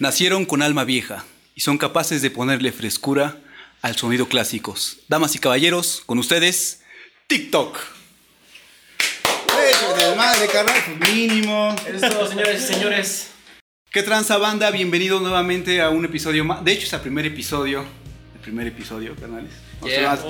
Nacieron 0.00 0.46
con 0.46 0.62
alma 0.62 0.84
vieja 0.84 1.26
y 1.54 1.60
son 1.60 1.76
capaces 1.76 2.22
de 2.22 2.30
ponerle 2.30 2.72
frescura 2.72 3.36
al 3.82 3.96
sonido 3.96 4.28
clásicos. 4.28 4.96
Damas 5.08 5.34
y 5.34 5.38
caballeros, 5.38 6.02
con 6.06 6.18
ustedes, 6.18 6.80
TikTok. 7.26 7.78
Eso, 9.68 10.16
madre, 10.16 10.46
carnal, 10.50 10.76
pues 10.98 11.12
mínimo. 11.14 11.76
Eso 11.86 12.06
es 12.06 12.12
todo, 12.14 12.26
señores 12.26 12.62
y 12.62 12.72
señores. 12.72 13.26
¿Qué 13.90 14.02
tranza 14.02 14.38
banda? 14.38 14.70
Bienvenidos 14.70 15.20
nuevamente 15.20 15.82
a 15.82 15.90
un 15.90 16.06
episodio 16.06 16.46
más. 16.46 16.64
De 16.64 16.72
hecho, 16.72 16.86
es 16.86 16.92
el 16.94 17.00
primer 17.00 17.26
episodio. 17.26 17.84
El 18.34 18.40
primer 18.40 18.68
episodio, 18.68 19.14
carnales. 19.16 19.52
Yeah. 19.84 20.08
más- 20.12 20.20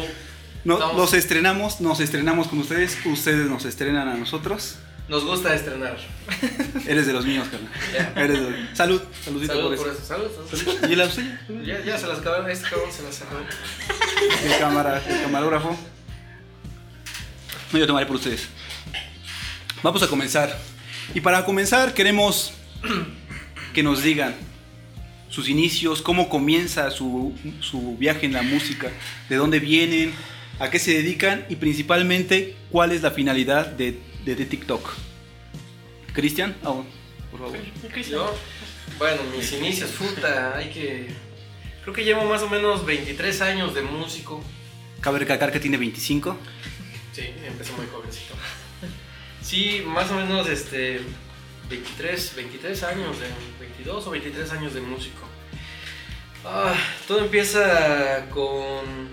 no- 0.65 0.75
Estamos- 0.75 0.97
nos 0.97 1.15
estrenamos, 1.15 1.81
nos 1.81 2.01
estrenamos 2.01 2.49
con 2.49 2.59
ustedes, 2.59 2.99
ustedes 3.05 3.49
nos 3.49 3.65
estrenan 3.65 4.09
a 4.09 4.15
nosotros. 4.15 4.79
Nos 5.11 5.25
gusta 5.25 5.53
estrenar. 5.55 5.97
Eres 6.87 7.07
de 7.07 7.13
los 7.13 7.27
míos, 7.27 7.49
carnal. 7.51 7.71
Ya. 7.93 8.13
Eres 8.23 8.41
de 8.41 8.51
los- 8.51 8.79
Salud, 8.79 9.03
saludito 9.25 9.53
Salud 9.53 9.69
por 9.71 9.77
por 9.77 9.89
eso. 9.89 9.97
eso. 9.99 10.07
Salud. 10.07 10.31
salud. 10.49 10.91
¿Y 10.91 10.95
la 10.97 11.11
suya? 11.11 11.41
Ya, 11.65 11.85
ya 11.85 11.99
se 11.99 12.07
las 12.07 12.21
acabaron. 12.21 12.49
Este 12.49 12.69
cabrón 12.69 12.91
se 12.93 13.03
las 13.03 13.21
acabó. 13.21 13.41
El 13.41 14.59
cámara, 14.59 15.03
el 15.09 15.23
camarógrafo. 15.23 15.77
No, 17.73 17.79
yo 17.79 17.87
tomaré 17.89 18.07
por 18.07 18.17
ustedes. 18.17 18.47
Vamos 19.83 20.01
a 20.03 20.07
comenzar. 20.07 20.57
Y 21.13 21.21
para 21.21 21.45
comenzar 21.45 21.93
queremos 21.93 22.53
que 23.75 23.83
nos 23.83 24.03
digan 24.05 24.35
sus 25.29 25.49
inicios, 25.49 26.03
cómo 26.03 26.29
comienza 26.29 26.91
su, 26.93 27.37
su 27.61 27.97
viaje 27.97 28.27
en 28.27 28.33
la 28.33 28.43
música, 28.43 28.91
de 29.29 29.37
dónde 29.37 29.59
vienen, 29.61 30.13
a 30.61 30.71
qué 30.71 30.79
se 30.79 30.93
dedican 30.93 31.47
y 31.49 31.57
principalmente 31.57 32.57
cuál 32.71 32.93
es 32.93 33.03
la 33.03 33.11
finalidad 33.13 33.67
de, 33.67 33.99
de, 34.25 34.35
de 34.35 34.45
TikTok. 34.45 34.91
Cristian, 36.13 36.57
Ah, 36.65 36.83
por 37.31 37.41
favor. 37.41 37.59
Yo, 38.09 38.35
bueno, 38.99 39.23
mis 39.37 39.53
inicios, 39.53 39.91
puta, 39.91 40.57
hay 40.57 40.71
que... 40.71 41.09
Creo 41.83 41.95
que 41.95 42.05
llevo 42.05 42.25
más 42.25 42.43
o 42.43 42.49
menos 42.49 42.85
23 42.85 43.41
años 43.43 43.75
de 43.75 43.83
músico. 43.83 44.43
Cabe 45.01 45.21
recalcar 45.21 45.51
que 45.51 45.61
tiene 45.61 45.77
25. 45.77 46.37
Sí, 47.13 47.23
empecé 47.47 47.73
muy 47.73 47.87
jovencito. 47.87 48.35
Sí, 49.41 49.83
más 49.87 50.11
o 50.11 50.15
menos 50.15 50.49
este 50.49 51.01
23, 51.71 52.35
23 52.37 52.83
años, 52.83 53.19
de, 53.19 53.27
22 53.61 54.07
o 54.07 54.11
23 54.11 54.53
años 54.53 54.75
de 54.75 54.81
músico. 54.81 55.27
Ah, 56.45 56.75
todo 57.07 57.21
empieza 57.21 58.27
con 58.31 59.09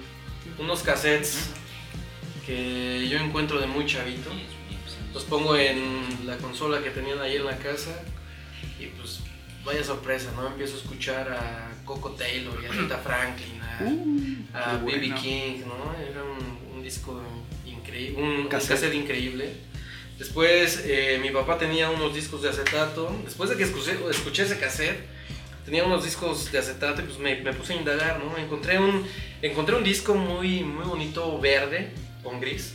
unos 0.58 0.82
cassettes 0.82 1.52
que 2.46 3.08
yo 3.10 3.20
encuentro 3.20 3.60
de 3.60 3.68
muy 3.68 3.86
chavito. 3.86 4.32
Los 5.14 5.24
pongo 5.24 5.56
en 5.56 6.26
la 6.26 6.38
consola 6.38 6.82
que 6.84 6.90
tenían 6.92 7.20
ahí 7.20 7.36
en 7.38 7.46
la 7.46 7.58
casa 7.58 8.02
y 8.80 8.86
pues 8.88 9.20
vaya 9.66 9.84
sorpresa, 9.84 10.32
¿no? 10.36 10.48
Empiezo 10.48 10.76
a 10.76 10.78
escuchar 10.78 11.30
a 11.32 11.72
Coco 11.86 12.12
Taylor 12.12 12.58
y 12.62 12.66
a 12.68 12.72
Rita 12.72 12.98
Franklin, 12.98 13.62
a, 13.62 13.78
a 14.74 14.76
Uh, 14.78 14.86
B.B. 14.86 15.08
bueno. 15.08 15.22
King, 15.22 15.60
¿no? 15.68 15.96
Era 16.00 16.24
un, 16.24 16.78
un 16.78 16.84
disco 16.84 17.22
increíble, 17.66 18.22
un, 18.22 18.30
un 18.42 18.48
Cassette. 18.48 18.70
cassette 18.76 18.94
increíble. 18.96 19.54
Después 20.18 20.84
eh, 20.86 21.20
mi 21.22 21.30
papá 21.30 21.58
tenía 21.58 21.90
unos 21.90 22.14
discos 22.16 22.42
de 22.42 22.50
acetato. 22.50 23.14
Después 23.24 23.50
de 23.50 23.58
que 23.58 23.64
escuché, 23.64 23.98
escuché 24.10 24.44
ese 24.44 24.58
cassette, 24.60 25.00
tenía 25.66 25.84
unos 25.84 26.04
discos 26.04 26.52
de 26.52 26.58
acetato 26.60 27.02
y 27.02 27.06
pues 27.06 27.20
me, 27.20 27.36
me 27.42 27.54
puse 27.54 27.74
a 27.74 27.76
indagar, 27.76 28.20
¿no? 28.24 28.36
Encontré 28.38 28.80
un, 28.80 29.06
encontré 29.42 29.76
un 29.76 29.84
disco 29.84 30.16
muy, 30.16 30.64
muy 30.64 30.86
bonito 30.86 31.40
verde 31.40 31.90
con 32.24 32.40
gris 32.40 32.74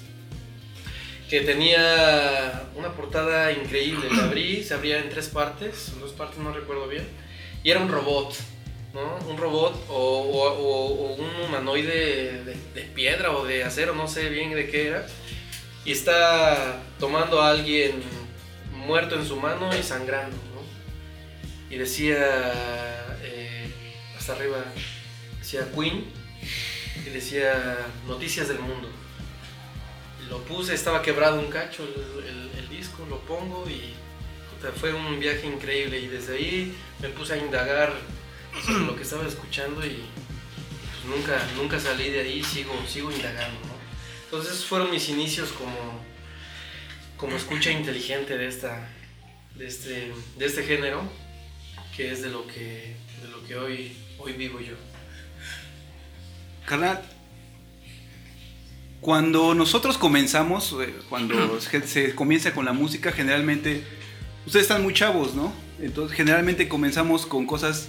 que 1.32 1.40
tenía 1.40 2.68
una 2.74 2.92
portada 2.92 3.50
increíble. 3.52 4.06
La 4.14 4.24
abrí, 4.24 4.62
se 4.62 4.74
abría 4.74 4.98
en 4.98 5.08
tres 5.08 5.28
partes, 5.28 5.90
dos 5.98 6.10
partes 6.12 6.36
no 6.36 6.52
recuerdo 6.52 6.86
bien, 6.88 7.08
y 7.64 7.70
era 7.70 7.80
un 7.80 7.88
robot, 7.88 8.34
¿no? 8.92 9.16
Un 9.26 9.38
robot 9.38 9.82
o, 9.88 11.16
un 11.18 11.44
humanoide 11.46 12.44
de, 12.44 12.54
de 12.74 12.82
piedra 12.82 13.30
o 13.30 13.46
de 13.46 13.64
acero, 13.64 13.94
no 13.94 14.08
sé 14.08 14.28
bien 14.28 14.54
de 14.54 14.68
qué 14.68 14.88
era, 14.88 15.06
y 15.86 15.92
está 15.92 16.82
tomando 17.00 17.40
a 17.40 17.48
alguien 17.48 18.02
muerto 18.86 19.14
en 19.14 19.24
su 19.24 19.36
mano 19.36 19.74
y 19.74 19.82
sangrando, 19.82 20.36
¿no? 20.36 21.74
Y 21.74 21.78
decía, 21.78 23.16
eh, 23.22 23.72
hasta 24.18 24.34
arriba, 24.34 24.62
decía 25.38 25.66
Queen, 25.74 26.04
y 27.06 27.08
decía 27.08 27.78
Noticias 28.06 28.48
del 28.48 28.58
Mundo. 28.58 28.90
Lo 30.32 30.38
puse, 30.44 30.72
estaba 30.72 31.02
quebrado 31.02 31.38
un 31.38 31.50
cacho 31.50 31.84
el, 31.84 32.68
disco, 32.70 33.04
lo 33.10 33.18
pongo 33.20 33.68
y 33.68 33.92
fue 34.80 34.94
un 34.94 35.20
viaje 35.20 35.46
increíble 35.46 36.00
y 36.00 36.06
desde 36.06 36.36
ahí 36.36 36.74
me 37.00 37.10
puse 37.10 37.34
a 37.34 37.36
indagar 37.36 37.92
sobre 38.64 38.86
lo 38.86 38.96
que 38.96 39.02
estaba 39.02 39.28
escuchando 39.28 39.84
y 39.84 40.02
pues 40.90 41.04
nunca, 41.04 41.38
nunca 41.54 41.78
salí 41.78 42.08
de 42.08 42.20
ahí, 42.20 42.42
sigo, 42.42 42.72
sigo 42.88 43.12
indagando. 43.12 43.60
Entonces 44.24 44.54
esos 44.54 44.64
fueron 44.64 44.90
mis 44.90 45.06
inicios 45.10 45.52
como, 45.52 46.00
como 47.18 47.36
escucha 47.36 47.70
inteligente 47.70 48.38
de, 48.38 48.48
esta, 48.48 48.88
de, 49.54 49.66
este, 49.66 50.14
de 50.38 50.46
este 50.46 50.62
género, 50.62 51.02
que 51.94 52.10
es 52.10 52.22
de 52.22 52.30
lo 52.30 52.46
que, 52.46 52.96
de 53.20 53.28
lo 53.28 53.44
que 53.46 53.56
hoy, 53.56 53.94
hoy 54.18 54.32
vivo 54.32 54.60
yo. 54.60 54.76
Carnal, 56.64 57.02
cuando 59.02 59.52
nosotros 59.52 59.98
comenzamos, 59.98 60.74
eh, 60.80 60.94
cuando 61.10 61.60
se, 61.84 62.14
comienza 62.14 62.54
con 62.54 62.64
la 62.64 62.72
música, 62.72 63.10
generalmente, 63.12 63.84
ustedes 64.46 64.62
están 64.62 64.82
muy 64.82 64.94
chavos, 64.94 65.34
¿no? 65.34 65.52
Entonces, 65.80 66.16
generalmente 66.16 66.68
comenzamos 66.68 67.26
con 67.26 67.44
cosas 67.44 67.88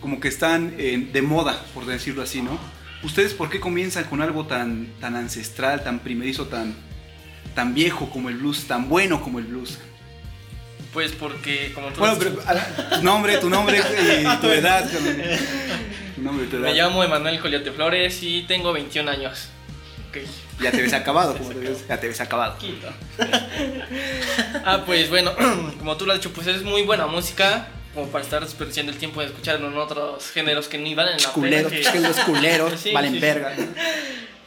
como 0.00 0.20
que 0.20 0.28
están 0.28 0.74
eh, 0.78 1.08
de 1.12 1.20
moda, 1.20 1.62
por 1.74 1.84
decirlo 1.84 2.22
así, 2.22 2.42
¿no? 2.42 2.58
¿Ustedes 3.02 3.34
por 3.34 3.50
qué 3.50 3.58
comienzan 3.58 4.04
con 4.04 4.22
algo 4.22 4.46
tan, 4.46 4.86
tan 5.00 5.16
ancestral, 5.16 5.82
tan 5.82 5.98
primerizo, 5.98 6.46
tan, 6.46 6.76
tan 7.56 7.74
viejo 7.74 8.08
como 8.08 8.28
el 8.28 8.36
blues, 8.36 8.68
tan 8.68 8.88
bueno 8.88 9.20
como 9.20 9.40
el 9.40 9.46
blues? 9.46 9.78
Pues 10.92 11.10
porque, 11.10 11.72
como 11.74 11.88
tú 11.88 11.98
Bueno, 11.98 12.16
pero 12.18 12.34
tu 12.34 13.02
nombre, 13.02 13.38
tu 13.38 13.50
nombre 13.50 13.78
y 13.78 14.40
tu 14.40 14.46
edad. 14.52 14.88
Tu 16.14 16.22
nombre 16.22 16.46
tu 16.46 16.56
edad. 16.58 16.66
me 16.66 16.74
llamo 16.74 17.02
Emanuel 17.02 17.40
Coliote 17.40 17.72
Flores 17.72 18.22
y 18.22 18.42
tengo 18.42 18.72
21 18.72 19.10
años. 19.10 19.48
Ya 20.60 20.70
te 20.70 20.82
ves 20.82 20.92
acabado, 20.92 21.34
como 21.38 21.50
te 21.50 21.58
ves, 21.58 21.86
ya 21.88 21.98
te 22.00 22.08
ves 22.08 22.20
acabado. 22.20 22.56
Ah, 24.64 24.82
pues 24.86 25.10
bueno, 25.10 25.32
como 25.78 25.96
tú 25.96 26.06
lo 26.06 26.12
has 26.12 26.18
dicho, 26.18 26.32
pues 26.32 26.46
es 26.46 26.62
muy 26.62 26.82
buena 26.82 27.06
música. 27.06 27.68
Como 27.94 28.06
para 28.08 28.24
estar 28.24 28.42
desperdiciando 28.42 28.90
el 28.90 28.96
tiempo 28.98 29.20
de 29.20 29.26
escuchar 29.26 29.56
en 29.56 29.76
otros 29.76 30.30
géneros 30.30 30.66
que 30.68 30.78
ni 30.78 30.94
valen 30.94 31.20
la 31.20 31.28
culeros, 31.30 31.70
pena. 31.72 31.92
que 31.92 32.00
los 32.00 32.16
culeros 32.20 32.80
Sí, 32.80 32.92
valen 32.92 33.12
sí. 33.12 33.18
verga. 33.18 33.54
¿no? 33.54 33.66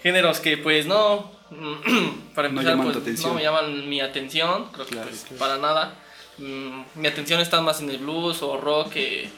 Géneros 0.02 0.40
que 0.40 0.58
pues 0.58 0.88
no, 0.88 1.32
para 2.34 2.50
No 2.50 2.62
empezar 2.62 2.78
tu 2.78 2.84
pues 2.84 2.98
atención. 2.98 3.30
no 3.30 3.36
me 3.36 3.44
llaman 3.44 3.88
mi 3.88 4.02
atención, 4.02 4.66
creo 4.72 4.86
que 4.88 4.94
Claro, 4.94 5.10
pues, 5.10 5.22
claro. 5.26 5.38
para 5.38 5.58
nada. 5.60 5.94
Mm, 6.40 6.82
mi 6.96 7.08
atención 7.08 7.40
está 7.40 7.62
más 7.62 7.82
en 7.82 7.90
el 7.92 8.00
blues 8.00 8.42
o 8.42 8.58
rock 8.58 8.94
que 8.94 9.30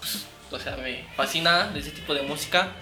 pues, 0.00 0.26
o 0.50 0.58
sea, 0.58 0.76
me 0.76 1.06
fascina 1.16 1.72
ese 1.74 1.92
tipo 1.92 2.12
de 2.12 2.22
música. 2.22 2.72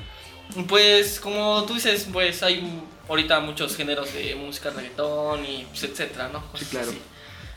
Pues 0.69 1.19
como 1.21 1.65
tú 1.65 1.75
dices, 1.75 2.07
pues 2.13 2.43
hay 2.43 2.81
ahorita 3.09 3.41
muchos 3.41 3.77
géneros 3.77 4.13
de 4.15 4.35
música, 4.37 4.71
reggaetón 4.71 5.45
y 5.45 5.65
pues, 5.71 5.83
etcétera, 5.85 6.29
¿no? 6.33 6.43
Sí, 6.57 6.65
claro. 6.67 6.91
así. 6.91 6.99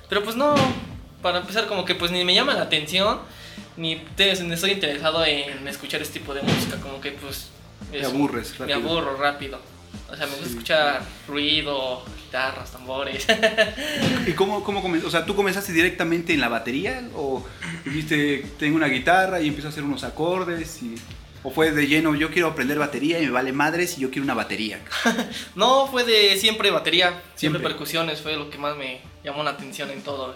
Pero 0.09 0.23
pues 0.23 0.35
no, 0.35 0.55
para 1.21 1.39
empezar 1.39 1.67
como 1.67 1.85
que 1.85 1.95
pues 1.95 2.11
ni 2.11 2.23
me 2.25 2.33
llama 2.33 2.53
la 2.53 2.63
atención 2.63 3.19
ni 3.75 3.97
te- 4.15 4.31
estoy 4.31 4.71
interesado 4.71 5.23
en 5.25 5.67
escuchar 5.67 6.01
este 6.01 6.19
tipo 6.19 6.33
de 6.33 6.41
música, 6.41 6.77
como 6.81 6.99
que 6.99 7.11
pues 7.11 7.49
Te 7.91 7.99
es- 7.99 8.05
aburres 8.07 8.59
me 8.59 8.65
rápido. 8.67 8.89
aburro 8.89 9.17
rápido. 9.17 9.59
O 10.09 10.15
sea, 10.15 10.25
me 10.25 10.31
gusta 10.31 10.45
Sí. 10.45 10.51
escuchar 10.53 11.01
ruido, 11.27 12.03
guitarras, 12.25 12.71
tambores. 12.71 13.25
¿Y 14.25 14.31
cómo, 14.31 14.63
cómo? 14.63 14.81
O 15.05 15.09
sea, 15.11 15.25
¿tú 15.25 15.35
comenzaste 15.35 15.73
directamente 15.73 16.33
en 16.33 16.39
la 16.41 16.47
batería? 16.49 17.07
¿O 17.15 17.45
dijiste, 17.85 18.45
tengo 18.57 18.75
una 18.77 18.87
guitarra 18.87 19.39
y 19.41 19.47
empiezo 19.47 19.67
a 19.67 19.71
hacer 19.71 19.83
unos 19.83 20.03
acordes? 20.03 20.81
Y, 20.81 20.95
¿O 21.47 21.49
fue 21.49 21.71
de 21.71 21.87
lleno, 21.87 22.13
yo 22.13 22.29
quiero 22.29 22.49
aprender 22.49 22.77
batería 22.77 23.21
y 23.21 23.25
me 23.25 23.31
vale 23.31 23.53
madres 23.53 23.97
y 23.97 24.01
yo 24.01 24.09
quiero 24.09 24.25
una 24.25 24.33
batería? 24.33 24.81
no, 25.55 25.87
fue 25.87 26.03
de 26.03 26.35
siempre 26.35 26.71
batería, 26.71 27.07
siempre, 27.07 27.37
Siempre. 27.37 27.61
percusiones, 27.63 28.19
fue 28.19 28.35
lo 28.35 28.49
que 28.49 28.57
más 28.57 28.75
me 28.75 28.99
llamó 29.23 29.43
la 29.43 29.51
atención 29.51 29.89
en 29.89 30.01
todo 30.01 30.35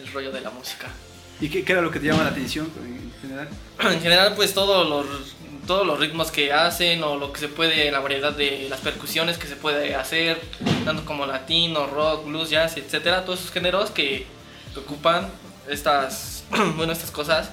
el 0.00 0.12
rollo 0.12 0.30
de 0.30 0.40
la 0.40 0.50
música. 0.50 0.86
¿Y 1.40 1.48
qué, 1.48 1.64
qué 1.64 1.72
era 1.72 1.82
lo 1.82 1.90
que 1.90 1.98
te 1.98 2.06
llama 2.06 2.22
la 2.22 2.30
atención 2.30 2.70
en 2.80 3.12
general? 3.20 3.48
En 3.92 4.00
general, 4.00 4.34
pues 4.36 4.54
todos 4.54 4.88
los, 4.88 5.34
todos 5.66 5.84
los 5.84 5.98
ritmos 5.98 6.30
que 6.30 6.52
hacen 6.52 7.02
o 7.02 7.16
lo 7.16 7.32
que 7.32 7.40
se 7.40 7.48
puede, 7.48 7.90
la 7.90 7.98
variedad 7.98 8.32
de 8.32 8.68
las 8.70 8.78
percusiones 8.78 9.38
que 9.38 9.48
se 9.48 9.56
puede 9.56 9.96
hacer, 9.96 10.40
tanto 10.84 11.04
como 11.04 11.26
latino, 11.26 11.88
rock, 11.88 12.24
blues, 12.26 12.50
jazz, 12.50 12.76
etcétera, 12.76 13.24
todos 13.24 13.40
esos 13.40 13.50
géneros 13.50 13.90
que, 13.90 14.26
que 14.72 14.78
ocupan 14.78 15.28
estas, 15.68 16.44
bueno, 16.76 16.92
estas 16.92 17.10
cosas, 17.10 17.50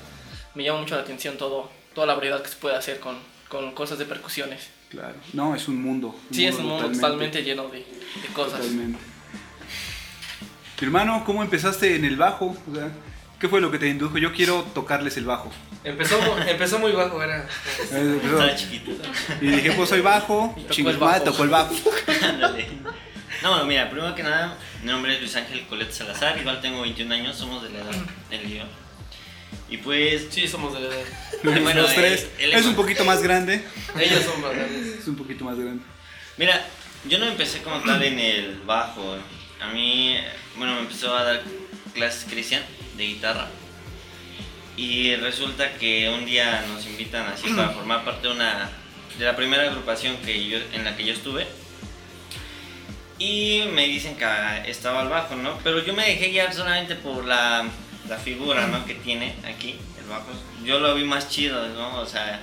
me 0.53 0.63
llama 0.63 0.81
mucho 0.81 0.93
la 0.93 1.01
atención 1.01 1.37
todo, 1.39 1.71
toda 1.99 2.07
la 2.07 2.13
variedad 2.15 2.41
que 2.41 2.47
se 2.47 2.55
puede 2.55 2.77
hacer 2.77 3.01
con, 3.01 3.17
con 3.49 3.73
cosas 3.73 3.99
de 3.99 4.05
percusiones. 4.05 4.69
Claro. 4.87 5.15
No, 5.33 5.53
es 5.53 5.67
un 5.67 5.81
mundo. 5.81 6.17
Sí, 6.31 6.45
es 6.45 6.55
un 6.55 6.67
mundo 6.67 6.83
mundo 6.83 6.97
totalmente 6.97 7.43
lleno 7.43 7.67
de, 7.67 7.79
de 7.79 8.27
cosas. 8.33 8.61
Totalmente. 8.61 8.99
Mi 10.79 10.85
hermano, 10.85 11.23
¿cómo 11.25 11.43
empezaste 11.43 11.97
en 11.97 12.05
el 12.05 12.15
bajo? 12.15 12.55
O 12.71 12.73
sea, 12.73 12.89
¿Qué 13.37 13.49
fue 13.49 13.59
lo 13.59 13.69
que 13.69 13.79
te 13.79 13.89
indujo? 13.89 14.17
Yo 14.17 14.31
quiero 14.31 14.63
tocarles 14.73 15.17
el 15.17 15.25
bajo. 15.25 15.51
Empezó, 15.83 16.17
empezó 16.47 16.79
muy 16.79 16.93
bajo, 16.93 17.21
era. 17.21 17.45
Eh, 17.91 18.21
Estaba 18.23 18.55
chiquito. 18.55 18.91
Y 19.41 19.47
dije, 19.47 19.73
pues 19.73 19.89
soy 19.89 19.99
bajo, 19.99 20.55
bajo. 20.99 21.23
tocó 21.25 21.43
el 21.43 21.49
bajo. 21.49 21.73
No, 23.43 23.49
bueno, 23.51 23.65
mira, 23.65 23.89
primero 23.89 24.15
que 24.15 24.23
nada, 24.23 24.57
mi 24.81 24.89
nombre 24.89 25.15
es 25.15 25.19
Luis 25.19 25.35
Ángel 25.35 25.65
Colet 25.67 25.91
Salazar, 25.91 26.37
igual 26.37 26.61
tengo 26.61 26.81
21 26.81 27.13
años, 27.13 27.35
somos 27.37 27.61
de 27.63 27.69
la 27.69 27.79
edad 27.79 27.95
del 28.29 28.49
lío. 28.49 28.63
Y 29.69 29.77
pues, 29.77 30.27
Sí, 30.31 30.47
somos 30.47 30.73
de 30.73 30.81
la 30.81 30.87
edad. 30.87 31.05
Bueno, 31.43 31.81
Los 31.81 31.93
tres. 31.93 32.27
Es 32.39 32.65
un 32.65 32.75
poquito 32.75 33.05
más 33.05 33.21
grande. 33.21 33.63
Ellos 33.99 34.23
son 34.23 34.41
más 34.41 34.51
grandes. 34.51 34.99
Es 34.99 35.07
un 35.07 35.15
poquito 35.15 35.45
más 35.45 35.57
grande. 35.57 35.83
mira, 36.37 36.65
yo 37.07 37.19
no 37.19 37.27
empecé 37.27 37.61
como 37.61 37.79
tal 37.81 38.03
en 38.03 38.19
el 38.19 38.61
bajo. 38.65 39.17
A 39.61 39.67
mí, 39.71 40.17
bueno, 40.57 40.75
me 40.75 40.81
empezó 40.81 41.15
a 41.15 41.23
dar 41.23 41.43
clases 41.93 42.25
Cristian 42.29 42.63
de 42.97 43.05
guitarra. 43.05 43.47
Y 44.75 45.15
resulta 45.15 45.73
que 45.73 46.09
un 46.09 46.25
día 46.25 46.63
nos 46.67 46.85
invitan 46.85 47.27
así 47.27 47.49
para 47.49 47.69
formar 47.73 48.03
parte 48.05 48.27
de 48.27 48.33
una 48.33 48.69
de 49.17 49.25
la 49.25 49.35
primera 49.35 49.63
agrupación 49.63 50.17
que 50.17 50.47
yo, 50.47 50.57
en 50.73 50.83
la 50.83 50.95
que 50.95 51.05
yo 51.05 51.13
estuve. 51.13 51.45
Y 53.17 53.63
me 53.73 53.85
dicen 53.85 54.15
que 54.15 54.25
estaba 54.65 55.01
al 55.01 55.09
bajo, 55.09 55.35
¿no? 55.35 55.57
Pero 55.63 55.83
yo 55.83 55.93
me 55.93 56.05
dejé 56.05 56.29
guiar 56.29 56.53
solamente 56.53 56.95
por 56.95 57.25
la, 57.25 57.65
la 58.09 58.17
figura, 58.17 58.67
¿no? 58.67 58.85
Que 58.85 58.95
tiene 58.95 59.35
aquí, 59.45 59.75
el 59.99 60.09
bajo. 60.09 60.31
Yo 60.65 60.79
lo 60.79 60.95
vi 60.95 61.03
más 61.03 61.29
chido, 61.29 61.69
¿no? 61.69 61.99
O 61.99 62.05
sea, 62.05 62.41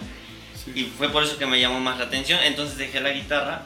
y 0.74 0.84
fue 0.84 1.08
por 1.10 1.24
eso 1.24 1.36
que 1.38 1.46
me 1.46 1.60
llamó 1.60 1.80
más 1.80 1.98
la 1.98 2.04
atención. 2.04 2.40
Entonces 2.42 2.78
dejé 2.78 3.00
la 3.00 3.10
guitarra 3.10 3.62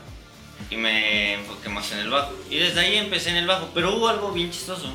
y 0.71 0.77
me 0.77 1.35
enfoqué 1.35 1.69
más 1.69 1.93
en 1.93 1.99
el 1.99 2.11
bajo. 2.11 2.35
Y 2.51 2.57
desde 2.57 2.81
ahí 2.81 2.97
empecé 2.97 3.31
en 3.31 3.37
el 3.37 3.47
bajo. 3.47 3.71
Pero 3.75 3.97
hubo 3.97 4.09
algo 4.09 4.33
bien 4.33 4.51
chistoso. 4.51 4.93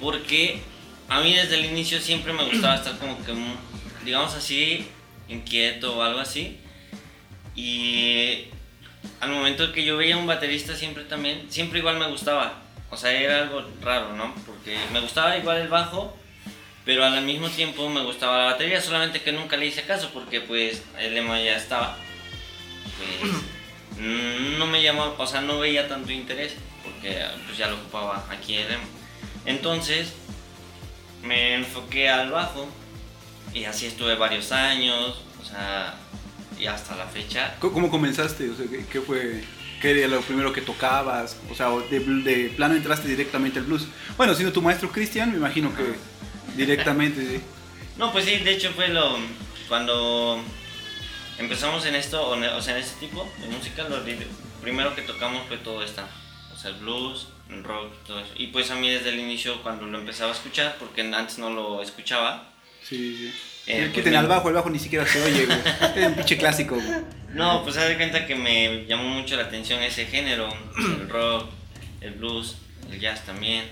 Porque 0.00 0.60
a 1.08 1.20
mí 1.20 1.34
desde 1.34 1.56
el 1.56 1.66
inicio 1.66 2.00
siempre 2.00 2.32
me 2.32 2.44
gustaba 2.44 2.76
estar 2.76 2.98
como 2.98 3.22
que, 3.24 3.32
mm, 3.32 4.04
digamos 4.04 4.34
así, 4.34 4.86
inquieto 5.28 5.96
o 5.96 6.02
algo 6.02 6.20
así. 6.20 6.58
Y 7.56 8.44
al 9.20 9.30
momento 9.30 9.72
que 9.72 9.84
yo 9.84 9.96
veía 9.96 10.16
un 10.16 10.26
baterista 10.26 10.76
siempre 10.76 11.04
también, 11.04 11.46
siempre 11.50 11.80
igual 11.80 11.98
me 11.98 12.08
gustaba. 12.08 12.62
O 12.90 12.96
sea, 12.96 13.12
era 13.12 13.42
algo 13.42 13.62
raro, 13.82 14.14
¿no? 14.14 14.34
Porque 14.46 14.78
me 14.92 15.00
gustaba 15.00 15.36
igual 15.36 15.58
el 15.58 15.68
bajo, 15.68 16.16
pero 16.84 17.04
al 17.04 17.22
mismo 17.22 17.48
tiempo 17.50 17.88
me 17.88 18.02
gustaba 18.02 18.38
la 18.38 18.44
batería, 18.44 18.80
solamente 18.80 19.20
que 19.20 19.32
nunca 19.32 19.56
le 19.56 19.66
hice 19.66 19.82
caso 19.82 20.10
porque 20.12 20.40
pues 20.40 20.82
el 20.98 21.14
lema 21.14 21.40
ya 21.40 21.56
estaba. 21.56 21.98
Pues 22.96 23.32
no 24.00 24.66
me 24.66 24.82
llamó, 24.82 25.14
o 25.18 25.26
sea, 25.26 25.40
no 25.40 25.58
veía 25.58 25.88
tanto 25.88 26.12
interés 26.12 26.54
porque 26.82 27.24
pues 27.46 27.58
ya 27.58 27.68
lo 27.68 27.76
ocupaba 27.76 28.24
aquí 28.30 28.56
el 28.56 28.68
lema. 28.68 28.84
Entonces 29.44 30.14
me 31.22 31.54
enfoqué 31.54 32.08
al 32.08 32.30
bajo 32.30 32.68
y 33.52 33.64
así 33.64 33.86
estuve 33.86 34.14
varios 34.14 34.52
años, 34.52 35.22
o 35.40 35.44
sea, 35.44 35.94
y 36.58 36.66
hasta 36.66 36.96
la 36.96 37.06
fecha. 37.06 37.56
¿Cómo 37.60 37.90
comenzaste? 37.90 38.50
O 38.50 38.56
sea, 38.56 38.66
¿qué, 38.66 38.84
qué 38.90 39.00
fue? 39.00 39.44
¿Qué 39.80 39.90
era 39.98 40.08
lo 40.08 40.20
primero 40.22 40.52
que 40.52 40.60
tocabas? 40.60 41.36
O 41.50 41.54
sea, 41.54 41.70
de, 41.90 42.00
de 42.00 42.50
plano 42.50 42.74
entraste 42.74 43.08
directamente 43.08 43.58
al 43.58 43.64
blues. 43.66 43.86
Bueno, 44.16 44.34
siendo 44.34 44.52
tu 44.52 44.62
maestro 44.62 44.90
Cristian, 44.90 45.30
me 45.30 45.36
imagino 45.38 45.74
que 45.74 45.94
directamente. 46.56 47.20
sí. 47.20 47.40
No, 47.96 48.12
pues 48.12 48.24
sí, 48.24 48.36
de 48.38 48.52
hecho 48.52 48.70
fue 48.72 48.88
lo 48.88 49.18
cuando 49.68 50.40
empezamos 51.38 51.84
en 51.86 51.94
esto, 51.94 52.28
o 52.30 52.62
sea, 52.62 52.76
en 52.76 52.82
este 52.82 53.06
tipo 53.06 53.28
de 53.40 53.48
música, 53.48 53.88
lo 53.88 54.02
primero 54.62 54.94
que 54.94 55.02
tocamos 55.02 55.46
fue 55.46 55.56
todo 55.58 55.82
esto, 55.82 56.02
o 56.52 56.56
sea, 56.56 56.70
el 56.70 56.76
blues, 56.78 57.28
el 57.50 57.62
rock, 57.64 57.92
todo 58.06 58.20
eso. 58.20 58.32
Y 58.36 58.48
pues 58.48 58.70
a 58.70 58.76
mí 58.76 58.88
desde 58.88 59.10
el 59.10 59.20
inicio 59.20 59.62
cuando 59.62 59.86
lo 59.86 59.98
empezaba 59.98 60.30
a 60.30 60.34
escuchar, 60.34 60.76
porque 60.78 61.02
antes 61.02 61.38
no 61.38 61.50
lo 61.50 61.82
escuchaba, 61.82 62.44
Sí, 62.82 63.16
sí. 63.18 63.34
Eh, 63.68 63.76
Eh, 63.76 63.80
pues 63.82 63.92
Quiten 63.92 64.12
me- 64.12 64.18
al 64.18 64.26
bajo, 64.26 64.48
el 64.48 64.54
bajo 64.54 64.70
ni 64.70 64.78
siquiera 64.78 65.06
se 65.06 65.22
oye, 65.22 65.46
güey. 65.46 65.58
Es 65.96 66.06
un 66.06 66.14
pinche 66.14 66.36
clásico, 66.38 66.74
güey. 66.76 66.86
no, 67.34 67.62
pues 67.62 67.76
haz 67.76 67.88
de 67.88 67.96
cuenta 67.96 68.26
que 68.26 68.34
me 68.34 68.86
llamó 68.86 69.04
mucho 69.04 69.36
la 69.36 69.44
atención 69.44 69.82
ese 69.82 70.06
género, 70.06 70.48
el 70.78 71.08
rock, 71.10 71.50
el 72.00 72.12
blues, 72.12 72.56
el 72.90 72.98
jazz 72.98 73.24
también. 73.24 73.64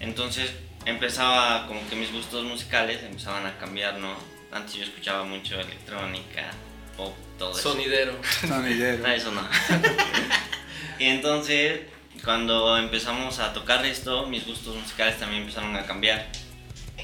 Entonces 0.00 0.52
empezaba 0.86 1.66
como 1.66 1.86
que 1.88 1.96
mis 1.96 2.12
gustos 2.12 2.44
musicales 2.44 3.02
empezaban 3.02 3.44
a 3.46 3.56
cambiar, 3.58 3.98
¿no? 3.98 4.14
Antes 4.52 4.74
yo 4.74 4.84
escuchaba 4.84 5.24
mucho 5.24 5.58
electrónica, 5.58 6.50
pop, 6.96 7.12
todo 7.38 7.58
eso. 7.58 7.72
Sonidero. 7.72 8.12
No, 8.48 8.62
ni 8.62 8.70
idea. 8.72 8.96
No, 8.98 9.08
eso 9.08 9.32
no. 9.32 9.40
y 10.98 11.04
entonces, 11.06 11.80
cuando 12.24 12.76
empezamos 12.78 13.38
a 13.40 13.52
tocar 13.52 13.84
esto, 13.84 14.26
mis 14.26 14.46
gustos 14.46 14.76
musicales 14.76 15.18
también 15.18 15.42
empezaron 15.42 15.74
a 15.76 15.84
cambiar. 15.86 16.26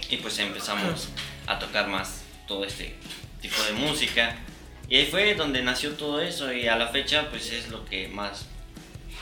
Y 0.09 0.19
pues 0.19 0.39
empezamos 0.39 1.09
a 1.47 1.59
tocar 1.59 1.89
más 1.89 2.20
todo 2.51 2.65
este 2.65 2.95
tipo 3.41 3.55
de 3.63 3.73
música. 3.75 4.37
Y 4.89 4.97
ahí 4.97 5.07
fue 5.07 5.35
donde 5.37 5.63
nació 5.63 5.93
todo 5.93 6.21
eso 6.21 6.53
y 6.53 6.67
a 6.67 6.75
la 6.77 6.89
fecha 6.89 7.31
pues 7.31 7.53
es 7.53 7.69
lo 7.69 7.85
que 7.85 8.09
más 8.09 8.47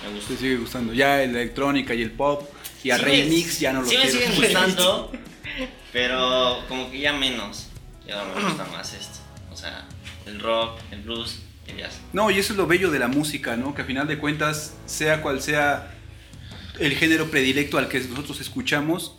me 0.03 0.15
gusta. 0.15 0.29
Te 0.33 0.37
sigue 0.41 0.57
gustando. 0.57 0.95
Ya 0.95 1.17
la 1.19 1.23
electrónica 1.25 1.93
y 1.95 2.01
el 2.01 2.11
pop 2.13 2.49
y 2.83 2.91
a 2.91 2.97
Sí 2.97 3.03
remix 3.05 3.55
me- 3.57 3.61
ya 3.61 3.73
no 3.75 3.83
lo 3.83 3.87
Sí 3.89 3.97
me 3.99 4.03
quiero. 4.05 4.19
siguen 4.19 4.35
gustando, 4.37 5.13
pero 5.93 6.65
como 6.69 6.91
que 6.91 7.01
ya 7.01 7.13
menos. 7.13 7.67
Ya 8.07 8.25
me 8.25 8.41
gusta 8.43 8.65
más 8.73 8.95
esto. 8.95 9.19
O 9.53 9.57
sea, 9.57 9.85
el 10.25 10.41
rock, 10.41 10.79
el 10.91 11.03
blues, 11.03 11.41
el 11.67 11.77
jazz. 11.77 12.01
No, 12.15 12.31
y 12.31 12.39
eso 12.39 12.55
es 12.55 12.57
lo 12.57 12.67
bello 12.67 12.91
de 12.91 12.99
la 12.99 13.09
música, 13.09 13.57
¿no? 13.57 13.75
Que 13.75 13.83
a 13.83 13.85
final 13.85 14.09
de 14.09 14.17
cuentas, 14.19 14.75
sea 14.87 15.21
cual 15.21 15.43
sea 15.43 15.95
el 16.79 16.95
género 16.97 17.31
predilecto 17.31 17.77
al 17.77 17.89
que 17.89 18.01
nosotros 18.01 18.41
escuchamos, 18.41 19.15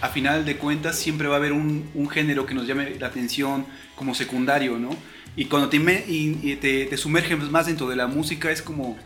a 0.00 0.08
final 0.08 0.44
de 0.44 0.56
cuentas 0.56 0.98
siempre 0.98 1.28
va 1.28 1.34
a 1.34 1.38
haber 1.38 1.52
un, 1.52 1.90
un 1.94 2.08
género 2.08 2.46
que 2.46 2.54
nos 2.54 2.66
llame 2.66 2.96
la 2.98 3.06
atención 3.06 3.66
como 3.94 4.14
secundario, 4.14 4.78
¿no? 4.78 4.96
Y 5.36 5.46
cuando 5.46 5.68
te, 5.68 5.76
y 6.08 6.56
te, 6.56 6.86
te 6.86 6.96
sumerges 6.96 7.38
más 7.50 7.66
dentro 7.66 7.88
de 7.88 7.96
la 7.96 8.06
música 8.06 8.50
es 8.50 8.62
como 8.62 8.96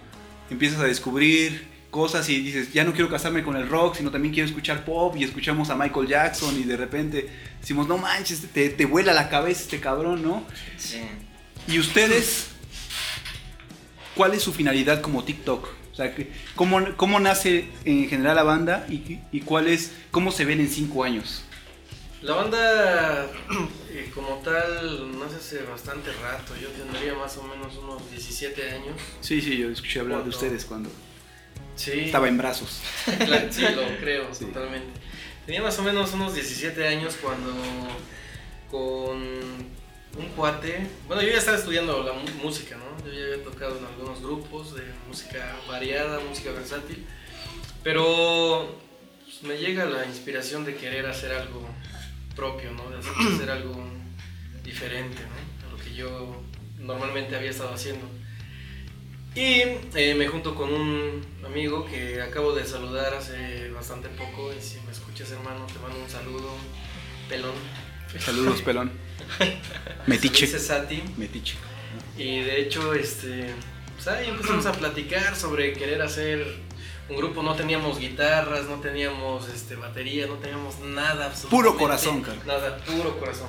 empiezas 0.51 0.81
a 0.81 0.85
descubrir 0.85 1.67
cosas 1.91 2.29
y 2.29 2.41
dices, 2.41 2.73
ya 2.73 2.85
no 2.85 2.93
quiero 2.93 3.09
casarme 3.09 3.43
con 3.43 3.57
el 3.57 3.69
rock, 3.69 3.97
sino 3.97 4.11
también 4.11 4.35
quiero 4.35 4.47
escuchar 4.47 4.85
pop 4.85 5.17
y 5.17 5.25
escuchamos 5.25 5.71
a 5.71 5.77
Michael 5.77 6.07
Jackson 6.07 6.59
y 6.59 6.65
de 6.65 6.77
repente 6.77 7.29
decimos, 7.61 7.89
no 7.89 7.97
manches, 7.97 8.43
te, 8.53 8.69
te 8.69 8.85
vuela 8.85 9.15
la 9.15 9.31
cabeza 9.31 9.63
este 9.63 9.81
cabrón, 9.81 10.23
¿no? 10.23 10.45
Sí. 10.77 11.01
¿Y 11.67 11.79
ustedes 11.79 12.49
cuál 14.15 14.35
es 14.35 14.43
su 14.43 14.53
finalidad 14.53 15.01
como 15.01 15.25
TikTok? 15.25 15.78
O 15.99 16.01
sea, 16.01 16.15
¿cómo, 16.55 16.79
cómo 16.97 17.19
nace 17.19 17.69
en 17.85 18.09
general 18.09 18.37
la 18.37 18.45
banda 18.45 18.87
y, 18.89 19.19
y 19.33 19.41
cuál 19.41 19.67
es, 19.67 19.91
cómo 20.13 20.31
se 20.31 20.45
ven 20.45 20.61
en 20.61 20.69
cinco 20.69 21.03
años? 21.03 21.43
La 22.23 22.35
banda, 22.37 23.27
eh, 23.91 24.09
como 24.15 24.37
tal, 24.45 25.19
nace 25.19 25.35
hace 25.37 25.63
bastante 25.65 26.13
rato. 26.23 26.55
Yo 26.63 26.69
tendría 26.69 27.15
más 27.15 27.37
o 27.39 27.43
menos 27.43 27.77
unos 27.79 28.09
17 28.13 28.71
años. 28.71 28.95
Sí, 29.21 29.41
sí, 29.41 29.57
yo 29.59 29.71
escuché 29.71 29.99
hablar 29.99 30.23
de 30.23 30.29
ustedes 30.29 30.65
cuando 30.67 30.89
Sí. 31.75 31.91
estaba 32.07 32.29
en 32.29 32.39
brazos. 32.39 32.81
Claro, 33.19 33.49
sí, 33.51 33.63
lo 33.63 33.99
creo, 33.99 34.33
Sí. 34.33 34.45
totalmente. 34.45 35.01
Tenía 35.47 35.63
más 35.63 35.77
o 35.81 35.83
menos 35.83 36.13
unos 36.13 36.33
17 36.33 36.87
años 36.87 37.17
cuando 37.21 37.53
con 38.71 39.19
un 40.19 40.29
cuate, 40.31 40.87
bueno, 41.07 41.23
yo 41.23 41.31
ya 41.31 41.39
estaba 41.39 41.57
estudiando 41.57 42.03
la 42.03 42.13
música, 42.43 42.77
¿no? 42.77 43.07
Yo 43.07 43.13
ya 43.13 43.25
había 43.33 43.45
tocado 43.45 43.79
en 43.79 43.85
algunos 43.85 44.21
grupos 44.21 44.75
de 44.75 44.83
música 45.07 45.57
variada, 45.69 46.21
música 46.21 46.51
versátil, 46.51 47.07
pero 47.83 48.77
pues, 49.25 49.43
me 49.45 49.57
llega 49.57 49.85
la 49.85 50.05
inspiración 50.05 50.65
de 50.65 50.75
querer 50.75 51.07
hacer 51.07 51.33
algo 51.33 51.67
propio, 52.35 52.73
¿no? 52.73 52.91
De 52.91 52.99
hacer 52.99 53.51
algo 53.51 53.77
diferente, 54.65 55.23
¿no? 55.23 55.69
A 55.69 55.73
lo 55.73 55.79
que 55.83 55.95
yo 55.95 56.43
normalmente 56.79 57.37
había 57.37 57.51
estado 57.51 57.73
haciendo. 57.73 58.07
Y 59.35 59.63
eh, 59.95 60.15
me 60.17 60.27
junto 60.27 60.55
con 60.55 60.73
un 60.73 61.23
amigo 61.47 61.87
que 61.87 62.21
acabo 62.21 62.53
de 62.55 62.65
saludar 62.65 63.15
hace 63.15 63.71
bastante 63.71 64.09
poco. 64.09 64.53
Y 64.53 64.61
si 64.61 64.81
me 64.81 64.91
escuchas, 64.91 65.31
hermano, 65.31 65.65
te 65.67 65.79
mando 65.79 65.99
un 66.03 66.11
saludo. 66.11 66.51
Pelón. 67.29 67.53
Saludos, 68.19 68.63
pelón. 68.63 68.91
Metiche. 70.07 70.47
Sati. 70.47 71.03
Metiche. 71.17 71.57
Y 72.17 72.41
de 72.41 72.61
hecho, 72.61 72.95
este, 72.95 73.55
pues 73.95 74.09
ahí 74.09 74.29
empezamos 74.29 74.67
a 74.67 74.73
platicar 74.73 75.37
sobre 75.37 75.73
querer 75.73 76.03
hacer 76.03 76.45
un 77.09 77.17
grupo. 77.17 77.43
No 77.43 77.55
teníamos 77.55 77.99
guitarras, 77.99 78.67
no 78.67 78.81
teníamos 78.81 79.49
este, 79.49 79.77
batería, 79.77 80.27
no 80.27 80.35
teníamos 80.35 80.81
nada. 80.81 81.27
absolutamente 81.27 81.49
Puro 81.49 81.77
corazón, 81.77 82.23
cara. 82.23 82.39
Nada, 82.47 82.79
puro 82.79 83.19
corazón. 83.19 83.49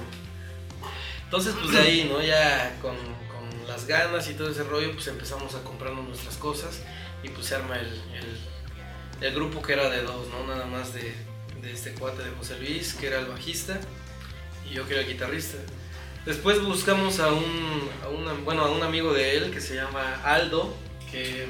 Entonces, 1.24 1.54
pues 1.60 1.74
de 1.74 1.80
ahí, 1.80 2.10
¿no? 2.12 2.22
Ya 2.22 2.78
con, 2.82 2.96
con 2.96 3.68
las 3.68 3.86
ganas 3.86 4.30
y 4.30 4.34
todo 4.34 4.50
ese 4.50 4.64
rollo, 4.64 4.92
pues 4.94 5.08
empezamos 5.08 5.56
a 5.56 5.64
comprarnos 5.64 6.08
nuestras 6.08 6.38
cosas 6.38 6.82
y 7.24 7.30
pues 7.30 7.46
se 7.48 7.56
arma 7.56 7.78
el, 7.78 7.88
el, 7.88 9.26
el 9.28 9.36
grupo 9.36 9.62
que 9.62 9.74
era 9.74 9.90
de 9.90 10.02
dos, 10.02 10.28
¿no? 10.30 10.48
Nada 10.48 10.66
más 10.66 10.94
de, 10.94 11.14
de 11.62 11.72
este 11.72 11.94
cuate 11.94 12.24
de 12.24 12.32
José 12.32 12.58
Luis, 12.60 12.94
que 12.94 13.08
era 13.08 13.20
el 13.20 13.28
bajista, 13.28 13.80
yo 14.74 14.88
que 14.88 14.94
era 14.94 15.02
el 15.02 15.08
guitarrista. 15.08 15.58
Después 16.26 16.62
buscamos 16.64 17.20
a 17.20 17.32
un, 17.32 17.90
a 18.04 18.34
bueno, 18.44 18.64
a 18.64 18.72
un 18.72 18.84
amigo 18.84 19.14
de 19.14 19.38
él 19.38 19.52
que 19.52 19.62
se 19.62 19.76
llama 19.76 20.22
Aldo, 20.24 20.76
que 21.12 21.48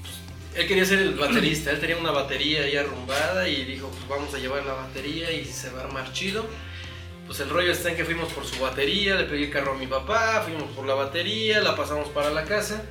pues, 0.00 0.14
él 0.54 0.66
quería 0.66 0.84
ser 0.84 1.00
el 1.00 1.14
baterista, 1.14 1.70
él 1.70 1.78
tenía 1.78 1.96
una 1.96 2.10
batería 2.10 2.62
ahí 2.62 2.76
arrumbada 2.76 3.48
y 3.48 3.64
dijo, 3.64 3.88
pues 3.90 4.08
vamos 4.08 4.34
a 4.34 4.38
llevar 4.38 4.64
la 4.64 4.72
batería 4.72 5.30
y 5.30 5.44
se 5.44 5.70
va 5.70 5.80
a 5.80 5.84
armar 5.84 6.12
chido. 6.12 6.46
pues 7.26 7.40
el 7.40 7.50
rollo 7.50 7.70
está 7.70 7.90
en 7.90 7.96
que 7.96 8.04
fuimos 8.04 8.32
por 8.32 8.44
su 8.44 8.58
batería, 8.60 9.14
le 9.14 9.24
pedí 9.24 9.44
el 9.44 9.50
carro 9.50 9.72
a 9.72 9.76
mi 9.76 9.86
papá, 9.86 10.42
fuimos 10.42 10.70
por 10.74 10.86
la 10.86 10.94
batería, 10.94 11.60
la 11.60 11.76
pasamos 11.76 12.08
para 12.08 12.30
la 12.30 12.44
casa. 12.44 12.82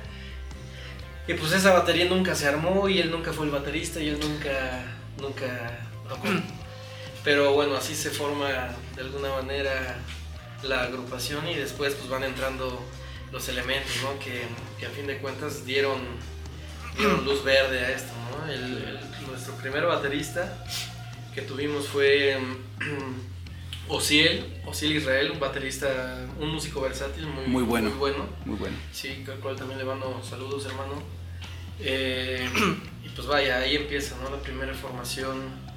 Y 1.26 1.34
pues 1.34 1.52
esa 1.52 1.74
batería 1.74 2.06
nunca 2.06 2.34
se 2.34 2.48
armó 2.48 2.88
y 2.88 3.00
él 3.00 3.10
nunca 3.10 3.34
fue 3.34 3.44
el 3.44 3.52
baterista 3.52 4.00
y 4.00 4.08
él 4.08 4.18
nunca, 4.18 4.96
nunca. 5.18 5.78
Pero 7.28 7.52
bueno, 7.52 7.74
así 7.76 7.94
se 7.94 8.08
forma 8.08 8.48
de 8.96 9.02
alguna 9.02 9.28
manera 9.28 9.98
la 10.62 10.84
agrupación 10.84 11.46
y 11.46 11.56
después 11.56 11.92
pues 11.92 12.08
van 12.08 12.24
entrando 12.24 12.82
los 13.30 13.46
elementos, 13.50 13.92
¿no? 14.02 14.18
Que, 14.18 14.44
que 14.80 14.86
a 14.86 14.88
fin 14.88 15.06
de 15.06 15.18
cuentas 15.18 15.66
dieron, 15.66 15.98
dieron 16.96 17.26
luz 17.26 17.44
verde 17.44 17.80
a 17.84 17.90
esto, 17.90 18.14
¿no? 18.30 18.50
El- 18.50 18.78
el- 18.78 19.26
nuestro 19.30 19.52
primer 19.56 19.84
baterista 19.84 20.64
que 21.34 21.42
tuvimos 21.42 21.86
fue 21.86 22.38
Osiel, 23.88 24.62
Osiel 24.64 24.92
Israel, 24.96 25.30
un 25.32 25.38
baterista, 25.38 26.26
un 26.40 26.48
músico 26.54 26.80
versátil 26.80 27.26
muy, 27.26 27.46
Muy 27.46 27.62
bueno. 27.62 27.90
Muy 27.90 27.98
bueno. 27.98 28.26
Muy 28.46 28.56
bueno. 28.56 28.76
Sí, 28.90 29.22
al 29.30 29.38
cual 29.40 29.54
también 29.54 29.76
le 29.78 29.84
mando 29.84 30.22
saludos, 30.26 30.64
hermano. 30.64 31.02
Eh, 31.78 32.48
y 33.04 33.08
pues 33.10 33.26
vaya, 33.26 33.58
ahí 33.58 33.76
empieza, 33.76 34.16
¿no? 34.22 34.30
La 34.34 34.40
primera 34.42 34.72
formación 34.72 35.67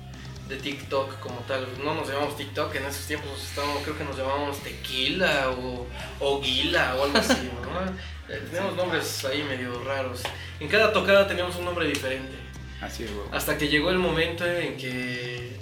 de 0.52 0.58
TikTok 0.58 1.20
como 1.20 1.38
tal. 1.48 1.66
No 1.84 1.96
nos 1.96 2.08
llamamos 2.10 2.36
TikTok, 2.38 2.76
en 2.76 2.86
esos 2.86 3.06
tiempos 3.08 3.32
estábamos, 3.44 3.82
creo 3.84 3.98
que 3.98 4.04
nos 4.04 4.18
llamábamos 4.18 4.58
Tequila 4.60 5.50
o, 5.52 5.88
o 6.20 6.42
Guila 6.42 6.96
o 6.96 7.06
algo 7.06 7.18
así, 7.18 7.50
¿no? 7.64 7.72
Eh, 8.30 8.42
teníamos 8.50 8.78
nombres 8.78 9.26
ahí 9.26 9.44
medio 9.44 9.84
raros. 9.84 10.22
En 10.62 10.70
cada 10.70 10.94
tocada 10.94 11.28
teníamos 11.28 11.54
un 11.58 11.66
nombre 11.66 11.86
diferente. 11.86 12.34
Así 12.80 13.04
es. 13.04 13.10
Hasta 13.34 13.58
que 13.58 13.68
llegó 13.68 13.90
el 13.90 13.98
momento 13.98 14.46
en 14.46 14.78
que 14.78 15.58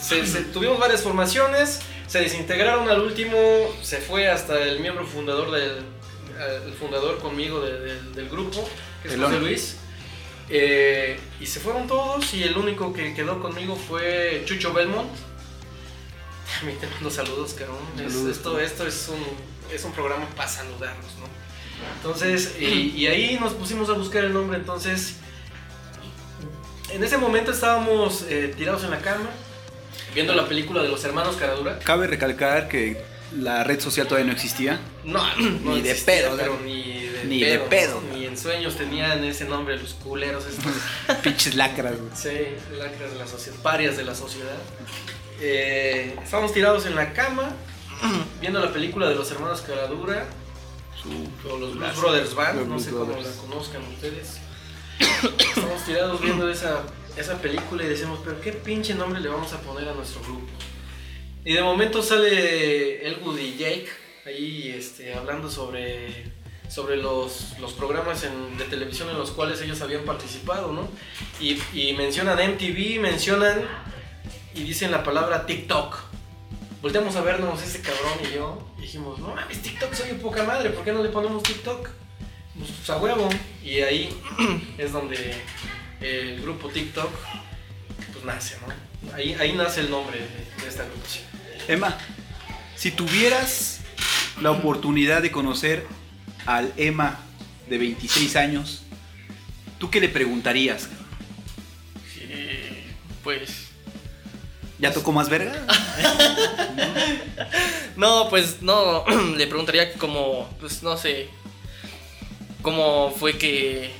se- 0.00 0.26
se- 0.26 0.42
tuvimos 0.52 0.80
varias 0.80 1.02
formaciones, 1.02 1.80
se 2.08 2.20
desintegraron 2.20 2.88
al 2.88 3.00
último, 3.02 3.36
se 3.82 3.98
fue 3.98 4.28
hasta 4.28 4.58
el 4.60 4.80
miembro 4.80 5.06
fundador 5.06 5.50
del 5.52 5.82
el 6.66 6.72
fundador 6.72 7.18
conmigo 7.20 7.60
de- 7.60 7.78
del- 7.78 8.14
del 8.14 8.28
grupo, 8.28 8.68
que 9.02 9.08
es 9.08 9.14
Elón. 9.14 9.30
José 9.30 9.40
Luis. 9.44 9.76
Eh, 10.50 11.18
y 11.40 11.46
se 11.46 11.60
fueron 11.60 11.86
todos 11.86 12.34
y 12.34 12.42
el 12.42 12.56
único 12.56 12.92
que 12.92 13.14
quedó 13.14 13.40
conmigo 13.40 13.76
fue 13.76 14.42
Chucho 14.46 14.72
Belmont. 14.72 15.10
También 16.58 16.78
te 16.78 16.86
mando 16.88 17.10
saludos, 17.10 17.54
cabrón. 17.54 17.78
Saludos. 17.96 18.36
esto, 18.36 18.58
esto 18.58 18.86
es 18.86 19.08
un, 19.08 19.24
es 19.72 19.84
un 19.84 19.92
programa 19.92 20.26
para 20.36 20.48
saludarnos, 20.48 21.14
¿no? 21.18 21.26
Entonces, 21.96 22.56
y, 22.58 22.64
y 22.96 23.06
ahí 23.06 23.38
nos 23.40 23.52
pusimos 23.54 23.88
a 23.90 23.92
buscar 23.92 24.24
el 24.24 24.32
nombre, 24.32 24.58
entonces 24.58 25.16
en 26.92 27.04
ese 27.04 27.18
momento 27.18 27.52
estábamos 27.52 28.24
eh, 28.28 28.52
tirados 28.56 28.82
en 28.84 28.90
la 28.90 28.98
cama, 28.98 29.30
viendo 30.14 30.34
la 30.34 30.48
película 30.48 30.82
de 30.82 30.88
los 30.88 31.04
hermanos 31.04 31.36
Caradura. 31.36 31.78
Cabe 31.78 32.06
recalcar 32.08 32.68
que 32.68 33.00
la 33.38 33.62
red 33.62 33.80
social 33.80 34.06
todavía 34.08 34.26
no 34.26 34.32
existía. 34.32 34.80
No, 35.04 35.22
no 35.64 35.76
Ni 35.76 35.82
de 35.82 35.94
pedo, 35.94 36.36
ni 36.64 37.06
de 37.06 37.24
Ni 37.26 37.40
de 37.40 37.58
pedo, 37.60 38.02
en 38.30 38.38
sueños 38.38 38.76
tenían 38.76 39.24
ese 39.24 39.44
nombre, 39.44 39.76
los 39.76 39.94
culeros 39.94 40.46
estos. 40.46 40.72
Pinches 41.22 41.54
lacras, 41.56 41.98
güey. 41.98 42.10
sí, 42.14 42.76
lacras 42.76 43.12
de 43.12 43.18
la 43.18 43.26
sociedad, 43.26 43.58
parias 43.60 43.96
de 43.96 44.04
la 44.04 44.14
sociedad. 44.14 44.56
Eh, 45.40 46.16
estábamos 46.22 46.52
tirados 46.52 46.86
en 46.86 46.94
la 46.94 47.12
cama, 47.12 47.52
viendo 48.40 48.60
la 48.60 48.72
película 48.72 49.08
de 49.08 49.14
los 49.14 49.30
hermanos 49.30 49.62
Caradura, 49.62 50.26
o 51.50 51.56
los 51.56 51.74
Blues 51.74 52.00
Brothers 52.00 52.34
Band, 52.34 52.68
no 52.68 52.78
sé 52.78 52.90
cómo 52.90 53.12
la 53.12 53.30
conozcan 53.32 53.82
ustedes. 53.94 54.38
Estamos 54.98 55.84
tirados 55.84 56.20
viendo 56.20 56.48
esa, 56.48 56.82
esa 57.16 57.40
película 57.40 57.84
y 57.84 57.88
decimos, 57.88 58.20
pero 58.24 58.40
qué 58.40 58.52
pinche 58.52 58.94
nombre 58.94 59.20
le 59.20 59.28
vamos 59.28 59.52
a 59.52 59.60
poner 59.60 59.88
a 59.88 59.94
nuestro 59.94 60.22
grupo. 60.22 60.46
Y 61.44 61.54
de 61.54 61.62
momento 61.62 62.02
sale 62.02 63.06
Elwood 63.06 63.38
y 63.38 63.56
Jake 63.56 63.88
ahí 64.26 64.74
este, 64.76 65.14
hablando 65.14 65.50
sobre, 65.50 66.30
sobre 66.70 66.96
los, 66.96 67.58
los 67.58 67.72
programas 67.72 68.22
en- 68.24 68.56
de 68.56 68.64
televisión 68.64 69.10
en 69.10 69.18
los 69.18 69.32
cuales 69.32 69.60
ellos 69.60 69.80
habían 69.82 70.04
participado, 70.04 70.72
¿no? 70.72 70.88
Y, 71.40 71.58
y 71.74 71.94
mencionan 71.94 72.38
MTV, 72.38 73.00
mencionan 73.00 73.62
y 74.54 74.62
dicen 74.62 74.90
la 74.92 75.02
palabra 75.02 75.46
TikTok. 75.46 75.96
Volteamos 76.80 77.16
a 77.16 77.20
vernos 77.22 77.60
ese 77.62 77.80
cabrón 77.82 78.12
y 78.30 78.34
yo 78.36 78.66
y 78.78 78.82
dijimos, 78.82 79.18
no 79.18 79.34
mames, 79.34 79.60
TikTok 79.60 79.92
soy 79.94 80.12
poca 80.14 80.44
madre, 80.44 80.70
¿por 80.70 80.84
qué 80.84 80.92
no 80.92 81.02
le 81.02 81.08
ponemos 81.10 81.42
TikTok? 81.42 81.88
Pues 82.58 82.88
a 82.90 82.96
huevo. 82.98 83.28
Y 83.64 83.80
ahí 83.80 84.08
es 84.78 84.92
donde 84.92 85.34
el 86.00 86.40
grupo 86.40 86.68
TikTok 86.68 87.10
pues 88.12 88.24
nace, 88.24 88.56
¿no? 88.66 89.12
Ahí, 89.14 89.34
ahí 89.40 89.52
nace 89.54 89.80
el 89.80 89.90
nombre 89.90 90.18
de, 90.18 90.62
de 90.62 90.68
esta 90.68 90.84
agrupación. 90.84 91.24
Emma, 91.68 91.98
si 92.76 92.90
tuvieras 92.92 93.80
la 94.40 94.50
oportunidad 94.52 95.20
de 95.20 95.30
conocer 95.30 95.84
al 96.46 96.72
Emma 96.76 97.20
de 97.68 97.78
26 97.78 98.36
años, 98.36 98.82
¿tú 99.78 99.90
qué 99.90 100.00
le 100.00 100.08
preguntarías? 100.08 100.88
Eh, 102.20 102.84
pues. 103.22 103.68
¿Ya 104.78 104.92
tocó 104.92 105.12
más 105.12 105.28
verga? 105.28 105.52
No, 107.96 108.28
pues 108.30 108.62
no, 108.62 109.04
le 109.36 109.46
preguntaría 109.46 109.92
como, 109.94 110.48
pues 110.58 110.82
no 110.82 110.96
sé, 110.96 111.28
cómo 112.62 113.10
fue 113.10 113.36
que 113.36 113.90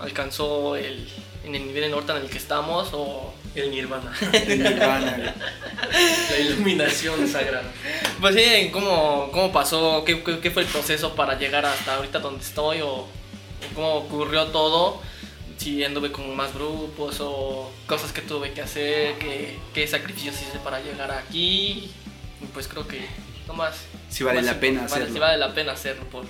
alcanzó 0.00 0.74
el, 0.74 1.08
en 1.44 1.54
el 1.54 1.66
nivel 1.66 1.84
en 1.84 1.94
Horta 1.94 2.16
en 2.16 2.24
el 2.24 2.30
que 2.30 2.38
estamos 2.38 2.90
o... 2.92 3.32
El 3.54 3.70
Nirvana. 3.70 4.10
De 4.32 4.56
Nirvana. 4.56 5.16
La 6.30 6.38
iluminación 6.38 7.28
sagrada. 7.28 7.70
Pues 8.20 8.34
sí, 8.34 8.70
cómo, 8.72 9.28
cómo 9.32 9.52
pasó, 9.52 10.04
qué, 10.04 10.22
qué- 10.24 10.40
qué 10.40 10.50
fue 10.50 10.62
el 10.62 10.68
proceso 10.68 11.14
para 11.14 11.38
llegar 11.38 11.64
hasta 11.64 11.94
ahorita 11.96 12.18
donde 12.18 12.42
estoy 12.42 12.80
o, 12.80 13.06
cómo 13.74 13.94
ocurrió 13.94 14.46
todo, 14.46 15.00
si 15.56 15.84
anduve 15.84 16.10
con 16.10 16.34
más 16.34 16.52
grupos 16.54 17.18
o 17.20 17.70
cosas 17.86 18.12
que 18.12 18.22
tuve 18.22 18.52
que 18.52 18.62
hacer, 18.62 19.14
qué, 19.18 19.56
qué 19.72 19.86
sacrificios 19.86 20.34
hice 20.34 20.58
para 20.64 20.80
llegar 20.80 21.10
aquí, 21.12 21.90
pues 22.52 22.66
creo 22.66 22.88
que 22.88 23.06
nomás... 23.46 23.76
Si 24.08 24.24
vale 24.24 24.40
nomás 24.40 24.54
la 24.56 24.60
pena 24.60 24.84
hacerlo. 24.84 25.12
Si 25.14 25.18
vale 25.20 25.38
la 25.38 25.54
pena 25.54 25.72
hacerlo 25.72 26.04
por... 26.10 26.24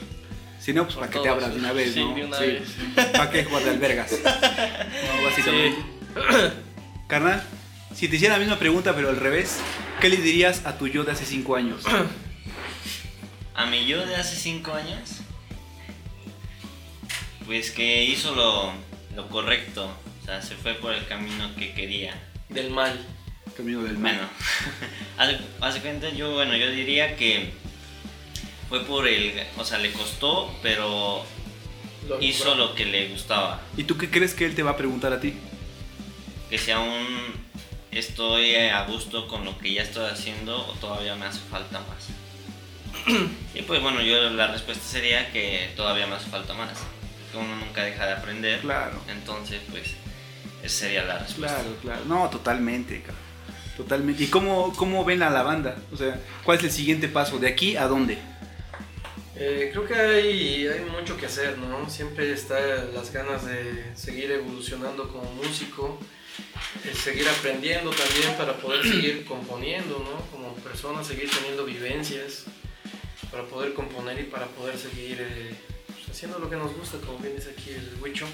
Si 0.60 0.72
no, 0.72 0.84
pues 0.84 0.96
para 0.96 1.10
que 1.10 1.18
te 1.20 1.28
abras 1.28 1.52
de 1.52 1.58
una 1.60 1.72
vez, 1.72 1.92
Sí, 1.94 2.04
¿no? 2.04 2.14
de 2.14 2.24
una 2.24 2.38
vez. 2.38 2.62
¿Para 3.12 3.30
qué 3.30 3.44
jugar 3.44 3.64
de 3.64 3.70
albergas? 3.70 4.12
No, 4.24 5.24
básicamente. 5.24 5.82
Carnal, 7.14 7.40
si 7.94 8.08
te 8.08 8.16
hiciera 8.16 8.34
la 8.34 8.40
misma 8.40 8.58
pregunta 8.58 8.92
pero 8.92 9.08
al 9.08 9.16
revés, 9.16 9.60
¿qué 10.00 10.08
le 10.08 10.16
dirías 10.16 10.66
a 10.66 10.76
tu 10.78 10.88
yo 10.88 11.04
de 11.04 11.12
hace 11.12 11.24
5 11.24 11.54
años? 11.54 11.84
A 13.54 13.66
mi 13.66 13.86
yo 13.86 14.04
de 14.04 14.16
hace 14.16 14.34
5 14.34 14.72
años, 14.72 15.20
pues 17.46 17.70
que 17.70 18.02
hizo 18.02 18.34
lo, 18.34 18.72
lo 19.14 19.28
correcto, 19.28 19.96
o 20.22 20.24
sea, 20.24 20.42
se 20.42 20.56
fue 20.56 20.74
por 20.74 20.92
el 20.92 21.06
camino 21.06 21.54
que 21.54 21.72
quería. 21.72 22.20
Del 22.48 22.70
mal. 22.70 22.98
Camino 23.56 23.84
del 23.84 23.96
mal. 23.96 24.28
Bueno, 25.16 25.38
de 25.72 25.80
cuenta, 25.80 26.08
yo, 26.08 26.32
bueno, 26.32 26.56
yo 26.56 26.68
diría 26.72 27.14
que 27.14 27.52
fue 28.68 28.84
por 28.84 29.06
el, 29.06 29.40
o 29.56 29.64
sea, 29.64 29.78
le 29.78 29.92
costó, 29.92 30.52
pero 30.64 31.24
Lo 32.08 32.20
hizo 32.20 32.56
lo 32.56 32.74
que 32.74 32.86
le 32.86 33.10
gustaba. 33.10 33.62
¿Y 33.76 33.84
tú 33.84 33.96
qué 33.96 34.10
crees 34.10 34.34
que 34.34 34.46
él 34.46 34.56
te 34.56 34.64
va 34.64 34.72
a 34.72 34.76
preguntar 34.76 35.12
a 35.12 35.20
ti? 35.20 35.34
Que 36.54 36.58
si 36.60 36.70
aún 36.70 37.04
estoy 37.90 38.54
a 38.54 38.86
gusto 38.86 39.26
con 39.26 39.44
lo 39.44 39.58
que 39.58 39.74
ya 39.74 39.82
estoy 39.82 40.08
haciendo 40.08 40.56
o 40.56 40.72
todavía 40.74 41.16
me 41.16 41.26
hace 41.26 41.40
falta 41.50 41.80
más. 41.80 42.06
Y 43.56 43.62
pues 43.62 43.82
bueno, 43.82 44.00
yo 44.00 44.30
la 44.30 44.52
respuesta 44.52 44.84
sería 44.84 45.32
que 45.32 45.72
todavía 45.74 46.06
me 46.06 46.14
hace 46.14 46.30
falta 46.30 46.54
más. 46.54 46.78
Que 47.32 47.38
uno 47.38 47.56
nunca 47.56 47.82
deja 47.82 48.06
de 48.06 48.12
aprender. 48.12 48.60
Claro. 48.60 49.00
Entonces, 49.08 49.62
pues, 49.68 49.94
esa 50.62 50.78
sería 50.78 51.02
la 51.02 51.18
respuesta. 51.18 51.56
Claro, 51.56 51.76
claro. 51.82 52.04
No, 52.04 52.30
totalmente, 52.30 53.00
cabrón. 53.00 53.16
Totalmente. 53.76 54.22
¿Y 54.22 54.26
cómo, 54.28 54.72
cómo 54.76 55.04
ven 55.04 55.24
a 55.24 55.30
la 55.30 55.42
banda? 55.42 55.76
O 55.92 55.96
sea, 55.96 56.20
¿cuál 56.44 56.58
es 56.58 56.62
el 56.62 56.70
siguiente 56.70 57.08
paso? 57.08 57.40
¿De 57.40 57.48
aquí 57.48 57.76
a 57.76 57.88
dónde? 57.88 58.16
Eh, 59.34 59.70
creo 59.72 59.88
que 59.88 59.94
hay, 59.94 60.68
hay 60.68 60.84
mucho 60.84 61.16
que 61.16 61.26
hacer, 61.26 61.58
¿no? 61.58 61.90
Siempre 61.90 62.32
está 62.32 62.60
las 62.94 63.12
ganas 63.12 63.44
de 63.44 63.90
seguir 63.96 64.30
evolucionando 64.30 65.08
como 65.08 65.24
músico, 65.32 65.98
seguir 67.02 67.28
aprendiendo 67.28 67.90
también 67.90 68.34
para 68.36 68.56
poder 68.56 68.82
seguir 68.82 69.24
componiendo, 69.24 69.98
¿no? 69.98 70.30
Como 70.30 70.54
persona, 70.56 71.04
seguir 71.04 71.30
teniendo 71.30 71.64
vivencias, 71.64 72.44
para 73.30 73.44
poder 73.44 73.74
componer 73.74 74.20
y 74.20 74.24
para 74.24 74.46
poder 74.46 74.78
seguir 74.78 75.18
eh, 75.20 75.54
pues, 75.86 76.08
haciendo 76.10 76.38
lo 76.38 76.48
que 76.48 76.56
nos 76.56 76.74
gusta, 76.74 76.98
como 76.98 77.18
bien 77.18 77.36
dice 77.36 77.50
aquí 77.50 77.70
el 77.70 77.90
Huicho. 78.00 78.26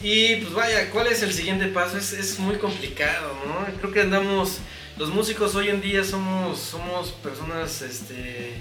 Y 0.00 0.36
pues 0.36 0.52
vaya, 0.52 0.90
¿cuál 0.90 1.06
es 1.06 1.22
el 1.22 1.32
siguiente 1.32 1.66
paso? 1.68 1.96
Es, 1.96 2.12
es 2.12 2.38
muy 2.38 2.56
complicado, 2.56 3.34
¿no? 3.46 3.66
Creo 3.78 3.92
que 3.92 4.02
andamos, 4.02 4.58
los 4.98 5.08
músicos 5.08 5.54
hoy 5.54 5.70
en 5.70 5.80
día 5.80 6.04
somos, 6.04 6.60
somos 6.60 7.12
personas, 7.12 7.82
este 7.82 8.54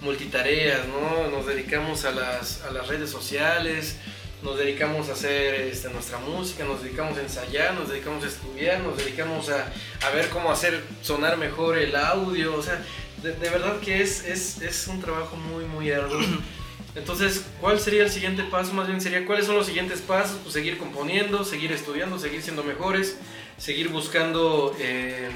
multitareas, 0.00 0.86
¿no? 0.86 1.30
Nos 1.30 1.46
dedicamos 1.46 2.04
a 2.04 2.12
las, 2.12 2.62
a 2.62 2.70
las 2.70 2.88
redes 2.88 3.10
sociales, 3.10 3.96
nos 4.42 4.58
dedicamos 4.58 5.08
a 5.08 5.12
hacer 5.12 5.54
este, 5.54 5.90
nuestra 5.90 6.18
música, 6.18 6.64
nos 6.64 6.82
dedicamos 6.82 7.18
a 7.18 7.22
ensayar, 7.22 7.74
nos 7.74 7.88
dedicamos 7.88 8.24
a 8.24 8.28
estudiar, 8.28 8.80
nos 8.80 8.96
dedicamos 8.96 9.48
a, 9.50 9.72
a 10.06 10.10
ver 10.10 10.28
cómo 10.30 10.50
hacer 10.50 10.82
sonar 11.02 11.36
mejor 11.36 11.78
el 11.78 11.94
audio, 11.94 12.54
o 12.54 12.62
sea, 12.62 12.82
de, 13.22 13.32
de 13.32 13.50
verdad 13.50 13.80
que 13.80 14.00
es, 14.00 14.24
es, 14.24 14.62
es 14.62 14.86
un 14.86 15.00
trabajo 15.00 15.36
muy, 15.36 15.64
muy 15.64 15.90
arduo. 15.90 16.20
Entonces, 16.94 17.44
¿cuál 17.60 17.78
sería 17.78 18.02
el 18.02 18.10
siguiente 18.10 18.42
paso? 18.44 18.72
Más 18.72 18.88
bien 18.88 19.00
sería, 19.00 19.24
¿cuáles 19.24 19.46
son 19.46 19.56
los 19.56 19.66
siguientes 19.66 20.00
pasos? 20.00 20.38
Pues 20.42 20.54
seguir 20.54 20.76
componiendo, 20.76 21.44
seguir 21.44 21.70
estudiando, 21.70 22.18
seguir 22.18 22.42
siendo 22.42 22.64
mejores, 22.64 23.16
seguir 23.58 23.90
buscando 23.90 24.74
eh, 24.80 25.30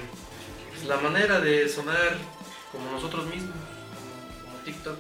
pues, 0.72 0.86
la 0.88 0.96
manera 0.96 1.40
de 1.40 1.68
sonar 1.68 2.18
como 2.72 2.90
nosotros 2.90 3.26
mismos, 3.26 3.54
como, 3.54 4.50
como 4.50 4.64
TikTok. 4.64 4.98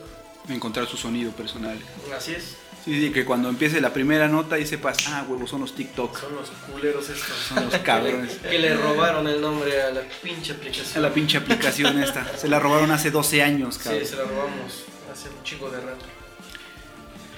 Encontrar 0.48 0.86
su 0.86 0.96
sonido 0.96 1.32
personal. 1.32 1.76
Así 2.16 2.34
es, 2.34 2.56
Sí, 2.84 3.00
sí, 3.00 3.12
que 3.12 3.24
cuando 3.24 3.48
empiece 3.48 3.80
la 3.80 3.94
primera 3.94 4.28
nota 4.28 4.58
y 4.58 4.66
sepas, 4.66 4.98
ah, 5.08 5.24
huevo, 5.26 5.46
son 5.46 5.62
los 5.62 5.74
TikTok. 5.74 6.20
son 6.20 6.34
los 6.34 6.50
culeros 6.70 7.08
estos. 7.08 7.34
Son 7.48 7.64
los 7.64 7.78
cabrones. 7.82 8.32
Que 8.38 8.58
le 8.58 8.76
robaron 8.76 9.26
el 9.26 9.40
nombre 9.40 9.80
a 9.82 9.90
la 9.90 10.02
pinche 10.22 10.52
A 10.52 10.56
aplicación. 10.56 11.02
la 11.02 11.14
pinche 11.14 11.38
aplicación 11.38 12.02
esta. 12.02 12.36
Se 12.36 12.46
la 12.46 12.60
robaron 12.60 12.90
hace 12.90 13.10
12 13.10 13.42
años, 13.42 13.78
cabrón. 13.78 14.02
Sí, 14.02 14.10
se 14.10 14.16
la 14.16 14.24
robamos 14.24 14.84
hace 15.10 15.30
un 15.30 15.42
chico 15.44 15.70
de 15.70 15.80
rato. 15.80 16.04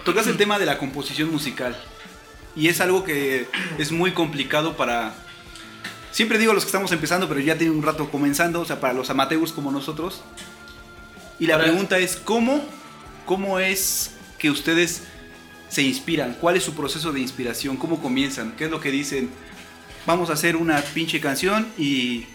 Tocas 0.04 0.26
el 0.26 0.36
tema 0.36 0.58
de 0.58 0.66
la 0.66 0.78
composición 0.78 1.30
musical. 1.30 1.76
Y 2.56 2.68
es 2.68 2.80
algo 2.80 3.04
que 3.04 3.46
es 3.78 3.92
muy 3.92 4.12
complicado 4.12 4.76
para... 4.76 5.14
Siempre 6.10 6.38
digo 6.38 6.54
los 6.54 6.64
que 6.64 6.68
estamos 6.68 6.90
empezando, 6.90 7.28
pero 7.28 7.38
ya 7.38 7.56
tiene 7.56 7.72
un 7.72 7.82
rato 7.82 8.10
comenzando, 8.10 8.62
o 8.62 8.64
sea, 8.64 8.80
para 8.80 8.94
los 8.94 9.10
amateurs 9.10 9.52
como 9.52 9.70
nosotros. 9.70 10.22
Y 11.38 11.46
la 11.46 11.58
pregunta 11.58 11.98
es, 11.98 12.16
¿cómo, 12.16 12.64
¿cómo 13.26 13.60
es 13.60 14.12
que 14.38 14.50
ustedes 14.50 15.02
se 15.68 15.82
inspiran? 15.82 16.37
¿Cuál 16.40 16.56
es 16.56 16.62
su 16.62 16.75
proceso 16.75 17.12
de 17.12 17.20
inspiración? 17.20 17.76
¿Cómo 17.76 18.00
comienzan? 18.00 18.52
¿Qué 18.56 18.64
es 18.64 18.70
lo 18.70 18.80
que 18.80 18.90
dicen? 18.90 19.30
Vamos 20.06 20.30
a 20.30 20.35
hacer 20.35 20.56
una 20.56 20.80
pinche 20.80 21.20
canción 21.20 21.66
y... 21.78 22.26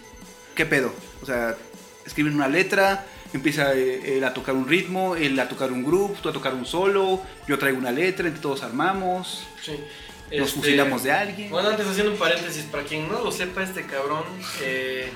¿Qué 0.54 0.66
pedo? 0.66 0.94
O 1.22 1.26
sea, 1.26 1.56
escriben 2.04 2.34
una 2.34 2.48
letra, 2.48 3.06
empieza 3.32 3.74
eh, 3.74 4.18
él 4.18 4.24
a 4.24 4.34
tocar 4.34 4.54
un 4.54 4.68
ritmo, 4.68 5.16
él 5.16 5.38
a 5.40 5.48
tocar 5.48 5.72
un 5.72 5.82
groove, 5.82 6.18
tú 6.22 6.28
a 6.28 6.32
tocar 6.32 6.54
un 6.54 6.66
solo, 6.66 7.22
yo 7.48 7.58
traigo 7.58 7.78
una 7.78 7.90
letra, 7.90 8.28
entre 8.28 8.42
todos 8.42 8.62
armamos, 8.62 9.46
Sí. 9.62 9.72
nos 10.36 10.48
Este, 10.48 10.60
fusilamos 10.60 11.02
de 11.04 11.12
alguien. 11.12 11.50
Bueno, 11.50 11.70
antes 11.70 11.86
haciendo 11.86 12.12
un 12.12 12.18
paréntesis, 12.18 12.64
para 12.64 12.84
quien 12.84 13.08
no 13.08 13.22
lo 13.22 13.32
sepa, 13.32 13.62
este 13.62 13.86
cabrón 13.86 14.24
eh, 14.60 15.10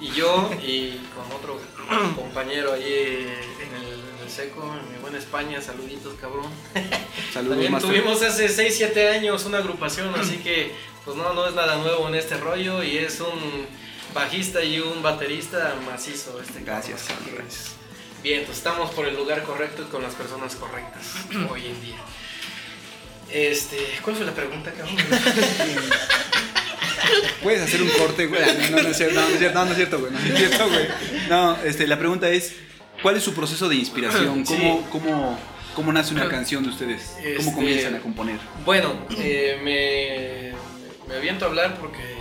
y 0.00 0.10
yo 0.12 0.50
y 0.62 0.98
con 1.14 1.30
otro 1.36 1.60
compañero 2.16 2.72
allí 2.72 2.86
en 2.86 3.74
el, 3.82 3.89
el 4.30 4.36
seco, 4.36 4.62
en 4.62 4.92
mi 4.92 4.98
buena 5.00 5.18
España, 5.18 5.60
saluditos 5.60 6.14
cabrón. 6.20 6.46
Saludos, 7.34 7.54
También 7.54 7.72
Master. 7.72 7.90
tuvimos 7.90 8.22
hace 8.22 8.48
6, 8.48 8.74
7 8.76 9.08
años 9.08 9.44
una 9.44 9.58
agrupación, 9.58 10.14
así 10.14 10.36
que 10.36 10.72
pues 11.04 11.16
no, 11.16 11.34
no 11.34 11.48
es 11.48 11.54
nada 11.54 11.76
nuevo 11.76 12.08
en 12.08 12.14
este 12.14 12.36
rollo 12.36 12.82
y 12.82 12.98
es 12.98 13.20
un 13.20 13.66
bajista 14.14 14.62
y 14.62 14.80
un 14.80 15.02
baterista 15.02 15.74
macizo 15.84 16.40
este 16.40 16.62
Gracias, 16.62 17.06
gracias. 17.32 17.72
Bien, 18.22 18.44
pues 18.44 18.58
estamos 18.58 18.90
por 18.90 19.06
el 19.06 19.16
lugar 19.16 19.42
correcto 19.42 19.82
y 19.82 19.86
con 19.86 20.02
las 20.02 20.14
personas 20.14 20.54
correctas 20.54 21.14
hoy 21.50 21.66
en 21.66 21.80
día. 21.80 21.96
Este, 23.32 23.78
¿cuál 24.02 24.16
fue 24.16 24.26
la 24.26 24.34
pregunta, 24.34 24.72
cabrón? 24.72 24.96
Puedes 27.42 27.62
hacer 27.62 27.82
un 27.82 27.88
corte, 27.90 28.26
güey. 28.26 28.42
No, 28.42 28.76
no, 28.76 28.82
no 28.82 28.88
es 28.90 28.96
cierto, 28.96 29.20
no, 29.20 29.28
no 29.28 29.32
es 29.32 29.38
cierto, 29.38 29.58
no, 29.58 29.64
no 29.64 29.70
es 29.70 29.76
cierto, 29.76 29.98
güey. 29.98 30.12
No 30.12 30.18
es 30.18 30.36
cierto, 30.36 30.68
güey. 30.68 30.88
No, 31.28 31.56
este, 31.64 31.86
la 31.86 31.98
pregunta 31.98 32.28
es, 32.28 32.54
¿cuál 33.02 33.16
es 33.16 33.22
su 33.22 33.34
proceso 33.34 33.68
de 33.68 33.76
inspiración? 33.76 34.44
Sí. 34.46 34.54
¿Cómo, 34.56 34.88
cómo, 34.90 35.38
cómo 35.74 35.92
nace 35.92 36.14
una 36.14 36.28
canción 36.28 36.62
de 36.62 36.70
ustedes? 36.70 37.14
¿Cómo 37.16 37.28
Este- 37.28 37.52
comienzan 37.54 37.94
a 37.96 38.00
componer? 38.00 38.38
Bueno, 38.64 38.92
eh, 39.18 39.58
me, 39.62 41.08
me 41.08 41.16
aviento 41.18 41.44
a 41.44 41.48
hablar 41.48 41.76
porque 41.80 42.18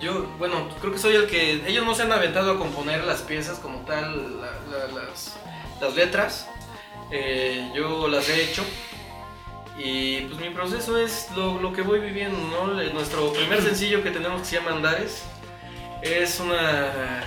yo, 0.00 0.26
bueno, 0.38 0.68
creo 0.80 0.92
que 0.92 0.98
soy 0.98 1.14
el 1.16 1.26
que... 1.26 1.62
Ellos 1.66 1.84
no 1.86 1.94
se 1.94 2.02
han 2.02 2.12
aventado 2.12 2.52
a 2.52 2.58
componer 2.58 3.04
las 3.04 3.22
piezas 3.22 3.58
como 3.58 3.78
tal, 3.80 4.40
la- 4.40 4.60
la- 4.70 4.92
las, 5.02 5.36
las 5.80 5.94
letras. 5.94 6.48
Eh, 7.10 7.70
yo 7.74 8.08
las 8.08 8.28
he 8.28 8.44
hecho. 8.50 8.64
Y 9.78 10.20
pues 10.22 10.40
mi 10.40 10.50
proceso 10.50 10.98
es 10.98 11.28
lo, 11.34 11.60
lo 11.60 11.72
que 11.72 11.82
voy 11.82 11.98
viviendo, 12.00 12.38
¿no? 12.38 12.68
Nuestro 12.92 13.32
primer 13.32 13.60
sencillo 13.62 14.02
que 14.02 14.10
tenemos 14.10 14.40
que 14.42 14.46
se 14.46 14.56
llama 14.56 14.70
Andares 14.70 15.22
es 16.02 16.38
una 16.38 17.24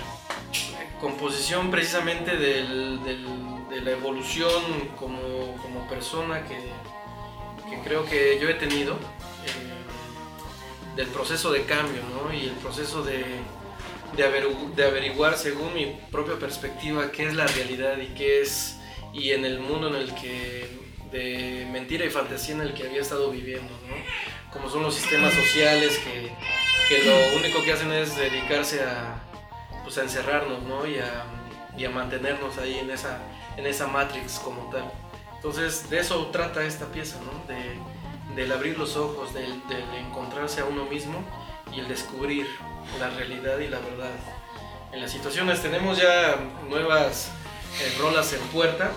composición 1.00 1.70
precisamente 1.70 2.36
del- 2.36 3.02
del- 3.04 3.68
de 3.70 3.80
la 3.82 3.90
evolución 3.92 4.62
como, 4.96 5.56
como 5.62 5.86
persona 5.88 6.44
que, 6.46 6.56
que 7.70 7.82
creo 7.84 8.04
que 8.04 8.38
yo 8.40 8.48
he 8.48 8.54
tenido, 8.54 8.94
eh, 8.94 10.96
del 10.96 11.06
proceso 11.08 11.52
de 11.52 11.64
cambio, 11.64 12.02
¿no? 12.14 12.32
Y 12.32 12.44
el 12.46 12.52
proceso 12.56 13.02
de, 13.04 13.24
de, 14.16 14.24
averigu- 14.24 14.74
de 14.74 14.84
averiguar 14.86 15.36
según 15.36 15.74
mi 15.74 15.98
propia 16.10 16.36
perspectiva 16.38 17.10
qué 17.12 17.26
es 17.28 17.34
la 17.34 17.46
realidad 17.46 17.98
y 17.98 18.06
qué 18.14 18.40
es, 18.40 18.78
y 19.12 19.30
en 19.32 19.44
el 19.44 19.60
mundo 19.60 19.88
en 19.88 19.96
el 19.96 20.14
que, 20.14 20.66
de 21.12 21.66
mentira 21.70 22.04
y 22.04 22.10
fantasía 22.10 22.54
en 22.54 22.62
el 22.62 22.74
que 22.74 22.86
había 22.88 23.02
estado 23.02 23.30
viviendo, 23.30 23.72
¿no? 23.88 24.52
Como 24.52 24.70
son 24.70 24.82
los 24.82 24.94
sistemas 24.94 25.34
sociales 25.34 25.98
que, 25.98 26.32
que 26.88 27.04
lo 27.04 27.36
único 27.38 27.62
que 27.62 27.72
hacen 27.72 27.92
es 27.92 28.16
dedicarse 28.16 28.82
a, 28.82 29.22
pues, 29.88 29.96
a 29.96 30.02
encerrarnos, 30.02 30.62
¿no? 30.64 30.86
Y 30.86 30.98
a, 30.98 31.24
y 31.74 31.86
a 31.86 31.88
mantenernos 31.88 32.58
ahí 32.58 32.78
en 32.78 32.90
esa, 32.90 33.20
en 33.56 33.66
esa 33.66 33.86
matrix 33.86 34.38
como 34.38 34.68
tal. 34.68 34.92
Entonces, 35.34 35.88
de 35.88 35.98
eso 36.00 36.26
trata 36.26 36.62
esta 36.62 36.84
pieza, 36.92 37.16
¿no? 37.24 37.32
De, 37.50 37.78
del 38.34 38.52
abrir 38.52 38.76
los 38.76 38.98
ojos, 38.98 39.32
del, 39.32 39.66
del 39.66 39.84
encontrarse 39.94 40.60
a 40.60 40.66
uno 40.66 40.84
mismo 40.84 41.24
y 41.74 41.80
el 41.80 41.88
descubrir 41.88 42.46
la 43.00 43.08
realidad 43.08 43.58
y 43.60 43.68
la 43.68 43.78
verdad. 43.78 44.10
En 44.92 45.00
las 45.00 45.10
situaciones 45.10 45.62
tenemos 45.62 45.96
ya 45.96 46.36
nuevas 46.68 47.30
eh, 47.80 47.96
rolas 47.98 48.30
en 48.34 48.40
puerta 48.48 48.90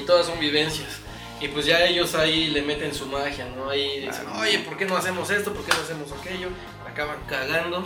y 0.00 0.04
todas 0.04 0.26
son 0.26 0.38
vivencias. 0.38 1.00
Y 1.40 1.48
pues 1.48 1.66
ya 1.66 1.84
ellos 1.84 2.14
ahí 2.14 2.46
le 2.46 2.62
meten 2.62 2.94
su 2.94 3.06
magia, 3.06 3.46
¿no? 3.56 3.70
Ahí 3.70 3.98
dicen, 3.98 4.28
oye, 4.40 4.60
¿por 4.60 4.76
qué 4.76 4.84
no 4.84 4.96
hacemos 4.96 5.28
esto? 5.30 5.52
¿Por 5.52 5.64
qué 5.64 5.72
no 5.74 5.82
hacemos 5.82 6.12
aquello? 6.12 6.48
Acaban 6.92 7.16
cagando. 7.26 7.80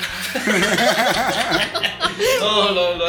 no, 2.41 2.71
lo, 2.73 2.97
lo, 2.97 3.07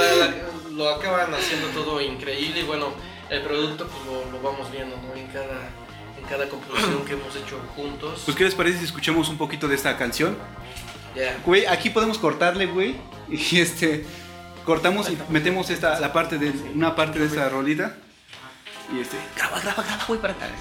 lo 0.76 0.90
acaban 0.90 1.34
haciendo 1.34 1.70
todo 1.70 2.00
increíble 2.00 2.60
y 2.60 2.64
bueno, 2.64 2.94
el 3.32 3.42
producto 3.42 3.88
pues 3.88 4.06
lo, 4.06 4.32
lo 4.32 4.40
vamos 4.44 4.72
viendo, 4.72 4.96
¿no? 4.96 5.16
En 5.20 5.26
cada, 5.28 5.70
en 6.20 6.26
cada 6.30 6.48
composición 6.48 7.04
que 7.04 7.14
hemos 7.14 7.36
hecho 7.36 7.60
juntos. 7.76 8.22
Pues, 8.26 8.38
¿qué 8.38 8.44
les 8.44 8.54
parece 8.54 8.78
si 8.78 8.86
escuchamos 8.86 9.28
un 9.30 9.40
poquito 9.40 9.68
de 9.68 9.74
esta 9.74 9.98
canción? 9.98 10.38
Ya. 11.16 11.36
Güey, 11.44 11.66
aquí 11.66 11.90
podemos 11.90 12.20
cortarle, 12.20 12.68
güey. 12.68 12.96
Y 13.28 13.60
este. 13.60 14.06
Cortamos 14.66 15.10
y 15.10 15.18
metemos 15.30 15.72
esta, 15.72 16.00
la 16.00 16.14
parte 16.14 16.38
de, 16.38 16.52
una 16.76 16.96
parte 16.96 17.18
de 17.18 17.26
esta 17.26 17.50
rolita. 17.50 17.96
Y 18.96 19.00
este. 19.00 19.18
Graba, 19.36 19.60
graba, 19.62 19.82
graba, 19.82 20.06
güey, 20.08 20.22
para 20.22 20.34
acá. 20.34 20.48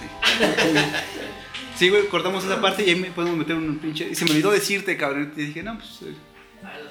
Sí. 1.79 1.89
Güey, 1.91 2.07
cortamos 2.09 2.45
esa 2.45 2.61
parte 2.61 2.85
y 2.85 2.91
ahí 2.91 2.97
me 2.97 3.11
podemos 3.11 3.37
meter 3.39 3.55
un 3.57 3.79
pinche. 3.79 4.15
Se 4.15 4.25
me 4.25 4.31
olvidó 4.33 4.51
decirte, 4.51 4.97
cabrón. 4.97 5.33
Y 5.37 5.43
dije, 5.43 5.63
no, 5.63 5.79
pues. 5.79 5.91
eh, 6.03 6.15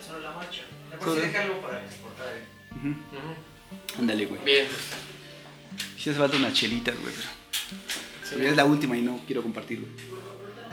Sobre 0.05 0.21
la 0.21 0.31
marcha. 0.31 0.61
Sobre- 1.03 1.21
déjalo 1.27 1.61
para 1.61 1.83
exportar. 1.83 2.27
ujú. 2.71 2.87
Ujú. 2.89 3.99
Ándale, 3.99 4.25
güey. 4.25 4.41
Bien. 4.45 4.67
Si 5.97 6.09
hace 6.09 6.19
falta 6.19 6.37
unas 6.37 6.53
chelitas, 6.53 6.95
güey. 7.01 7.13
pero- 7.13 8.39
Sí. 8.41 8.45
es 8.47 8.55
la 8.55 8.65
última 8.65 8.97
y 8.97 9.01
no 9.01 9.19
quiero 9.25 9.41
compartirlo. 9.43 9.87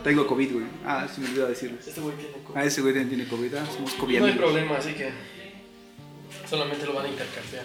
Tengo 0.04 0.26
COVID, 0.26 0.52
güey. 0.52 0.66
Ah, 0.84 1.06
se 1.12 1.20
me 1.20 1.28
olvidó 1.28 1.46
decirlo. 1.48 1.78
Este 1.84 2.00
güey 2.00 2.16
tiene 2.16 2.32
co- 2.44 2.52
Ah, 2.56 2.64
ese 2.64 2.80
güey 2.80 2.92
también 2.92 3.08
tiene 3.16 3.28
COVID. 3.30 3.54
Ah, 3.54 3.66
somos 3.72 3.92
COVID 3.94 4.18
No 4.18 4.26
hay 4.26 4.32
problema, 4.34 4.76
así 4.76 4.92
que 4.94 5.10
solamente 6.48 6.84
lo 6.86 6.92
van 6.94 7.06
a 7.06 7.08
intercambiar. 7.08 7.64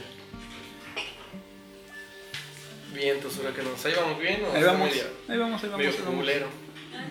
Bien, 2.94 3.16
entonces 3.18 3.40
ahora 3.40 3.54
que 3.56 3.64
nos. 3.64 3.86
¿Ahí 3.86 3.94
vamos 3.96 4.20
bien 4.20 4.44
o 4.46 4.54
Ahí 4.56 4.64
vamos, 4.64 4.90
medio- 4.90 5.04
ahí 5.30 5.38
vamos, 5.38 5.64
ahí 5.64 5.70
vamos. 5.70 5.78
medio 5.86 5.92
ahí 5.92 5.98
vamos. 6.06 6.16
culero? 6.20 6.48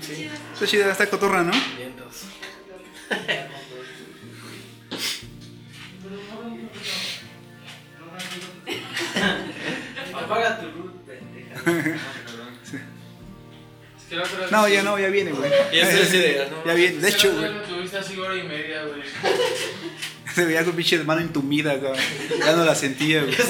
Sí, 0.01 0.29
Está 0.55 0.67
chida, 0.67 0.91
está 0.93 1.07
cotorra, 1.09 1.43
¿no? 1.43 1.53
bien, 1.77 1.89
entonces. 1.97 2.27
Apaga 10.15 10.61
tu 10.61 10.67
luz, 10.67 10.93
pendeja. 11.07 11.99
No, 14.53 14.69
ya 14.69 14.85
no, 14.85 14.97
ya 15.01 15.09
viene, 15.09 15.33
güey. 15.33 15.51
Y 15.73 15.79
esa 15.81 15.91
es 16.01 16.11
la 16.13 16.17
idea, 16.17 16.49
¿no? 16.49 16.65
Ya 16.65 16.75
viene, 16.75 16.99
de 16.99 17.09
hecho, 17.09 17.35
güey. 17.35 17.51
tuviste 17.69 17.99
así 17.99 18.17
hora 18.17 18.37
y 18.37 18.45
media, 18.45 18.85
güey. 18.85 19.03
Se 20.37 20.45
veía 20.45 20.63
con 20.67 20.75
pinche 20.77 20.99
mano 21.03 21.23
entumida, 21.23 21.75
güey. 21.77 21.99
Ya 22.41 22.55
no 22.55 22.63
la 22.67 22.75
sentía, 22.75 23.23
güey. 23.23 23.35
Ya 23.35 23.45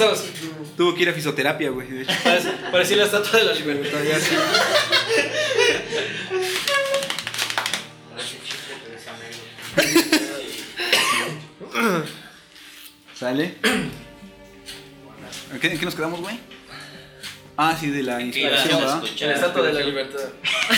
Tuvo 0.76 0.94
que 0.94 1.02
ir 1.02 1.08
a 1.08 1.12
fisioterapia, 1.12 1.70
güey. 1.70 1.88
De 1.88 2.02
hecho, 2.02 2.12
Parece- 2.22 2.52
Parecía 2.70 2.96
la 2.98 3.04
estatua 3.06 3.40
de 3.40 3.44
la 3.44 3.54
libertad. 3.54 3.90
todavía 3.90 4.20
sí. 4.20 4.36
¿Sale? 13.14 13.54
¿En 15.52 15.60
qué, 15.60 15.68
en 15.72 15.78
qué 15.78 15.84
nos 15.84 15.94
quedamos, 15.94 16.20
güey? 16.20 16.38
Ah, 17.56 17.76
sí, 17.78 17.88
de 17.90 18.02
la 18.02 18.20
inspiración, 18.20 18.78
¿verdad? 18.80 19.02
La 19.20 19.34
estatua 19.34 19.62
de 19.62 19.72
la 19.72 19.80
libertad. 19.80 20.20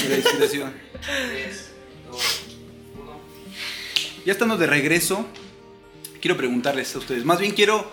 de 0.02 0.08
la 0.08 0.16
inspiración. 0.16 0.72
Tres, 1.02 1.70
dos, 2.08 2.40
uno. 2.94 3.20
Ya 4.24 4.32
estando 4.32 4.56
de 4.56 4.66
regreso, 4.68 5.26
quiero 6.20 6.36
preguntarles 6.36 6.94
a 6.94 6.98
ustedes. 6.98 7.24
Más 7.24 7.38
bien 7.38 7.52
quiero 7.52 7.90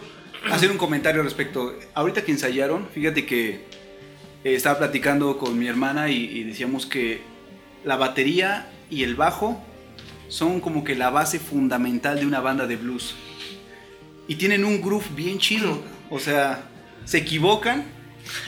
hacer 0.51 0.71
un 0.71 0.77
comentario 0.77 1.23
respecto. 1.23 1.77
Ahorita 1.93 2.23
que 2.23 2.31
ensayaron, 2.31 2.87
fíjate 2.93 3.25
que 3.25 3.65
eh, 4.43 4.55
estaba 4.55 4.77
platicando 4.77 5.37
con 5.37 5.57
mi 5.57 5.67
hermana 5.67 6.09
y, 6.09 6.25
y 6.25 6.43
decíamos 6.43 6.85
que 6.85 7.21
la 7.83 7.95
batería 7.95 8.69
y 8.89 9.03
el 9.03 9.15
bajo 9.15 9.63
son 10.27 10.59
como 10.59 10.83
que 10.83 10.95
la 10.95 11.09
base 11.09 11.39
fundamental 11.39 12.19
de 12.19 12.25
una 12.25 12.39
banda 12.39 12.67
de 12.67 12.77
blues. 12.77 13.15
Y 14.27 14.35
tienen 14.35 14.65
un 14.65 14.81
groove 14.81 15.05
bien 15.15 15.37
chido. 15.37 15.81
O 16.09 16.19
sea, 16.19 16.63
se 17.05 17.19
equivocan 17.19 17.85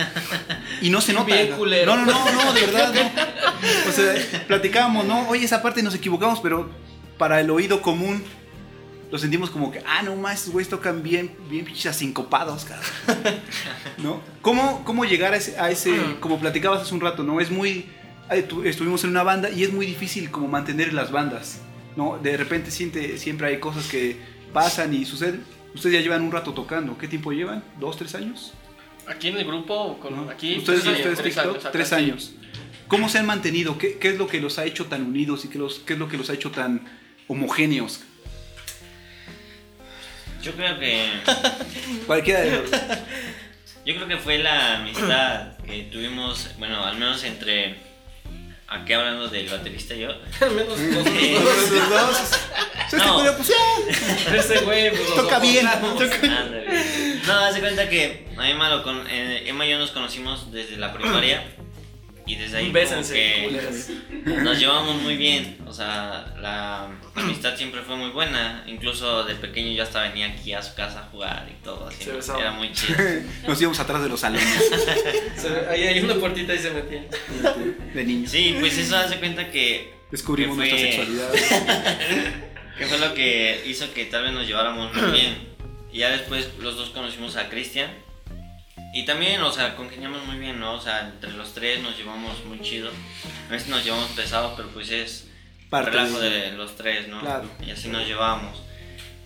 y 0.82 0.90
no 0.90 1.02
se 1.02 1.14
nota. 1.14 1.34
Bien 1.36 1.52
culero. 1.52 1.96
No, 1.96 2.06
no, 2.06 2.32
no, 2.32 2.46
no, 2.46 2.54
de 2.54 2.62
verdad, 2.62 2.94
no. 2.94 3.90
O 3.90 3.92
sea, 3.92 4.16
platicábamos, 4.48 5.06
¿no? 5.06 5.28
Oye, 5.30 5.46
esa 5.46 5.62
parte 5.62 5.84
nos 5.84 5.96
equivocamos, 5.96 6.40
pero 6.40 6.70
para 7.18 7.40
el 7.42 7.50
oído 7.50 7.82
común 7.82 8.24
lo 9.12 9.18
sentimos 9.18 9.50
como 9.50 9.72
que, 9.72 9.82
ah, 9.86 10.02
no 10.04 10.16
más, 10.16 10.40
estos 10.40 10.54
güeyes 10.54 10.70
tocan 10.70 11.02
bien, 11.04 11.32
bien 11.50 11.64
pinches 11.66 11.86
asincopados, 11.88 12.66
cabrón. 12.66 12.86
¿No? 14.00 14.22
¿Cómo, 14.42 14.84
cómo 14.84 15.06
llegar 15.06 15.34
a 15.34 15.38
ese, 15.38 15.58
a 15.60 15.70
ese, 15.72 15.92
como 16.20 16.40
platicabas 16.40 16.82
hace 16.82 16.94
un 16.94 17.02
rato, 17.02 17.24
¿no? 17.24 17.40
Es 17.40 17.50
muy, 17.52 17.86
eh, 18.30 18.42
tu- 18.44 18.64
estuvimos 18.64 19.04
en 19.04 19.12
una 19.12 19.24
banda 19.24 19.50
y 19.50 19.64
es 19.64 19.72
muy 19.72 19.86
difícil 19.86 20.30
como 20.30 20.48
mantener 20.48 20.94
las 20.94 21.12
bandas, 21.12 21.60
¿no? 21.96 22.18
De 22.22 22.36
repente 22.38 22.70
siente, 22.72 23.18
siempre 23.18 23.48
hay 23.48 23.60
cosas 23.60 23.88
que 23.88 24.18
pasan 24.54 24.94
y 24.94 25.06
suceden. 25.06 25.44
Ustedes 25.74 25.94
ya 25.96 26.02
llevan 26.02 26.22
un 26.24 26.32
rato 26.32 26.54
tocando, 26.54 26.98
¿qué 26.98 27.08
tiempo 27.08 27.32
llevan? 27.32 27.64
¿Dos, 27.80 27.98
tres 27.98 28.16
años? 28.16 28.54
Aquí 29.08 29.30
en 29.30 29.38
el 29.38 29.46
grupo, 29.46 29.98
con, 30.00 30.16
¿No? 30.26 30.30
aquí. 30.30 30.58
ustedes, 30.58 30.82
sí, 30.84 30.90
ustedes 30.90 31.20
tres 31.20 31.36
TikTok, 31.36 31.56
años 31.56 31.72
tres 31.72 31.94
años. 31.94 32.34
¿Cómo 32.90 33.08
se 33.10 33.20
han 33.20 33.26
mantenido? 33.26 33.78
¿Qué, 33.78 33.98
qué 33.98 34.10
es 34.10 34.18
lo 34.18 34.28
que 34.28 34.40
los 34.42 34.60
ha 34.60 34.66
hecho 34.66 34.86
tan 34.86 35.04
unidos 35.04 35.46
y 35.46 35.50
qué, 35.50 35.58
los, 35.60 35.80
qué 35.80 35.94
es 35.94 36.00
lo 36.00 36.08
que 36.10 36.18
los 36.18 36.30
ha 36.30 36.34
hecho 36.34 36.52
tan 36.52 36.82
homogéneos? 37.28 38.02
Yo 40.42 40.52
creo 40.54 40.80
que 40.80 41.08
Cualquiera 42.08 42.42
de 42.42 42.52
los... 42.52 42.70
yo 43.86 43.96
creo 43.96 44.08
que 44.08 44.18
fue 44.18 44.38
la 44.40 44.76
amistad 44.78 45.58
que 45.66 45.84
tuvimos, 45.92 46.50
bueno, 46.58 46.84
al 46.86 46.98
menos 46.98 47.24
entre 47.24 47.76
aquí 48.68 48.94
hablando 48.94 49.28
del 49.30 49.48
baterista 49.50 49.94
y 49.96 50.02
yo. 50.02 50.10
Al 50.42 50.52
menos 50.52 50.78
Eh, 50.80 51.38
dos. 51.90 52.32
los 52.92 52.92
dos. 52.92 52.92
Este 52.92 53.10
güey, 53.10 53.36
pues, 53.36 54.46
Ese 54.46 54.58
güey, 54.66 54.90
pues, 54.92 55.16
toca 55.16 55.40
bien. 55.40 55.66
toca-. 55.98 56.46
No, 57.28 57.34
haz 57.34 57.54
de 57.56 57.60
cuenta 57.60 57.90
que 57.90 58.28
a 58.38 58.50
Emma, 58.50 58.70
lo 58.70 58.84
con, 58.84 59.06
eh, 59.10 59.44
Emma 59.48 59.66
y 59.66 59.72
yo 59.72 59.78
nos 59.80 59.92
conocimos 59.92 60.52
desde 60.52 60.78
la 60.78 60.94
primaria 60.94 61.44
y 62.28 62.36
desde 62.36 62.58
ahí 62.58 62.72
Bésense, 62.72 63.14
que 63.14 64.38
nos 64.44 64.60
llevamos 64.60 65.02
muy 65.02 65.16
bien. 65.16 65.58
O 65.66 65.74
sea, 65.74 66.34
la 66.42 66.90
amistad 67.16 67.56
siempre 67.56 67.82
fue 67.82 67.96
muy 67.96 68.10
buena. 68.10 68.64
Incluso 68.68 69.24
de 69.24 69.36
pequeño 69.36 69.72
yo 69.72 69.84
hasta 69.84 70.04
venía 70.04 70.28
aquí 70.28 70.52
a 70.54 70.62
su 70.62 70.76
casa 70.76 71.00
a 71.00 71.04
jugar 71.04 71.48
y 71.50 71.64
todo. 71.64 71.88
Así, 71.88 72.04
Se 72.20 72.38
era 72.38 72.52
muy 72.52 72.72
chido. 72.74 72.98
Nos 73.48 73.60
íbamos 73.62 73.80
atrás 73.80 74.04
de 74.04 74.10
los 74.10 74.20
salones 74.20 74.46
Ahí 75.70 75.84
hay 75.84 76.00
una 76.02 76.16
puertita 76.16 76.54
y 76.54 76.60
se 76.60 76.72
metía. 76.72 77.06
de 77.94 78.04
niños. 78.04 78.30
Sí, 78.32 78.58
pues 78.60 78.78
eso 78.78 78.98
hace 78.98 79.18
cuenta 79.20 79.50
que, 79.50 79.94
Descubrimos 80.12 80.58
que 80.58 80.70
fue- 80.70 80.70
nuestra 80.70 80.92
sexualidad. 80.92 81.32
que 82.78 82.86
fue 82.86 82.98
lo 83.00 83.14
que 83.14 83.64
hizo 83.68 83.94
que 83.94 84.06
tal 84.06 84.24
vez 84.24 84.34
nos 84.34 84.46
lleváramos 84.46 84.94
muy 84.94 85.12
bien. 85.12 85.48
Y 85.92 86.00
ya 86.00 86.10
después 86.12 86.50
los 86.60 86.76
dos 86.76 86.90
conocimos 86.90 87.38
a 87.38 87.50
Cristian. 87.50 87.90
Y 88.94 89.04
también, 89.06 89.42
o 89.42 89.52
sea, 89.52 89.76
congeniamos 89.76 90.26
muy 90.26 90.38
bien, 90.38 90.60
¿no? 90.60 90.74
O 90.74 90.82
sea, 90.82 91.08
entre 91.14 91.32
los 91.34 91.54
tres 91.54 91.82
nos 91.82 91.98
llevamos 91.98 92.44
muy 92.46 92.60
chido. 92.62 92.90
A 93.48 93.52
veces 93.52 93.68
nos 93.70 93.84
llevamos 93.84 94.10
pesado, 94.12 94.54
pero 94.56 94.70
pues 94.70 94.90
es 94.92 95.28
Parte 95.70 95.92
relajo 95.92 96.20
de- 96.20 96.30
de 96.30 96.52
los 96.54 96.76
tres, 96.76 97.08
¿no? 97.08 97.20
Claro. 97.20 97.50
Y 97.66 97.72
así 97.72 97.90
nos 97.90 98.08
llevamos. 98.08 98.62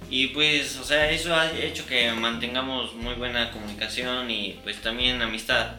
Y 0.10 0.28
pues, 0.28 0.76
o 0.78 0.84
sea, 0.84 1.10
eso 1.12 1.34
ha 1.36 1.52
hecho 1.52 1.86
que 1.86 2.12
mantengamos 2.12 2.96
muy 2.96 3.14
buena 3.16 3.52
comunicación 3.52 4.30
y 4.30 4.60
pues 4.64 4.82
también 4.82 5.22
amistad 5.22 5.76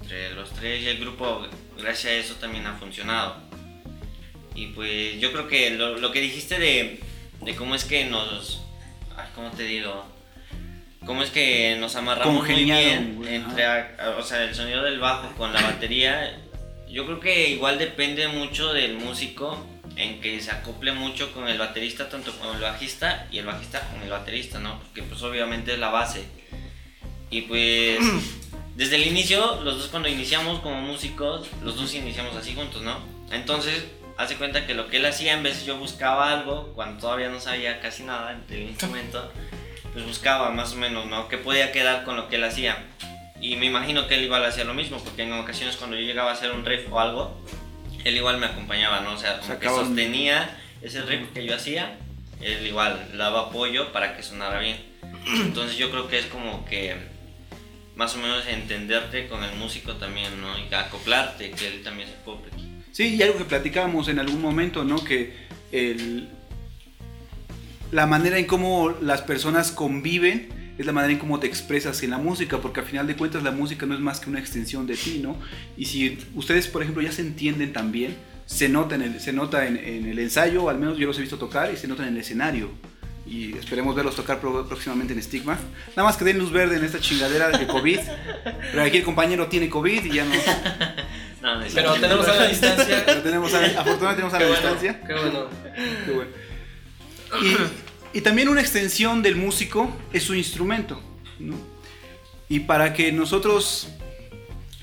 entre 0.00 0.34
los 0.34 0.50
tres 0.50 0.82
y 0.82 0.88
el 0.88 0.98
grupo, 0.98 1.46
gracias 1.78 2.12
a 2.12 2.16
eso 2.16 2.34
también 2.36 2.66
ha 2.66 2.74
funcionado. 2.74 3.36
Y 4.54 4.66
pues 4.68 5.20
yo 5.20 5.30
creo 5.32 5.46
que 5.48 5.70
lo, 5.70 5.96
lo 5.98 6.10
que 6.10 6.20
dijiste 6.20 6.58
de, 6.58 7.00
de 7.42 7.54
cómo 7.54 7.74
es 7.74 7.84
que 7.84 8.04
nos, 8.06 8.62
ay, 9.16 9.28
¿cómo 9.34 9.50
te 9.52 9.62
digo? 9.62 10.04
Cómo 11.06 11.22
es 11.22 11.30
que 11.30 11.76
nos 11.80 11.96
amarramos 11.96 12.46
muy 12.46 12.64
bien 12.64 13.16
güey, 13.16 13.34
entre, 13.34 13.66
o 14.18 14.22
sea, 14.22 14.44
el 14.44 14.54
sonido 14.54 14.82
del 14.82 15.00
bajo 15.00 15.32
con 15.36 15.52
la 15.52 15.62
batería. 15.62 16.38
Yo 16.88 17.06
creo 17.06 17.20
que 17.20 17.48
igual 17.50 17.78
depende 17.78 18.28
mucho 18.28 18.72
del 18.72 18.98
músico 18.98 19.66
en 19.96 20.20
que 20.20 20.40
se 20.40 20.50
acople 20.50 20.92
mucho 20.92 21.32
con 21.32 21.48
el 21.48 21.58
baterista, 21.58 22.08
tanto 22.08 22.32
con 22.38 22.54
el 22.54 22.62
bajista 22.62 23.26
y 23.30 23.38
el 23.38 23.46
bajista 23.46 23.80
con 23.90 24.02
el 24.02 24.10
baterista, 24.10 24.58
¿no? 24.58 24.78
Porque 24.78 25.02
pues 25.02 25.22
obviamente 25.22 25.72
es 25.72 25.78
la 25.78 25.90
base. 25.90 26.24
Y 27.30 27.42
pues 27.42 27.98
desde 28.76 28.96
el 28.96 29.06
inicio, 29.06 29.60
los 29.62 29.78
dos 29.78 29.88
cuando 29.88 30.08
iniciamos 30.08 30.60
como 30.60 30.80
músicos, 30.80 31.48
los 31.62 31.76
dos 31.76 31.94
iniciamos 31.94 32.36
así 32.36 32.54
juntos, 32.54 32.82
¿no? 32.82 32.98
Entonces, 33.30 33.84
hace 34.18 34.36
cuenta 34.36 34.66
que 34.66 34.74
lo 34.74 34.88
que 34.88 34.98
él 34.98 35.06
hacía, 35.06 35.32
en 35.32 35.42
vez 35.42 35.64
yo 35.64 35.76
buscaba 35.76 36.32
algo, 36.32 36.72
cuando 36.74 37.00
todavía 37.00 37.28
no 37.28 37.40
sabía 37.40 37.80
casi 37.80 38.02
nada 38.02 38.38
del 38.48 38.62
instrumento, 38.62 39.32
pues 39.92 40.06
buscaba 40.06 40.50
más 40.50 40.72
o 40.72 40.76
menos, 40.76 41.06
¿no? 41.06 41.28
Que 41.28 41.38
podía 41.38 41.72
quedar 41.72 42.04
con 42.04 42.16
lo 42.16 42.28
que 42.28 42.36
él 42.36 42.44
hacía. 42.44 42.78
Y 43.40 43.56
me 43.56 43.66
imagino 43.66 44.06
que 44.06 44.14
él 44.14 44.24
igual 44.24 44.44
hacía 44.44 44.64
lo 44.64 44.74
mismo, 44.74 44.98
porque 45.02 45.22
en 45.22 45.32
ocasiones 45.32 45.76
cuando 45.76 45.96
yo 45.96 46.02
llegaba 46.02 46.30
a 46.30 46.34
hacer 46.34 46.52
un 46.52 46.64
riff 46.64 46.90
o 46.90 47.00
algo, 47.00 47.36
él 48.04 48.16
igual 48.16 48.38
me 48.38 48.46
acompañaba, 48.46 49.00
¿no? 49.00 49.12
O 49.12 49.18
sea, 49.18 49.40
como 49.40 49.58
que 49.58 49.68
sostenía 49.68 50.58
ese 50.80 51.02
riff 51.02 51.32
que 51.34 51.44
yo 51.44 51.54
hacía, 51.54 51.98
él 52.40 52.66
igual 52.66 53.12
daba 53.16 53.48
apoyo 53.48 53.92
para 53.92 54.16
que 54.16 54.22
sonara 54.22 54.60
bien. 54.60 54.76
Entonces 55.26 55.76
yo 55.76 55.90
creo 55.90 56.08
que 56.08 56.18
es 56.18 56.26
como 56.26 56.64
que 56.64 56.96
más 57.96 58.14
o 58.14 58.18
menos 58.18 58.46
entenderte 58.46 59.28
con 59.28 59.44
el 59.44 59.54
músico 59.56 59.94
también, 59.94 60.40
¿no? 60.40 60.58
Y 60.58 60.72
acoplarte, 60.72 61.50
que 61.50 61.66
él 61.68 61.82
también 61.82 62.08
se 62.08 62.14
acople. 62.14 62.50
Sí, 62.92 63.16
y 63.16 63.22
algo 63.22 63.38
que 63.38 63.44
platicábamos 63.44 64.08
en 64.08 64.18
algún 64.18 64.40
momento, 64.40 64.84
¿no? 64.84 65.02
Que 65.02 65.36
el, 65.72 66.28
la 67.92 68.06
manera 68.06 68.38
en 68.38 68.46
cómo 68.46 68.92
las 69.00 69.22
personas 69.22 69.70
conviven 69.70 70.48
es 70.78 70.86
la 70.86 70.92
manera 70.92 71.12
en 71.12 71.18
cómo 71.20 71.38
te 71.38 71.46
expresas 71.46 72.02
en 72.02 72.10
la 72.10 72.18
música, 72.18 72.58
porque 72.58 72.80
al 72.80 72.86
final 72.86 73.06
de 73.06 73.14
cuentas 73.14 73.42
la 73.44 73.50
música 73.52 73.86
no 73.86 73.94
es 73.94 74.00
más 74.00 74.18
que 74.18 74.30
una 74.30 74.40
extensión 74.40 74.86
de 74.86 74.96
ti, 74.96 75.20
¿no? 75.22 75.36
Y 75.76 75.84
si 75.84 76.18
ustedes, 76.34 76.66
por 76.66 76.82
ejemplo, 76.82 77.02
ya 77.02 77.12
se 77.12 77.20
entienden 77.22 77.72
también, 77.72 78.16
se 78.46 78.68
nota 78.68 78.94
en 78.96 79.02
el, 79.02 79.20
se 79.20 79.32
nota 79.32 79.66
en, 79.66 79.76
en 79.76 80.06
el 80.06 80.18
ensayo, 80.18 80.68
al 80.70 80.78
menos 80.78 80.96
yo 80.98 81.06
los 81.06 81.16
he 81.18 81.20
visto 81.20 81.36
tocar, 81.38 81.70
y 81.72 81.76
se 81.76 81.86
nota 81.86 82.02
en 82.02 82.14
el 82.14 82.20
escenario. 82.20 82.70
Y 83.24 83.56
esperemos 83.56 83.94
verlos 83.94 84.16
tocar 84.16 84.40
próximamente 84.40 85.12
en 85.12 85.22
Stigma. 85.22 85.56
Nada 85.94 86.08
más 86.08 86.16
que 86.16 86.24
den 86.24 86.38
luz 86.38 86.50
verde 86.50 86.76
en 86.76 86.84
esta 86.84 86.98
chingadera 86.98 87.50
de 87.56 87.66
COVID. 87.66 87.98
Pero 88.72 88.82
aquí 88.82 88.96
el 88.96 89.04
compañero 89.04 89.46
tiene 89.46 89.68
COVID 89.68 90.04
y 90.04 90.10
ya 90.14 90.24
no. 90.24 90.32
No, 91.42 91.56
no 91.60 91.66
Pero 91.74 91.94
tenemos 91.94 92.28
a 92.28 92.34
la 92.36 92.46
distancia. 92.48 93.02
Pero 93.04 93.20
tenemos 93.22 93.52
a- 93.52 93.58
afortunadamente 93.80 94.14
tenemos 94.14 94.34
a 94.34 94.38
Qué 94.38 94.44
la 94.44 94.50
bueno, 94.50 94.70
distancia. 94.70 95.00
qué 95.06 95.12
bueno. 95.12 95.48
Qué 96.06 96.12
bueno. 96.12 96.30
Y, 97.40 98.18
y 98.18 98.20
también 98.20 98.48
una 98.48 98.60
extensión 98.60 99.22
del 99.22 99.36
músico 99.36 99.96
es 100.12 100.22
su 100.24 100.34
instrumento. 100.34 101.00
¿no? 101.38 101.54
Y 102.48 102.60
para 102.60 102.92
que 102.92 103.12
nosotros 103.12 103.88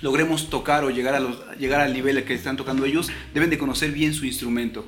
logremos 0.01 0.49
tocar 0.49 0.83
o 0.83 0.89
llegar, 0.89 1.13
a 1.15 1.19
los, 1.19 1.37
llegar 1.57 1.81
al 1.81 1.93
nivel 1.93 2.23
que 2.23 2.33
están 2.33 2.57
tocando 2.57 2.85
ellos, 2.85 3.09
deben 3.33 3.49
de 3.49 3.57
conocer 3.57 3.91
bien 3.91 4.13
su 4.13 4.25
instrumento. 4.25 4.85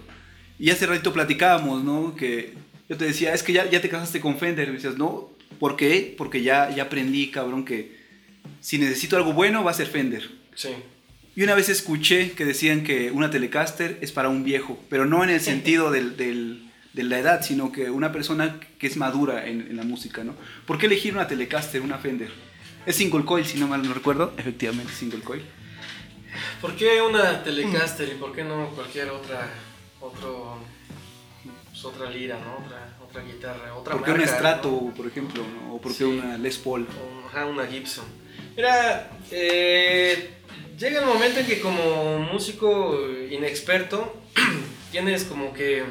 Y 0.58 0.70
hace 0.70 0.86
ratito 0.86 1.12
platicábamos, 1.14 1.84
¿no? 1.84 2.16
Que 2.16 2.54
yo 2.88 2.98
te 2.98 3.06
decía, 3.06 3.34
es 3.34 3.44
que 3.44 3.52
ya, 3.54 3.70
ya 3.70 3.82
te 3.82 3.90
casaste 3.90 4.20
con 4.22 4.38
Fender. 4.38 4.68
Y 4.68 4.72
me 4.72 4.78
decías, 4.78 4.98
no, 4.98 5.30
¿por 5.60 5.76
qué? 5.76 6.14
Porque 6.18 6.42
ya, 6.44 6.70
ya 6.74 6.84
aprendí, 6.84 7.30
cabrón, 7.30 7.66
que 7.66 8.00
si 8.60 8.78
necesito 8.78 9.18
algo 9.18 9.34
bueno 9.34 9.64
va 9.64 9.72
a 9.72 9.76
ser 9.76 9.88
Fender. 9.88 10.30
Sí. 10.56 10.70
Y 11.36 11.44
una 11.44 11.56
vez 11.56 11.70
escuché 11.70 12.32
que 12.32 12.46
decían 12.46 12.84
que 12.84 13.12
una 13.12 13.30
Telecaster 13.30 13.98
es 14.02 14.12
para 14.12 14.30
un 14.30 14.44
viejo, 14.44 14.80
pero 14.90 15.06
no 15.06 15.24
en 15.24 15.30
el 15.32 15.42
sentido 15.42 15.92
del, 15.92 16.16
del- 16.18 16.71
de 16.94 17.04
la 17.04 17.20
edad, 17.20 17.42
sino 17.44 17.72
que 17.72 17.90
una 17.90 18.12
persona 18.12 18.60
que 18.78 18.88
es 18.88 18.98
madura 18.98 19.48
en, 19.48 19.62
en 19.62 19.78
la 19.78 19.84
música, 19.84 20.24
¿no? 20.24 20.36
¿Por 20.66 20.78
qué 20.78 20.88
elegir 20.88 21.14
una 21.14 21.28
Telecaster, 21.28 21.82
una 21.82 21.98
Fender? 21.98 22.32
Es 22.86 22.96
single 22.96 23.26
coil, 23.26 23.46
si 23.46 23.60
no 23.60 23.68
mal 23.68 23.84
no 23.84 23.94
recuerdo. 23.94 24.34
Efectivamente, 24.38 24.92
single 24.94 25.22
coil. 25.22 25.44
¿Por 26.60 26.76
qué 26.76 27.02
una 27.02 27.44
Telecaster 27.44 28.10
y 28.10 28.16
por 28.16 28.34
qué 28.34 28.44
no 28.44 28.70
cualquier 28.70 29.10
otra 29.10 29.50
otro 30.00 30.58
pues, 31.70 31.86
otra 31.86 32.10
lira, 32.10 32.40
¿no? 32.40 32.66
Otra, 32.66 32.98
otra 33.04 33.24
guitarra, 33.24 33.76
otra 33.76 33.94
¿Por 33.94 34.04
qué 34.04 34.12
una 34.12 34.20
marca, 34.22 34.38
Strato, 34.38 34.70
¿no? 34.70 34.94
por 34.94 35.08
ejemplo? 35.08 35.44
¿no? 35.44 35.76
¿O 35.76 35.82
por 35.82 35.92
qué 35.92 36.00
Sí. 36.00 36.04
una 36.04 36.38
Les 36.38 36.58
Paul? 36.58 36.88
O, 36.88 37.28
ajá, 37.28 37.46
una 37.46 37.66
Gibson. 37.68 38.06
Mira, 38.56 39.12
eh, 39.32 40.32
llega 40.78 41.00
el 41.02 41.06
momento 41.06 41.40
en 41.40 41.46
que 41.46 41.62
como 41.62 42.20
músico 42.20 42.98
inexperto 43.30 44.22
tienes 44.92 45.24
como 45.24 45.54
que 45.54 45.84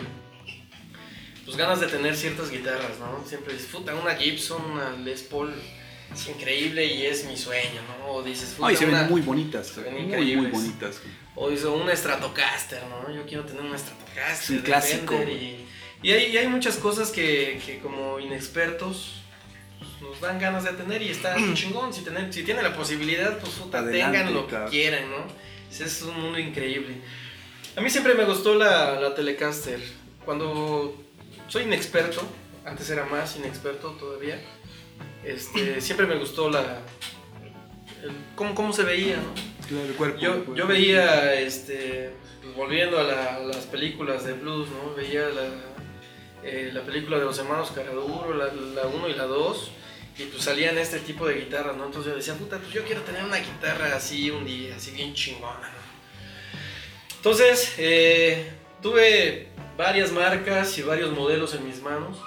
pues 1.51 1.57
ganas 1.59 1.81
de 1.81 1.87
tener 1.89 2.17
ciertas 2.17 2.51
guitarras, 2.51 2.99
¿no? 2.99 3.25
Siempre 3.27 3.55
disfruta 3.55 3.95
una 3.95 4.15
Gibson, 4.15 4.63
una 4.71 4.93
Les 4.93 5.23
Paul. 5.23 5.53
es 6.15 6.29
increíble 6.29 6.85
y 6.87 7.07
es 7.07 7.25
mi 7.25 7.37
sueño, 7.37 7.81
¿no? 8.01 8.13
O 8.13 8.23
dices, 8.23 8.57
Ay, 8.63 8.77
se 8.77 8.85
ven 8.87 8.95
una- 8.95 9.05
muy 9.05 9.21
bonitas. 9.21 9.67
se 9.69 9.81
ven 9.83 10.09
muy, 10.09 10.37
muy 10.37 10.47
bonitas. 10.47 11.01
O 11.37 11.49
dice 11.51 11.67
un 11.67 11.89
Stratocaster, 11.95 12.83
¿no? 12.87 13.15
Yo 13.15 13.25
quiero 13.27 13.45
tener 13.45 13.63
un 13.63 13.77
Stratocaster. 13.79 14.33
Es 14.33 14.51
un 14.51 14.59
clásico. 14.59 15.15
Y, 15.23 15.67
y 16.03 16.13
hay, 16.13 16.27
y 16.33 16.37
hay 16.39 16.49
muchas 16.49 16.77
cosas 16.77 17.11
que, 17.11 17.61
que 17.65 17.79
como 17.79 18.19
inexpertos 18.19 19.23
pues, 19.79 19.91
nos 20.03 20.21
dan 20.21 20.39
ganas 20.39 20.65
de 20.65 20.73
tener 20.73 21.01
y 21.03 21.11
está 21.11 21.37
chingón. 21.55 21.93
Si, 21.95 22.03
tener, 22.03 22.33
si 22.33 22.43
tienen 22.43 22.65
la 22.65 22.75
posibilidad, 22.77 23.39
pues 23.39 23.53
puta, 23.55 23.79
Adelante, 23.79 24.19
tengan 24.19 24.35
lo 24.35 24.47
claro. 24.47 24.65
que 24.67 24.71
quieran, 24.71 25.11
¿no? 25.11 25.27
Es 25.71 26.03
un 26.03 26.21
mundo 26.21 26.39
increíble. 26.39 26.97
A 27.77 27.81
mí 27.81 27.89
siempre 27.89 28.15
me 28.15 28.25
gustó 28.25 28.55
la, 28.57 28.99
la 29.01 29.15
Telecaster. 29.15 29.81
Cuando 30.25 31.01
soy 31.51 31.65
inexperto, 31.65 32.23
antes 32.65 32.89
era 32.89 33.05
más 33.05 33.37
inexperto 33.37 33.91
todavía, 33.93 34.41
este, 35.25 35.81
siempre 35.87 36.07
me 36.07 36.17
gustó 36.17 36.49
la... 36.51 36.61
el- 38.03 38.13
cómo, 38.35 38.55
cómo 38.55 38.73
se 38.73 38.85
veía, 38.85 39.17
¿no? 39.17 39.35
Claro, 39.69 39.85
el 39.85 39.95
cuerpo. 39.95 40.17
el 40.17 40.23
Yo, 40.23 40.31
cuerpo. 40.33 40.55
yo 40.55 40.67
veía, 40.67 41.35
este, 41.35 42.11
pues, 42.43 42.55
volviendo 42.57 42.99
a, 42.99 43.03
la- 43.03 43.35
a 43.37 43.39
las 43.41 43.67
películas 43.67 44.25
de 44.25 44.33
blues, 44.33 44.69
¿no? 44.71 44.95
Veía 44.95 45.29
la, 45.29 45.43
eh, 46.43 46.71
la 46.73 46.81
película 46.83 47.19
de 47.19 47.25
los 47.27 47.39
hermanos 47.39 47.71
Caraduro, 47.73 48.33
la 48.35 48.87
1 48.87 49.09
y 49.09 49.15
la 49.15 49.25
2, 49.25 49.71
y 50.19 50.25
pues 50.25 50.43
salían 50.43 50.77
este 50.79 50.99
tipo 51.01 51.27
de 51.27 51.35
guitarras, 51.35 51.77
¿no? 51.77 51.87
Entonces 51.87 52.11
yo 52.13 52.17
decía, 52.17 52.35
puta, 52.35 52.59
pues 52.59 52.73
yo 52.73 52.85
quiero 52.85 53.03
tener 53.03 53.25
una 53.25 53.39
guitarra 53.39 53.95
así 53.95 54.31
un 54.31 54.45
día, 54.45 54.77
así 54.77 54.91
bien 54.93 55.15
chingona, 55.15 55.61
¿no? 55.69 55.91
Entonces, 57.17 57.75
eh, 57.79 58.51
tuve 58.83 59.50
varias 59.77 60.13
marcas 60.13 60.77
y 60.79 60.83
varios 60.83 61.11
modelos 61.13 61.55
en 61.55 61.67
mis 61.67 61.83
manos, 61.83 62.19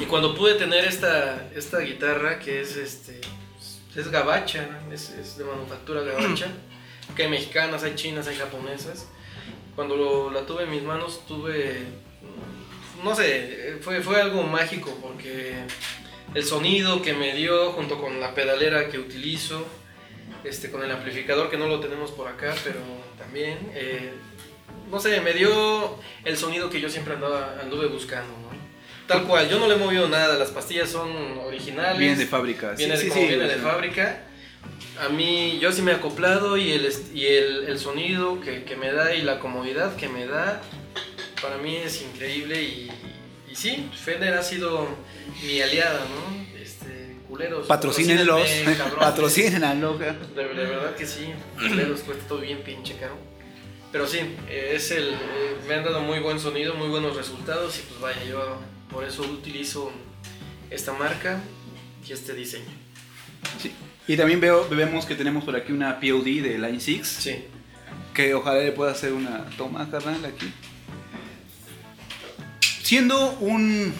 y 0.00 0.04
cuando 0.06 0.34
pude 0.34 0.54
tener 0.54 0.84
esta, 0.84 1.48
esta 1.54 1.78
guitarra, 1.80 2.38
que 2.38 2.60
es 2.60 2.76
este 2.76 3.20
es 3.94 4.08
gabacha, 4.10 4.80
es, 4.90 5.10
es 5.10 5.36
de 5.36 5.44
manufactura 5.44 6.00
gabacha, 6.02 6.46
que 7.16 7.24
hay 7.24 7.28
mexicanas, 7.30 7.82
hay 7.82 7.94
chinas, 7.94 8.26
hay 8.26 8.36
japonesas. 8.36 9.06
Cuando 9.76 9.96
lo- 9.96 10.30
la 10.30 10.46
tuve 10.46 10.64
en 10.64 10.70
mis 10.70 10.82
manos, 10.82 11.26
tuve, 11.26 11.82
no 13.04 13.14
sé, 13.14 13.78
fue, 13.82 14.00
fue 14.02 14.20
algo 14.20 14.42
mágico 14.44 14.96
porque 15.02 15.54
el 16.34 16.44
sonido 16.44 17.02
que 17.02 17.12
me 17.12 17.34
dio 17.34 17.72
junto 17.72 18.00
con 18.00 18.18
la 18.18 18.34
pedalera 18.34 18.88
que 18.88 18.98
utilizo, 18.98 19.66
este, 20.44 20.70
con 20.70 20.82
el 20.82 20.90
amplificador 20.90 21.50
que 21.50 21.56
no 21.58 21.68
lo 21.68 21.78
tenemos 21.80 22.10
por 22.12 22.28
acá, 22.28 22.54
pero 22.64 22.80
también, 23.18 23.58
eh, 23.74 24.12
no 24.92 25.00
sé, 25.00 25.22
me 25.22 25.32
dio 25.32 25.98
el 26.22 26.36
sonido 26.36 26.68
que 26.68 26.78
yo 26.78 26.90
siempre 26.90 27.14
andaba, 27.14 27.58
anduve 27.62 27.86
buscando, 27.86 28.28
¿no? 28.28 28.52
Tal 29.06 29.24
cual, 29.24 29.48
yo 29.48 29.58
no 29.58 29.66
le 29.66 29.74
he 29.74 29.78
movido 29.78 30.06
nada, 30.06 30.36
las 30.38 30.50
pastillas 30.50 30.90
son 30.90 31.10
originales. 31.38 31.98
Vienen 31.98 32.18
de 32.18 32.26
fábrica. 32.26 32.72
Viene, 32.72 32.96
sí, 32.98 33.04
de, 33.04 33.08
sí, 33.08 33.08
como 33.08 33.22
sí, 33.22 33.28
viene 33.28 33.48
de 33.48 33.56
fábrica. 33.56 34.24
A 35.00 35.08
mí, 35.08 35.58
yo 35.60 35.72
sí 35.72 35.80
me 35.80 35.92
he 35.92 35.94
acoplado 35.94 36.58
y 36.58 36.72
el, 36.72 36.92
y 37.14 37.26
el, 37.26 37.64
el 37.68 37.78
sonido 37.78 38.40
que, 38.42 38.64
que 38.64 38.76
me 38.76 38.92
da 38.92 39.14
y 39.14 39.22
la 39.22 39.40
comodidad 39.40 39.96
que 39.96 40.08
me 40.10 40.26
da, 40.26 40.60
para 41.40 41.56
mí 41.56 41.74
es 41.74 42.02
increíble. 42.02 42.62
Y, 42.62 42.90
y 43.50 43.56
sí, 43.56 43.90
Fender 43.98 44.34
ha 44.34 44.42
sido 44.42 44.86
mi 45.42 45.62
aliada, 45.62 46.00
¿no? 46.00 46.60
Este, 46.60 47.16
culeros. 47.28 47.66
Patrocínenlos. 47.66 48.46
Loca. 49.80 50.16
De, 50.36 50.44
de 50.44 50.64
verdad 50.66 50.94
que 50.94 51.06
sí, 51.06 51.32
culeros, 51.56 52.00
cuesta 52.00 52.28
todo 52.28 52.40
bien 52.40 52.58
pinche 52.62 52.94
caro. 52.98 53.31
Pero 53.92 54.08
sí, 54.08 54.20
es 54.48 54.90
el, 54.90 55.10
eh, 55.10 55.56
me 55.68 55.74
han 55.74 55.84
dado 55.84 56.00
muy 56.00 56.18
buen 56.18 56.40
sonido, 56.40 56.74
muy 56.74 56.88
buenos 56.88 57.14
resultados 57.14 57.78
y 57.78 57.82
pues 57.82 58.00
vaya, 58.00 58.24
yo 58.24 58.58
por 58.90 59.04
eso 59.04 59.22
utilizo 59.22 59.92
esta 60.70 60.94
marca 60.94 61.42
y 62.06 62.12
este 62.12 62.32
diseño. 62.32 62.64
Sí. 63.60 63.70
Y 64.08 64.16
también 64.16 64.40
veo, 64.40 64.66
vemos 64.70 65.04
que 65.04 65.14
tenemos 65.14 65.44
por 65.44 65.54
aquí 65.54 65.72
una 65.72 66.00
POD 66.00 66.42
de 66.42 66.58
Line 66.58 66.80
6. 66.80 67.06
Sí. 67.06 67.44
Que 68.14 68.34
ojalá 68.34 68.60
le 68.60 68.72
pueda 68.72 68.92
hacer 68.92 69.12
una 69.12 69.44
toma, 69.56 69.88
carnal, 69.90 70.24
aquí. 70.24 70.52
Siendo 72.82 73.32
un. 73.40 73.92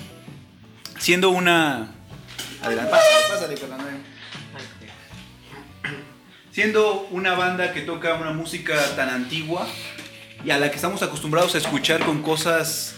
Siendo 0.98 1.30
una. 1.30 1.92
Adelante, 2.62 2.90
pásale, 2.90 3.16
pásale, 3.28 3.54
carnal. 3.54 4.11
Siendo 6.52 7.08
una 7.10 7.34
banda 7.34 7.72
que 7.72 7.80
toca 7.80 8.14
una 8.14 8.32
música 8.32 8.74
tan 8.94 9.08
antigua 9.08 9.66
y 10.44 10.50
a 10.50 10.58
la 10.58 10.70
que 10.70 10.76
estamos 10.76 11.02
acostumbrados 11.02 11.54
a 11.54 11.58
escuchar 11.58 12.00
con 12.04 12.22
cosas 12.22 12.94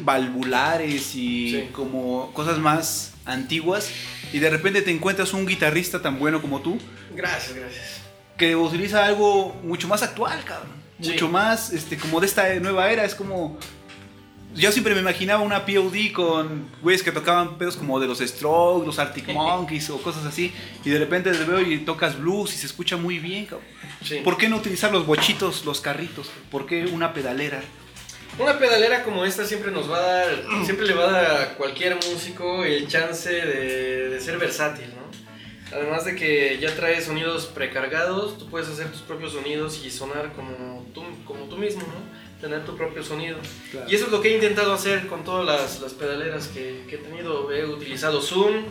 valvulares 0.00 1.14
y 1.14 1.50
Sí. 1.50 1.68
como 1.72 2.32
cosas 2.32 2.58
más 2.58 3.12
antiguas, 3.24 3.88
y 4.32 4.38
de 4.40 4.50
repente 4.50 4.82
te 4.82 4.90
encuentras 4.90 5.32
un 5.32 5.46
guitarrista 5.46 6.02
tan 6.02 6.18
bueno 6.18 6.42
como 6.42 6.60
tú, 6.60 6.78
Gracias, 7.14 7.54
gracias. 7.54 8.00
que 8.36 8.56
utiliza 8.56 9.04
algo 9.06 9.54
mucho 9.62 9.86
más 9.86 10.02
actual, 10.02 10.42
cabrón. 10.44 10.72
Sí. 11.00 11.10
Mucho 11.10 11.28
más, 11.28 11.72
este, 11.72 11.96
como 11.96 12.20
de 12.20 12.26
esta 12.26 12.52
nueva 12.60 12.90
era. 12.90 13.04
Es 13.04 13.14
como. 13.14 13.58
Yo 14.54 14.70
siempre 14.70 14.94
me 14.94 15.00
imaginaba 15.00 15.42
una 15.42 15.64
POD 15.64 16.12
con 16.12 16.68
güeyes 16.82 17.02
que 17.02 17.10
tocaban 17.10 17.56
pedos 17.56 17.76
como 17.76 17.98
de 17.98 18.06
los 18.06 18.18
Strokes, 18.18 18.86
los 18.86 18.98
Arctic 18.98 19.28
Monkeys 19.32 19.88
o 19.90 20.00
cosas 20.00 20.26
así. 20.26 20.52
Y 20.84 20.90
de 20.90 20.98
repente 20.98 21.32
te 21.32 21.44
veo 21.44 21.60
y 21.60 21.78
tocas 21.78 22.18
blues 22.18 22.54
y 22.54 22.58
se 22.58 22.66
escucha 22.66 22.96
muy 22.96 23.18
bien, 23.18 23.46
cabrón. 23.46 23.66
Sí. 24.04 24.20
¿Por 24.22 24.36
qué 24.36 24.48
no 24.48 24.56
utilizar 24.56 24.92
los 24.92 25.06
bochitos, 25.06 25.64
los 25.64 25.80
carritos? 25.80 26.30
¿Por 26.50 26.66
qué 26.66 26.84
una 26.84 27.14
pedalera? 27.14 27.62
Una 28.38 28.58
pedalera 28.58 29.04
como 29.04 29.24
esta 29.24 29.44
siempre 29.44 29.70
nos 29.70 29.90
va 29.90 29.98
a 29.98 30.00
dar, 30.00 30.28
siempre 30.64 30.86
le 30.86 30.94
va 30.94 31.08
a 31.08 31.12
dar 31.12 31.42
a 31.42 31.54
cualquier 31.54 31.96
músico 31.96 32.64
el 32.64 32.88
chance 32.88 33.30
de, 33.30 34.08
de 34.10 34.20
ser 34.20 34.38
versátil, 34.38 34.88
¿no? 34.94 35.02
Además 35.74 36.04
de 36.04 36.14
que 36.14 36.58
ya 36.60 36.74
trae 36.74 37.00
sonidos 37.00 37.46
precargados, 37.46 38.36
tú 38.36 38.46
puedes 38.48 38.68
hacer 38.68 38.90
tus 38.90 39.00
propios 39.00 39.32
sonidos 39.32 39.82
y 39.84 39.90
sonar 39.90 40.32
como 40.34 40.86
tú, 40.92 41.02
como 41.24 41.44
tú 41.44 41.56
mismo, 41.56 41.82
¿no? 41.82 42.21
Tener 42.42 42.64
tu 42.66 42.76
propio 42.76 43.02
sonido. 43.02 43.38
Claro. 43.70 43.88
Y 43.88 43.94
eso 43.94 44.06
es 44.06 44.12
lo 44.12 44.20
que 44.20 44.30
he 44.30 44.34
intentado 44.34 44.74
hacer 44.74 45.06
con 45.06 45.24
todas 45.24 45.46
las, 45.46 45.80
las 45.80 45.94
pedaleras 45.94 46.48
que, 46.48 46.84
que 46.88 46.96
he 46.96 46.98
tenido. 46.98 47.50
He 47.50 47.64
utilizado 47.64 48.20
Zoom, 48.20 48.64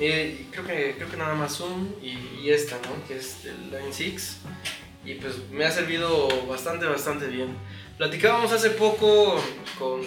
eh, 0.00 0.46
creo, 0.52 0.64
que, 0.64 0.94
creo 0.96 1.10
que 1.10 1.16
nada 1.18 1.34
más 1.34 1.56
Zoom 1.56 1.88
y, 2.00 2.16
y 2.42 2.50
esta, 2.50 2.76
¿no? 2.76 3.06
Que 3.08 3.18
es 3.18 3.44
el 3.44 3.70
Line 3.70 3.92
6. 3.92 4.38
Y 5.04 5.14
pues 5.14 5.34
me 5.50 5.64
ha 5.64 5.70
servido 5.70 6.28
bastante, 6.46 6.86
bastante 6.86 7.26
bien. 7.26 7.56
Platicábamos 7.98 8.52
hace 8.52 8.70
poco 8.70 9.42
con, 9.78 10.02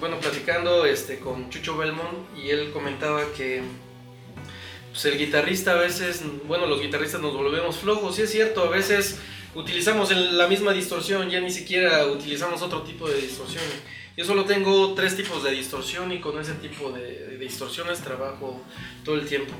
bueno, 0.00 0.18
platicando 0.18 0.84
este, 0.86 1.20
con 1.20 1.48
Chucho 1.48 1.76
Belmont 1.76 2.18
y 2.36 2.50
él 2.50 2.72
comentaba 2.72 3.22
que 3.36 3.62
pues 4.90 5.04
el 5.04 5.18
guitarrista 5.18 5.72
a 5.72 5.76
veces, 5.76 6.22
bueno, 6.46 6.66
los 6.66 6.80
guitarristas 6.80 7.20
nos 7.20 7.34
volvemos 7.34 7.78
flojos, 7.78 8.18
y 8.18 8.22
es 8.22 8.30
cierto, 8.30 8.64
a 8.64 8.70
veces 8.70 9.18
utilizamos 9.54 10.10
la 10.12 10.46
misma 10.46 10.72
distorsión, 10.72 11.28
ya 11.30 11.40
ni 11.40 11.50
siquiera 11.50 12.06
utilizamos 12.06 12.62
otro 12.62 12.82
tipo 12.82 13.08
de 13.08 13.20
distorsiones. 13.20 13.82
Yo 14.16 14.24
solo 14.24 14.44
tengo 14.44 14.94
tres 14.94 15.16
tipos 15.16 15.42
de 15.44 15.52
distorsión 15.52 16.12
y 16.12 16.20
con 16.20 16.38
ese 16.38 16.54
tipo 16.54 16.90
de, 16.90 17.28
de 17.28 17.38
distorsiones 17.38 18.00
trabajo 18.00 18.60
todo 19.04 19.14
el 19.14 19.26
tiempo. 19.26 19.52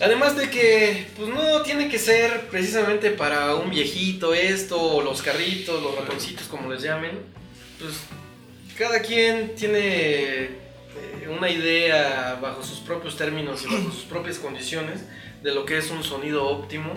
Además 0.00 0.36
de 0.36 0.50
que, 0.50 1.06
pues 1.16 1.28
no 1.28 1.62
tiene 1.62 1.88
que 1.88 1.98
ser 1.98 2.48
precisamente 2.48 3.10
para 3.10 3.54
un 3.54 3.70
viejito 3.70 4.34
esto, 4.34 4.78
o 4.78 5.02
los 5.02 5.22
carritos, 5.22 5.82
los 5.82 5.96
ratoncitos, 5.96 6.46
como 6.48 6.70
les 6.70 6.82
llamen. 6.82 7.12
Pues 7.78 7.94
cada 8.76 9.00
quien 9.00 9.54
tiene 9.54 10.44
eh, 10.44 11.28
una 11.34 11.48
idea 11.48 12.38
bajo 12.42 12.62
sus 12.62 12.80
propios 12.80 13.16
términos 13.16 13.64
y 13.64 13.72
bajo 13.72 13.90
sus 13.90 14.04
propias 14.04 14.38
condiciones 14.38 15.00
de 15.42 15.54
lo 15.54 15.64
que 15.64 15.78
es 15.78 15.90
un 15.90 16.04
sonido 16.04 16.46
óptimo. 16.46 16.92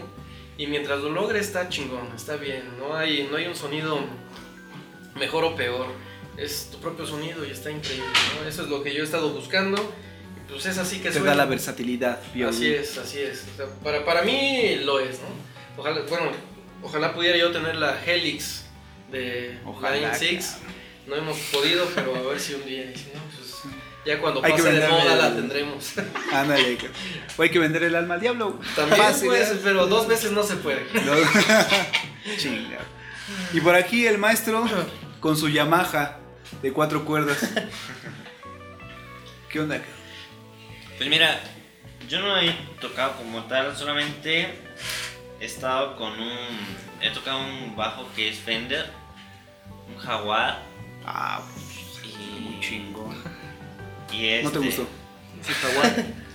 Y 0.60 0.68
mientras 0.68 1.00
lo 1.00 1.10
logre 1.10 1.40
está 1.40 1.70
chingón, 1.70 2.10
está 2.14 2.36
bien. 2.36 2.78
No 2.78 2.94
hay, 2.94 3.30
no 3.32 3.38
hay 3.38 3.48
un 3.48 3.56
sonido 3.56 3.98
mejor 5.16 5.46
o 5.46 5.56
peor. 5.56 5.88
Es 6.36 6.70
tu 6.70 6.80
propio 6.82 7.08
sonido 7.08 7.46
y 7.46 7.52
está 7.52 7.72
increíble. 7.72 8.06
¿no? 8.36 8.46
Eso 8.46 8.64
es 8.64 8.68
lo 8.68 8.84
que 8.84 8.94
yo 8.94 9.00
he 9.00 9.06
estado 9.06 9.30
buscando. 9.30 9.78
Y 9.78 10.52
pues 10.52 10.66
es 10.66 10.78
así 10.78 11.00
que 11.00 11.12
Te 11.12 11.22
da 11.22 11.34
la 11.34 11.46
versatilidad, 11.46 12.22
POD. 12.34 12.50
Así 12.50 12.74
es, 12.74 12.98
así 12.98 13.20
es. 13.20 13.46
O 13.54 13.56
sea, 13.56 13.68
para, 13.82 14.04
para 14.04 14.22
mí 14.24 14.76
lo 14.84 15.00
es, 15.00 15.22
¿no? 15.22 15.28
Ojalá, 15.78 16.02
bueno, 16.10 16.32
ojalá 16.84 17.14
pudiera 17.14 17.38
yo 17.38 17.54
tener 17.54 17.78
la 17.78 17.98
Helix 18.06 18.66
de 19.14 19.58
Ojalá, 19.66 19.96
Line 19.96 20.12
6. 20.14 20.58
No 21.08 21.16
hemos 21.16 21.38
podido, 21.54 21.86
pero 21.96 22.18
a 22.18 22.22
ver 22.24 22.38
si 22.38 22.56
un 22.56 22.66
día. 22.66 22.92
si 22.94 23.06
no, 23.16 23.22
pues 23.34 23.39
ya 24.06 24.20
cuando 24.20 24.44
Hay 24.44 24.54
que 24.54 24.62
pase 24.64 24.74
de 24.74 24.88
moda 24.88 25.16
la 25.16 25.36
tendremos. 25.36 25.94
Ándale. 26.34 26.78
O 27.38 27.42
hay 27.42 27.50
que 27.50 27.60
vender 27.60 27.84
el 27.84 27.96
alma 27.96 28.16
al 28.16 28.20
diablo. 28.22 28.60
También, 28.76 29.02
pues, 29.26 29.52
¿eh? 29.52 29.60
pero 29.64 29.88
dos 29.88 30.08
veces 30.08 30.32
no 30.32 30.44
se 30.44 30.56
puede. 30.58 30.86
No. 30.94 31.14
Chinga. 32.38 32.80
Y 33.54 33.62
por 33.62 33.76
aquí 33.76 34.08
el 34.08 34.18
maestro 34.18 34.66
con 35.20 35.38
su 35.38 35.50
Yamaha 35.50 36.18
de 36.62 36.72
cuatro 36.72 37.06
cuerdas. 37.06 37.38
¿Qué 39.50 39.60
onda? 39.60 39.82
Pues 40.98 41.10
mira, 41.10 41.40
yo 42.08 42.20
no 42.20 42.38
he 42.40 42.52
tocado 42.82 43.18
como 43.18 43.44
tal, 43.46 43.76
solamente 43.76 44.50
he 45.40 45.46
estado 45.46 45.96
con 45.96 46.12
un. 46.20 46.80
He 47.02 47.10
tocado 47.12 47.40
un 47.40 47.76
bajo 47.76 48.08
que 48.16 48.30
es 48.30 48.38
Fender, 48.40 48.86
un 49.88 49.98
Jaguar 49.98 50.62
Ah, 51.06 51.42
y. 52.04 52.40
muy 52.42 52.60
chingón. 52.60 53.16
Y 54.12 54.44
¿No 54.44 54.52
te 54.52 54.58
este- 54.58 54.60
gustó? 54.60 54.88
Sí, 55.42 55.54
jaguar. 55.54 56.06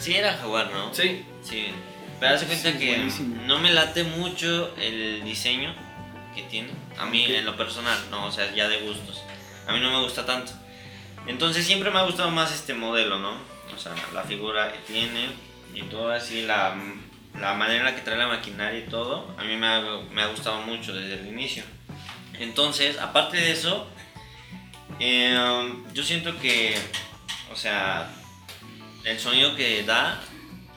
Sí, 0.00 0.14
era 0.16 0.32
jaguar, 0.38 0.70
¿no? 0.72 0.94
Sí. 0.94 1.22
Sí. 1.44 1.66
Pero 2.18 2.34
haz 2.34 2.40
de 2.40 2.46
cuenta 2.46 2.72
Sí, 2.72 2.78
que 2.78 2.94
buenísimo. 2.96 3.42
no 3.46 3.58
me 3.58 3.70
late 3.70 4.02
mucho 4.04 4.74
el 4.78 5.22
diseño 5.24 5.74
que 6.34 6.42
tiene. 6.44 6.70
A 6.98 7.04
mí, 7.04 7.26
en 7.26 7.44
lo 7.44 7.54
personal, 7.54 7.98
no, 8.10 8.24
o 8.26 8.32
sea, 8.32 8.50
ya 8.54 8.66
de 8.68 8.78
gustos. 8.80 9.20
A 9.68 9.72
mí 9.74 9.80
no 9.80 9.90
me 9.90 10.02
gusta 10.02 10.24
tanto. 10.24 10.52
Entonces 11.26 11.66
siempre 11.66 11.90
me 11.90 11.98
ha 11.98 12.02
gustado 12.04 12.30
más 12.30 12.50
este 12.50 12.72
modelo, 12.72 13.18
¿no? 13.18 13.32
O 13.74 13.78
sea, 13.78 13.92
la 14.14 14.22
figura 14.22 14.72
que 14.72 14.78
tiene 14.90 15.28
y 15.74 15.82
todo 15.82 16.10
así, 16.12 16.42
la, 16.42 16.74
la 17.38 17.52
manera 17.54 17.80
en 17.80 17.84
la 17.84 17.94
que 17.94 18.00
trae 18.00 18.16
la 18.16 18.26
maquinaria 18.26 18.78
y 18.80 18.88
todo, 18.88 19.34
a 19.38 19.44
mí 19.44 19.54
me 19.56 19.66
ha, 19.66 19.80
me 20.12 20.22
ha 20.22 20.26
gustado 20.28 20.62
mucho 20.62 20.94
desde 20.94 21.20
el 21.20 21.26
inicio. 21.26 21.62
Entonces, 22.38 22.98
aparte 22.98 23.36
de 23.36 23.52
eso, 23.52 23.86
eh, 24.98 25.36
yo 25.92 26.02
siento 26.02 26.38
que, 26.40 26.74
o 27.50 27.56
sea, 27.56 28.08
el 29.04 29.18
sonido 29.18 29.54
que 29.56 29.82
da 29.84 30.20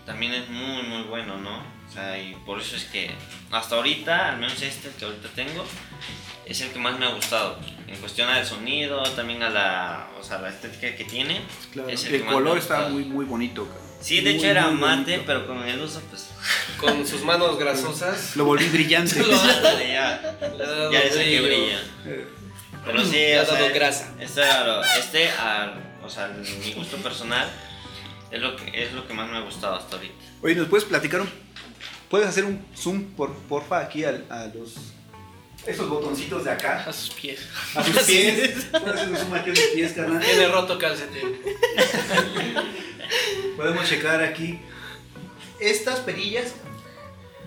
también 0.05 0.33
es 0.33 0.49
muy, 0.49 0.83
muy 0.83 1.03
bueno, 1.03 1.37
¿no? 1.37 1.57
O 1.59 1.91
sea, 1.93 2.17
y 2.19 2.35
por 2.45 2.59
eso 2.59 2.75
es 2.75 2.85
que 2.85 3.11
hasta 3.51 3.75
ahorita, 3.75 4.29
al 4.29 4.37
menos 4.39 4.61
este 4.61 4.89
que 4.97 5.05
ahorita 5.05 5.29
tengo, 5.35 5.63
es 6.45 6.59
el 6.61 6.71
que 6.71 6.79
más 6.79 6.97
me 6.99 7.05
ha 7.05 7.09
gustado. 7.09 7.59
En 7.87 7.95
cuestión 7.97 8.27
al 8.29 8.45
sonido, 8.45 9.03
también 9.15 9.43
a 9.43 9.49
la, 9.49 10.07
o 10.19 10.23
sea, 10.23 10.39
la 10.39 10.49
estética 10.49 10.95
que 10.95 11.03
tiene. 11.05 11.41
Claro. 11.71 11.89
es 11.89 12.03
El, 12.05 12.11
que 12.11 12.17
más 12.19 12.27
me 12.27 12.33
color 12.33 12.57
está 12.57 12.89
muy, 12.89 13.03
muy 13.05 13.25
bonito. 13.25 13.65
cabrón. 13.65 13.83
Sí, 14.01 14.19
de 14.21 14.31
Muy, 14.31 14.39
hecho 14.39 14.47
era 14.47 14.67
muy 14.67 14.81
mate, 14.81 15.11
bonito. 15.11 15.23
pero 15.27 15.47
con 15.47 15.63
el 15.65 15.79
uso, 15.79 16.01
pues. 16.09 16.29
Con 16.77 17.05
sus 17.07 17.21
manos 17.23 17.57
grasosas. 17.57 18.31
Lo 18.35 18.43
volví 18.45 18.65
brillante. 18.67 19.19
ándale, 19.21 19.87
ya, 19.93 20.37
ya 20.91 20.99
es 20.99 21.15
el 21.15 21.23
que 21.29 21.41
brilla. 21.41 21.79
Eh, 22.05 22.27
Pero 22.85 23.05
sí, 23.05 23.31
ha 23.33 23.43
o 23.43 23.45
sea, 23.45 23.53
dado 23.53 23.73
grasa. 23.73 24.13
Este, 24.19 24.41
lo- 24.41 24.83
este 24.83 25.29
a- 25.29 25.73
o 26.03 26.09
sea, 26.09 26.27
mi 26.27 26.73
gusto 26.73 26.97
personal, 26.97 27.49
es 28.31 28.41
lo, 28.41 28.55
que, 28.55 28.83
es 28.83 28.93
lo 28.93 29.07
que 29.07 29.13
más 29.13 29.29
me 29.29 29.37
ha 29.37 29.41
gustado 29.41 29.75
hasta 29.75 29.95
ahorita. 29.95 30.13
Oye, 30.41 30.55
¿nos 30.55 30.67
puedes 30.67 30.85
platicar 30.85 31.21
un... 31.21 31.29
¿Puedes 32.09 32.27
hacer 32.27 32.45
un 32.45 32.63
zoom, 32.75 33.03
por, 33.15 33.33
porfa, 33.33 33.79
aquí 33.79 34.03
a, 34.03 34.11
los... 34.53 34.75
Esos 35.65 35.87
botoncitos 35.87 36.43
de 36.43 36.51
acá? 36.51 36.83
A 36.87 36.91
sus 36.91 37.11
pies. 37.11 37.47
A 37.75 37.83
sus 37.83 37.97
pies. 38.03 38.67
¿Puedes 38.71 38.87
hacer 38.87 39.09
un 39.09 39.17
zoom 39.17 39.33
aquí 39.33 39.49
a 39.49 39.53
mis 39.53 39.67
pies, 39.73 39.93
carnal? 39.93 40.23
Tiene 40.23 40.47
roto 40.47 40.77
calcetín. 40.77 41.37
Podemos 43.57 43.87
checar 43.87 44.21
aquí. 44.23 44.59
Estas 45.59 45.99
perillas, 45.99 46.53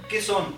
¿qué 0.09 0.23
son? 0.23 0.55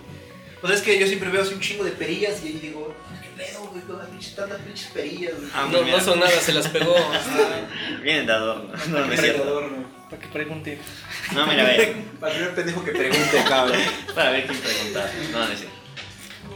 Pues 0.60 0.74
es 0.74 0.82
que 0.82 0.98
yo 0.98 1.06
siempre 1.06 1.30
veo 1.30 1.42
así 1.42 1.54
un 1.54 1.60
chingo 1.60 1.84
de 1.84 1.92
perillas 1.92 2.42
y 2.44 2.48
ahí 2.48 2.58
digo, 2.60 2.94
¿qué 3.38 3.44
pedo, 3.44 3.66
güey? 3.70 3.82
Con 3.84 3.98
las 3.98 4.08
pinches- 4.08 4.34
tantas 4.34 4.60
pinches 4.60 4.86
perillas, 4.88 5.34
güey. 5.36 5.48
Ah, 5.54 5.68
No, 5.70 5.82
no 5.82 6.00
son 6.00 6.20
nada, 6.20 6.32
se 6.32 6.52
las 6.52 6.68
pegó. 6.68 6.94
Vienen 8.02 8.26
de 8.26 8.32
adorno. 8.32 8.70
No, 8.88 9.06
no 9.06 9.12
es 9.12 9.20
cierto. 9.20 9.70
Para 10.10 10.22
que 10.22 10.28
pregunte. 10.28 10.78
No, 11.34 11.46
mira, 11.46 11.62
a 11.62 11.66
ver. 11.66 11.94
Para 12.20 12.32
el 12.32 12.38
primer 12.38 12.54
pendejo 12.54 12.84
que 12.84 12.92
pregunte, 12.92 13.44
cabrón. 13.48 13.78
Para 14.14 14.30
ver 14.30 14.46
quién 14.46 14.58
pregunta. 14.60 15.10
No, 15.32 15.38
no 15.46 15.52
es 15.52 15.58
cierto. 15.58 15.76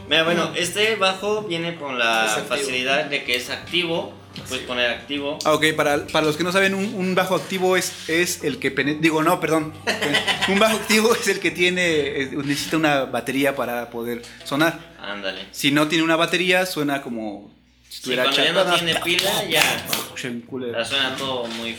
Mira, 0.09 0.23
bueno, 0.23 0.51
este 0.55 0.95
bajo 0.95 1.43
viene 1.43 1.75
con 1.75 1.97
la 1.97 2.27
facilidad 2.47 3.05
de 3.05 3.23
que 3.23 3.35
es 3.35 3.49
activo. 3.49 4.13
Puedes 4.49 4.65
poner 4.65 4.89
activo. 4.89 5.37
Ah, 5.45 5.53
ok, 5.53 5.65
para, 5.75 6.05
para 6.07 6.25
los 6.25 6.35
que 6.37 6.43
no 6.43 6.51
saben, 6.51 6.73
un, 6.73 6.85
un 6.95 7.15
bajo 7.15 7.35
activo 7.35 7.77
es, 7.77 8.09
es 8.09 8.43
el 8.43 8.59
que 8.59 8.71
penetra. 8.71 9.01
Digo, 9.01 9.23
no, 9.23 9.39
perdón. 9.39 9.73
un 10.47 10.59
bajo 10.59 10.75
activo 10.77 11.13
es 11.15 11.27
el 11.27 11.39
que 11.39 11.51
tiene. 11.51 12.29
necesita 12.43 12.77
una 12.77 13.05
batería 13.05 13.55
para 13.55 13.89
poder 13.89 14.21
sonar. 14.43 14.93
Ándale. 14.99 15.45
Si 15.51 15.71
no 15.71 15.87
tiene 15.87 16.03
una 16.03 16.15
batería, 16.15 16.65
suena 16.65 17.01
como. 17.01 17.51
Si 17.87 17.89
Sí, 17.89 17.97
estuviera 18.13 18.23
cuando 18.23 18.43
ya 18.43 18.53
no 18.53 18.75
tiene 18.75 18.95
pila, 19.01 19.43
ya 19.49 19.85
suena 20.85 21.15
todo 21.15 21.45
muy 21.45 21.77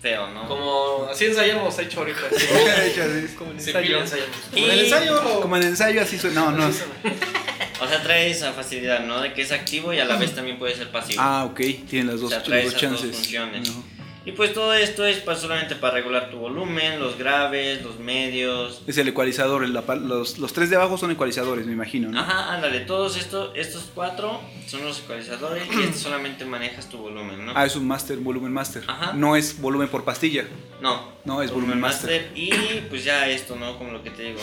feo, 0.00 0.26
¿no? 0.30 0.48
Como 0.48 1.06
así 1.10 1.26
ensayamos 1.26 1.78
hecho 1.78 2.00
ahorita. 2.00 2.20
Como 3.38 3.52
en 3.52 3.60
Sí, 3.60 3.70
ensayo. 3.70 3.86
pila 3.86 4.00
ensayamos. 4.00 4.36
Y- 4.52 4.60
Como 4.60 4.66
en 4.66 4.72
el 4.72 4.80
ensayo. 4.84 5.40
Como 5.40 5.56
en 5.56 5.62
ensayo, 5.62 6.02
así 6.02 6.18
suena. 6.18 6.40
No, 6.40 6.50
no. 6.50 6.64
Así 6.64 6.78
suena. 6.78 7.16
O 7.80 7.86
sea, 7.88 8.02
trae 8.02 8.30
esa 8.30 8.52
facilidad, 8.52 9.00
¿no? 9.04 9.20
De 9.20 9.32
que 9.32 9.42
es 9.42 9.52
activo 9.52 9.92
y 9.92 9.98
a 9.98 10.04
la 10.04 10.16
vez 10.16 10.34
también 10.34 10.58
puede 10.58 10.74
ser 10.76 10.90
pasivo. 10.90 11.20
Ah, 11.22 11.44
ok. 11.44 11.60
Tienen 11.88 12.06
las 12.08 12.16
O 12.16 12.20
dos, 12.22 12.30
sea, 12.30 12.38
las 12.38 12.46
trae 12.48 12.60
esas 12.60 12.72
dos 12.72 12.80
chances. 12.80 13.14
funciones. 13.16 13.68
Ajá. 13.70 13.78
Y 14.24 14.30
pues 14.30 14.54
todo 14.54 14.72
esto 14.72 15.04
es 15.04 15.20
solamente 15.40 15.74
para 15.74 15.94
regular 15.94 16.30
tu 16.30 16.36
volumen, 16.36 17.00
los 17.00 17.18
graves, 17.18 17.82
los 17.82 17.98
medios. 17.98 18.82
Es 18.86 18.96
el 18.98 19.08
ecualizador. 19.08 19.64
el- 19.64 19.72
los, 20.06 20.38
los 20.38 20.52
tres 20.52 20.70
de 20.70 20.76
abajo 20.76 20.96
son 20.96 21.10
ecualizadores, 21.10 21.66
me 21.66 21.72
imagino, 21.72 22.08
¿no? 22.08 22.20
Ajá, 22.20 22.54
ándale, 22.54 22.80
todos 22.82 23.16
estos, 23.16 23.50
estos 23.56 23.90
cuatro 23.92 24.40
son 24.68 24.84
los 24.84 25.00
ecualizadores 25.00 25.64
y 25.76 25.82
este 25.82 25.98
solamente 25.98 26.44
manejas 26.44 26.88
tu 26.88 26.98
volumen, 26.98 27.44
¿no? 27.44 27.52
Ah, 27.56 27.66
es 27.66 27.74
un 27.74 27.84
master, 27.88 28.18
volumen 28.18 28.52
master. 28.52 28.84
Ajá. 28.86 29.12
No 29.12 29.34
es 29.34 29.60
volumen 29.60 29.88
por 29.88 30.04
pastilla. 30.04 30.44
No, 30.80 31.10
No, 31.24 31.42
es 31.42 31.50
volumen 31.50 31.80
master. 31.80 32.30
Y 32.36 32.52
pues 32.90 33.02
ya 33.02 33.26
esto, 33.26 33.56
¿no? 33.56 33.76
Como 33.76 33.90
lo 33.90 34.04
que 34.04 34.10
te 34.10 34.22
digo. 34.22 34.40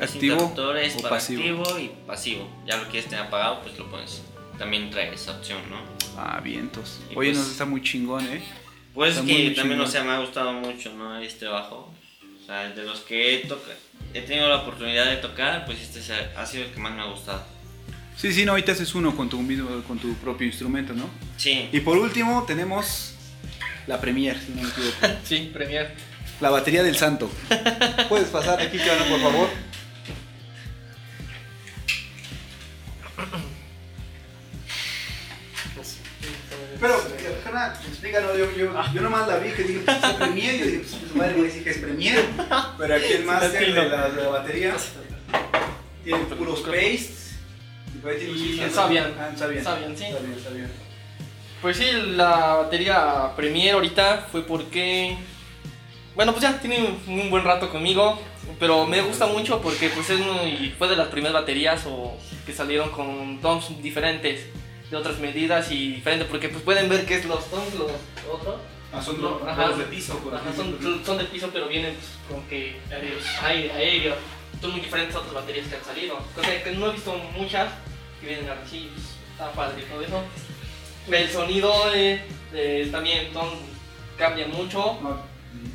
Activo 0.00 0.34
interruptores 0.34 0.94
o 0.96 1.02
para 1.02 1.16
pasivo. 1.16 1.40
activo 1.62 1.78
y 1.78 1.90
pasivo. 2.06 2.48
Ya 2.66 2.76
lo 2.76 2.84
quieres 2.84 3.08
tener 3.08 3.24
apagado, 3.26 3.60
pues 3.62 3.78
lo 3.78 3.90
pones. 3.90 4.22
También 4.58 4.90
trae 4.90 5.12
esa 5.14 5.32
opción, 5.32 5.58
¿no? 5.70 5.78
Ah, 6.16 6.40
vientos. 6.42 7.00
Y 7.10 7.16
Oye, 7.16 7.30
pues- 7.30 7.38
nos 7.38 7.50
está 7.50 7.64
muy 7.64 7.82
chingón, 7.82 8.26
¿eh? 8.26 8.42
Pues 8.94 9.14
Está 9.14 9.24
que 9.26 9.32
muy 9.32 9.42
también, 9.54 9.78
chingón. 9.78 9.80
o 9.80 9.86
sea, 9.90 10.02
me 10.04 10.10
ha 10.12 10.18
gustado 10.18 10.52
mucho, 10.52 10.92
¿no? 10.94 11.18
Este 11.18 11.46
bajo. 11.46 11.92
O 12.42 12.46
sea, 12.46 12.68
de 12.70 12.82
los 12.82 13.00
que 13.00 13.34
he, 13.34 13.38
toca- 13.46 13.70
he 14.12 14.20
tenido 14.22 14.48
la 14.48 14.56
oportunidad 14.56 15.06
de 15.06 15.16
tocar, 15.16 15.64
pues 15.64 15.80
este 15.80 16.00
ha 16.36 16.44
sido 16.46 16.64
el 16.64 16.70
que 16.72 16.80
más 16.80 16.92
me 16.92 17.00
ha 17.02 17.04
gustado. 17.06 17.42
Sí, 18.16 18.32
sí, 18.32 18.44
no, 18.44 18.52
ahorita 18.52 18.72
haces 18.72 18.94
uno 18.94 19.16
con 19.16 19.28
tu 19.30 19.40
mismo, 19.40 19.82
con 19.86 19.98
tu 19.98 20.12
propio 20.14 20.46
instrumento, 20.46 20.92
¿no? 20.92 21.08
Sí. 21.38 21.68
Y 21.72 21.80
por 21.80 21.96
último 21.96 22.44
tenemos 22.46 23.14
la 23.86 23.98
Premier, 24.00 24.38
si 24.38 24.50
no 24.52 24.62
me 24.62 24.68
equivoco. 24.68 24.96
Sí, 25.24 25.50
Premier. 25.54 25.94
La 26.40 26.50
batería 26.50 26.82
del 26.82 26.96
santo. 26.96 27.30
Puedes 28.08 28.28
pasar 28.28 28.60
aquí, 28.60 28.76
Chano, 28.78 29.04
por 29.04 29.20
favor. 29.20 29.48
Jana, 37.50 37.74
explícanos, 37.88 38.38
yo, 38.38 38.50
yo, 38.56 38.72
yo 38.94 39.00
nomás 39.02 39.26
la 39.28 39.36
vi 39.38 39.50
que 39.50 39.62
dije, 39.64 39.80
pues 39.84 39.96
es 40.02 40.12
Premier, 40.14 40.56
yo 40.58 40.64
dije, 40.66 40.78
pues 40.78 41.10
su 41.10 41.16
madre 41.16 41.34
me 41.36 41.42
dice 41.44 41.62
que 41.64 41.70
es 41.70 41.78
Premier, 41.78 42.24
pero 42.78 42.94
aquí 42.94 43.12
el 43.12 43.24
máster 43.24 43.74
de 43.74 43.88
la, 43.88 44.08
de 44.08 44.22
la 44.22 44.28
batería 44.28 44.74
tiene 46.04 46.18
puros 46.24 46.60
pastes, 46.60 47.36
y 47.94 47.98
por 47.98 48.10
ahí 48.10 48.18
tiene 48.18 48.32
Y 48.38 48.60
unos- 48.60 48.72
Sabian. 48.74 49.12
Ah, 49.18 49.30
Sabian. 49.36 49.64
Sabian, 49.64 49.96
sí. 49.96 50.04
Sabian, 50.04 50.40
Sabian. 50.42 50.70
Pues 51.62 51.76
sí, 51.76 51.84
la 52.16 52.54
batería 52.54 53.32
Premier 53.36 53.74
ahorita 53.74 54.28
fue 54.32 54.42
porque. 54.42 55.16
Bueno, 56.14 56.32
pues 56.32 56.42
ya 56.42 56.58
tiene 56.58 56.78
un, 57.06 57.18
un 57.20 57.30
buen 57.30 57.44
rato 57.44 57.70
conmigo, 57.70 58.20
pero 58.58 58.86
me 58.86 59.00
gusta 59.00 59.26
mucho 59.26 59.60
porque 59.62 59.88
pues 59.90 60.08
es 60.10 60.18
muy, 60.20 60.74
fue 60.78 60.88
de 60.88 60.96
las 60.96 61.08
primeras 61.08 61.34
baterías 61.34 61.82
o 61.86 62.16
que 62.46 62.52
salieron 62.52 62.90
con 62.90 63.40
toms 63.40 63.80
diferentes, 63.82 64.46
de 64.90 64.96
otras 64.96 65.18
medidas 65.18 65.70
y 65.70 65.92
diferentes, 65.94 66.28
porque 66.28 66.48
pues 66.48 66.62
pueden 66.62 66.88
ver 66.88 67.06
que 67.06 67.14
es 67.16 67.24
los 67.24 67.48
toms, 67.50 67.74
los 67.74 67.90
otros. 68.30 68.56
Ah, 68.92 69.00
son 69.00 69.20
No, 69.22 69.38
los 69.38 69.42
ajá. 69.48 69.68
los 69.68 69.78
de 69.78 69.84
piso, 69.84 70.18
por 70.18 70.34
Ajá, 70.34 70.52
son, 70.54 70.76
son 71.06 71.18
de 71.18 71.24
piso, 71.24 71.48
pero 71.52 71.68
vienen 71.68 71.94
pues, 71.94 72.08
como 72.28 72.48
que 72.48 72.80
aéreos, 72.90 73.22
aire, 73.44 73.72
aéreo. 73.72 74.14
Son 74.60 74.72
muy 74.72 74.80
diferentes 74.80 75.14
a 75.14 75.20
otras 75.20 75.34
baterías 75.34 75.68
que 75.68 75.76
han 75.76 75.84
salido. 75.84 76.18
Cosa 76.34 76.62
que 76.64 76.72
no 76.72 76.88
he 76.88 76.92
visto 76.92 77.14
muchas 77.36 77.72
que 78.20 78.26
vienen 78.26 78.50
así, 78.50 78.90
pues, 78.92 79.06
está 79.30 79.52
padre 79.52 79.82
todo 79.84 80.02
eso. 80.02 80.22
El 81.10 81.30
sonido 81.30 81.72
también 82.90 83.28
cambia 84.18 84.46
mucho. 84.48 84.98
No, 85.02 85.30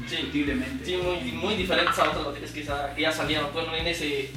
Sí. 0.08 0.16
indiscutiblemente. 0.16 0.86
Sí, 0.86 0.98
muy, 0.98 1.20
muy 1.32 1.56
diferentes 1.56 1.98
a 2.00 2.10
otras 2.10 2.26
baterías 2.26 2.52
que, 2.52 2.64
que 2.96 3.02
ya 3.02 3.12
salieron 3.12 3.52
bueno, 3.54 3.76
en, 3.76 3.88
ese, 3.88 4.30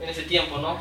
en 0.00 0.08
ese 0.08 0.22
tiempo, 0.22 0.58
¿no? 0.58 0.78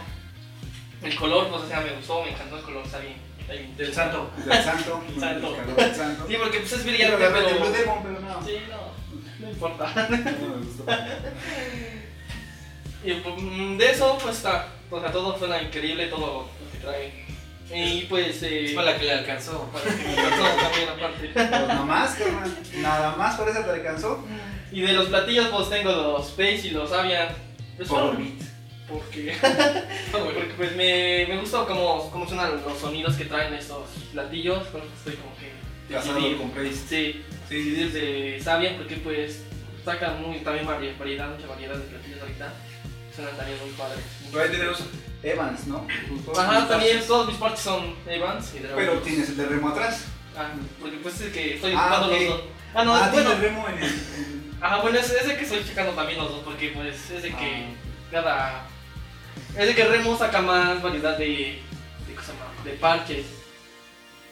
El 1.03 1.15
color, 1.15 1.49
pues, 1.49 1.63
o 1.63 1.67
sea, 1.67 1.81
me 1.81 1.91
gustó, 1.93 2.23
me 2.23 2.31
encantó 2.31 2.57
el 2.57 2.63
color, 2.63 2.85
está 2.85 2.99
bien. 2.99 3.15
Está 3.39 3.53
bien. 3.53 3.75
Del 3.77 3.93
santo. 3.93 4.29
Del 4.45 4.63
santo. 4.63 5.03
El 5.15 5.19
santo. 5.19 5.47
el 5.47 5.55
calor 5.55 5.75
del 5.75 5.95
santo. 5.95 6.25
Sí, 6.27 6.35
porque 6.39 6.59
pues 6.59 6.71
es 6.73 6.79
Pero 6.79 6.91
brillante, 6.91 7.17
de 7.17 7.29
repente 7.29 7.49
pero... 7.51 7.65
Blue 7.65 7.77
Demon, 7.77 8.03
pero 8.03 8.19
no. 8.19 8.45
Sí, 8.45 8.53
no, 8.69 9.45
no 9.45 9.51
importa. 9.51 9.93
No 10.09 10.55
me 10.55 10.65
gustó. 10.65 10.85
Y 13.03 13.13
pues, 13.13 13.35
de 13.79 13.91
eso, 13.91 14.17
pues 14.21 14.37
está. 14.37 14.67
O 14.91 14.99
sea, 14.99 15.11
todo 15.11 15.37
suena 15.37 15.61
increíble, 15.61 16.07
todo 16.07 16.49
lo 16.63 16.71
que 16.71 16.77
trae. 16.77 17.25
Y 17.73 18.01
pues. 18.03 18.43
Eh, 18.43 18.65
Es 18.65 18.73
para 18.73 18.91
la 18.91 18.97
que 18.97 19.05
le 19.05 19.11
alcanzó. 19.13 19.69
para 19.71 19.85
que 19.85 20.03
me 20.03 20.17
alcanzó 20.17 20.43
también 20.61 20.89
aparte. 20.89 21.29
Pues 21.33 21.49
nada 21.49 21.83
más, 21.83 22.15
carnal. 22.15 22.57
Nada 22.75 23.15
más, 23.15 23.35
por 23.37 23.49
eso 23.49 23.61
te 23.61 23.71
alcanzó. 23.71 24.23
Y 24.71 24.81
de 24.81 24.93
los 24.93 25.07
platillos, 25.07 25.47
pues 25.47 25.69
tengo 25.69 25.91
los 25.91 26.27
Space 26.29 26.67
y 26.67 26.71
los 26.71 26.91
Avian. 26.91 27.29
Pues 27.77 27.89
Por. 27.89 28.17
Porque, 28.91 29.35
porque 30.11 30.53
pues 30.57 30.75
me, 30.75 31.25
me 31.29 31.37
gustó 31.39 31.65
cómo, 31.65 32.09
cómo 32.11 32.27
suenan 32.27 32.61
los 32.63 32.77
sonidos 32.77 33.15
que 33.15 33.25
traen 33.25 33.53
estos 33.53 33.87
platillos. 34.11 34.59
Estoy 34.63 35.15
como 35.15 35.35
que. 35.37 35.51
Decidir- 35.93 36.37
con. 36.37 36.51
Sí, 36.73 37.23
Sí, 37.49 37.57
decidir 37.57 37.91
de 37.91 38.41
Sabian 38.41 38.75
porque 38.77 38.95
pues 38.97 39.43
sacan 39.83 40.21
muy, 40.21 40.37
también 40.39 40.65
vari- 40.65 40.97
variedad, 40.97 41.29
mucha 41.35 41.47
variedad 41.47 41.75
de 41.75 41.83
platillos 41.85 42.21
ahorita. 42.21 42.53
Suenan 43.15 43.35
también 43.37 43.59
muy 43.59 43.69
padres. 43.71 43.99
Ahí 44.41 44.49
tenemos 44.57 44.79
Evans, 45.23 45.67
¿no? 45.67 45.85
Ajá, 46.37 46.67
también 46.67 47.01
todos 47.05 47.27
mis 47.27 47.35
partes 47.37 47.59
son 47.59 47.95
Evans 48.07 48.53
y 48.55 48.59
Pero 48.75 48.93
tienes 48.99 49.29
el 49.29 49.37
de 49.37 49.45
remo 49.47 49.69
atrás. 49.69 50.05
Ah, 50.37 50.51
porque 50.79 50.97
pues 50.97 51.19
es 51.21 51.33
que 51.33 51.55
estoy 51.55 51.73
Ah, 51.75 52.05
los 52.09 52.27
dos. 52.29 52.41
Ah, 52.73 52.83
no, 52.85 52.95
ah, 52.95 53.09
bueno. 53.11 53.31
el 53.33 53.41
remo 53.41 53.67
en 53.67 53.77
el. 53.79 53.83
en- 53.83 54.41
Ajá, 54.61 54.77
bueno, 54.81 54.97
es, 54.99 55.09
es 55.11 55.27
de 55.27 55.35
que 55.35 55.43
estoy 55.43 55.63
checando 55.65 55.91
también 55.93 56.19
los 56.19 56.29
dos, 56.31 56.41
porque 56.45 56.69
pues 56.69 57.09
es 57.09 57.23
de 57.23 57.29
que 57.29 57.65
cada... 58.11 58.67
Es 59.57 59.67
de 59.67 59.75
que 59.75 59.83
Remo 59.83 60.17
saca 60.17 60.41
más 60.41 60.81
variedad 60.81 61.17
de... 61.17 61.25
de, 61.25 62.15
¿cómo 62.15 62.21
se 62.21 62.33
llama? 62.33 62.45
de 62.63 62.71
parches. 62.71 63.25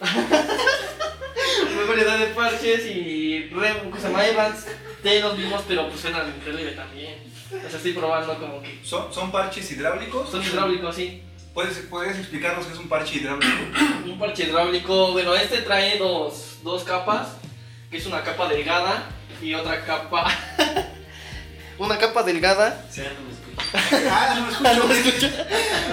más 0.00 1.88
variedad 1.88 2.18
de 2.18 2.26
parches 2.26 2.86
y 2.86 3.48
Remo, 3.50 3.96
se 3.96 4.02
llama 4.08 4.26
Evans, 4.26 4.66
tiene 5.02 5.20
los 5.20 5.36
mismos, 5.36 5.62
pero 5.68 5.88
pues 5.88 6.00
suenan 6.00 6.34
increíble 6.34 6.72
también. 6.72 7.30
O 7.48 7.68
sea, 7.68 7.76
estoy 7.76 7.92
probando 7.92 8.38
como 8.38 8.62
que... 8.62 8.80
¿Son, 8.82 9.12
son 9.12 9.30
parches 9.30 9.70
hidráulicos? 9.70 10.30
Son 10.30 10.42
hidráulicos, 10.42 10.96
sí. 10.96 11.22
¿Puedes, 11.52 11.78
¿Puedes 11.90 12.16
explicarnos 12.16 12.64
qué 12.66 12.72
es 12.72 12.78
un 12.78 12.88
parche 12.88 13.16
hidráulico? 13.16 13.52
Un 14.06 14.18
parche 14.18 14.44
hidráulico, 14.44 15.12
bueno, 15.12 15.34
este 15.34 15.62
trae 15.62 15.98
dos, 15.98 16.58
dos 16.62 16.84
capas, 16.84 17.36
que 17.90 17.96
es 17.96 18.06
una 18.06 18.22
capa 18.22 18.48
delgada 18.48 19.04
y 19.42 19.54
otra 19.54 19.84
capa... 19.84 20.32
una 21.86 21.98
capa 21.98 22.22
delgada 22.22 22.84
Sí, 22.90 23.00
no 23.02 23.24
me 23.26 23.32
escucho. 23.32 24.06
ah, 24.10 24.50
no 24.78 24.84
me 24.86 24.94
escucho. 24.98 25.26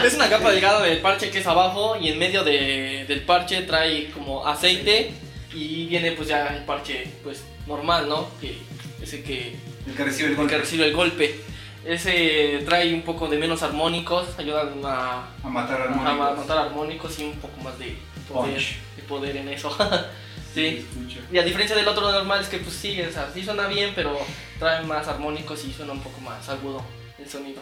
Es 0.04 0.14
una 0.16 0.30
capa 0.30 0.52
delgada 0.52 0.82
del 0.84 1.00
parche 1.00 1.30
que 1.30 1.40
es 1.40 1.48
abajo 1.48 1.96
y 2.00 2.10
en 2.10 2.20
medio 2.20 2.44
de- 2.44 3.06
del 3.08 3.22
parche 3.22 3.62
trae 3.64 4.10
como 4.12 4.46
aceite 4.48 5.12
y 5.54 5.86
viene 5.88 6.12
pues 6.12 6.28
ya 6.28 6.48
el 6.56 6.64
parche 6.64 7.08
pues 7.24 7.44
normal, 7.66 8.08
¿no? 8.08 8.28
Que 8.40 8.58
ese 9.02 9.24
que, 9.24 9.56
El 9.88 9.96
que 9.96 10.04
recibe 10.04 10.26
el 10.28 10.32
el 10.32 10.38
golpe. 10.38 10.54
que 10.54 10.58
recibe 10.62 10.86
el 10.86 10.94
golpe. 10.94 11.40
Ese 11.86 12.64
trae 12.66 12.94
un 12.94 13.02
poco 13.04 13.28
de 13.28 13.38
menos 13.38 13.64
armónicos, 13.64 14.28
ayuda 14.38 14.62
a, 14.84 15.28
A 15.46 15.50
matar 15.50 15.82
a 15.82 15.84
armónicos. 15.86 16.38
matar 16.38 16.58
armónicos 16.58 17.20
y 17.20 17.24
un 17.24 17.36
poco 17.40 17.62
más 17.62 17.78
de 17.80 17.96
poder, 18.32 18.62
de 18.98 19.04
poder 19.04 19.38
en 19.38 19.50
eso. 19.50 19.70
Sí. 20.54 20.86
Y 21.32 21.38
a 21.38 21.44
diferencia 21.44 21.76
del 21.76 21.88
otro 21.88 22.12
normal 22.12 22.42
es 22.42 22.48
que 22.50 22.58
pues 22.58 22.76
sí, 22.76 23.00
o 23.02 23.12
sea, 23.12 23.30
sí 23.34 23.44
suena 23.44 23.68
bien, 23.68 23.92
pero 23.96 24.18
trae 24.60 24.84
más 24.86 25.08
armónicos 25.08 25.64
y 25.66 25.74
suena 25.74 25.92
un 25.94 26.02
poco 26.02 26.20
más 26.22 26.48
agudo 26.50 26.84
el 27.20 27.30
sonido. 27.30 27.62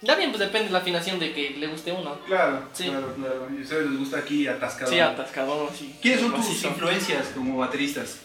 Ya 0.00 0.16
bien, 0.16 0.30
pues 0.30 0.40
depende 0.40 0.66
de 0.66 0.72
la 0.72 0.80
afinación 0.80 1.18
de 1.18 1.32
que 1.32 1.50
le 1.50 1.66
guste 1.68 1.90
uno. 1.92 2.18
Claro, 2.26 2.68
Sí. 2.74 2.84
claro, 2.84 3.14
claro. 3.14 3.48
Y 3.54 3.60
a 3.60 3.62
ustedes 3.62 3.88
les 3.90 3.98
gusta 3.98 4.18
aquí 4.18 4.46
atascador. 4.46 4.92
Sí, 4.92 5.00
atascador, 5.00 5.70
sí. 5.78 5.94
¿Quiénes 6.02 6.20
son 6.20 6.30
tus 6.34 6.40
Macizo. 6.46 6.68
influencias 6.68 7.26
como 7.34 7.56
bateristas? 7.58 8.16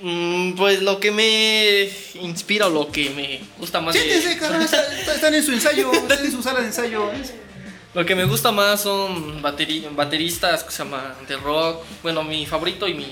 Mm, 0.00 0.52
pues 0.54 0.82
lo 0.82 0.98
que 0.98 1.10
me 1.12 1.88
inspira 2.20 2.66
o 2.66 2.70
lo 2.70 2.90
que 2.90 3.10
me 3.10 3.40
gusta 3.58 3.80
más 3.80 3.94
de- 3.94 4.36
carnal. 4.38 4.62
está- 4.62 4.82
está- 4.98 5.14
Están 5.14 5.34
en 5.34 5.44
su 5.44 5.52
ensayo. 5.52 5.92
Están 5.92 6.24
en 6.24 6.32
su 6.32 6.42
sala 6.42 6.60
de 6.60 6.66
ensayo. 6.66 7.10
Lo 7.94 8.06
que 8.06 8.14
me 8.14 8.24
gusta 8.24 8.52
más 8.52 8.82
son 8.82 9.42
bateri- 9.42 9.86
bateristas 9.94 10.64
que 10.64 10.70
se 10.70 10.78
llama 10.84 11.14
de 11.28 11.36
rock. 11.36 11.84
Bueno, 12.02 12.22
mi 12.24 12.46
favorito 12.46 12.88
y 12.88 12.94
mi 12.94 13.06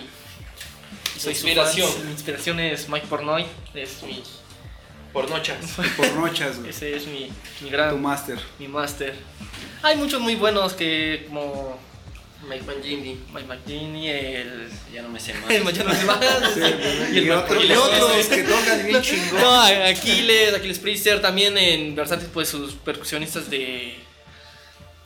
soy 1.18 1.32
Inspiración. 1.32 1.90
fan. 1.92 2.06
Mi 2.06 2.12
inspiración 2.12 2.60
es 2.60 2.88
Mike 2.88 3.06
Pornoy. 3.06 3.44
Es 3.74 4.02
mi, 4.02 4.22
Por 5.12 5.28
nochas. 5.28 5.58
Por 5.96 6.12
noches, 6.14 6.58
güey. 6.58 6.70
ese 6.70 6.96
es 6.96 7.06
mi, 7.06 7.30
mi 7.60 7.68
Tu 7.68 7.70
gran 7.70 8.00
máster. 8.00 8.38
mi 8.58 8.68
máster. 8.68 9.14
Hay 9.82 9.96
muchos 9.98 10.18
muy 10.20 10.34
buenos 10.36 10.72
que 10.72 11.26
como 11.28 11.78
Mike 12.48 12.64
Mangini. 12.64 13.20
Mike 13.34 13.46
McGinney, 13.48 14.08
el 14.08 14.70
Ya 14.94 15.02
no 15.02 15.10
me 15.10 15.20
sé 15.20 15.34
más. 15.34 15.50
el 15.50 15.62
Mayano 15.62 15.94
Semana, 15.94 16.24
Y, 17.12 17.18
el 17.18 17.30
otro- 17.32 17.60
y 17.62 17.66
Aquiles- 17.68 17.76
otros 17.76 18.26
que 18.28 18.42
tocan 18.44 18.86
bien 18.86 19.02
chingón. 19.02 19.42
No, 19.42 19.60
Aquiles, 19.62 20.54
Aquiles 20.54 20.78
Priester 20.78 21.20
también 21.20 21.58
en 21.58 21.94
versátil 21.94 22.28
pues 22.32 22.48
sus 22.48 22.72
percusionistas 22.72 23.50
de 23.50 24.08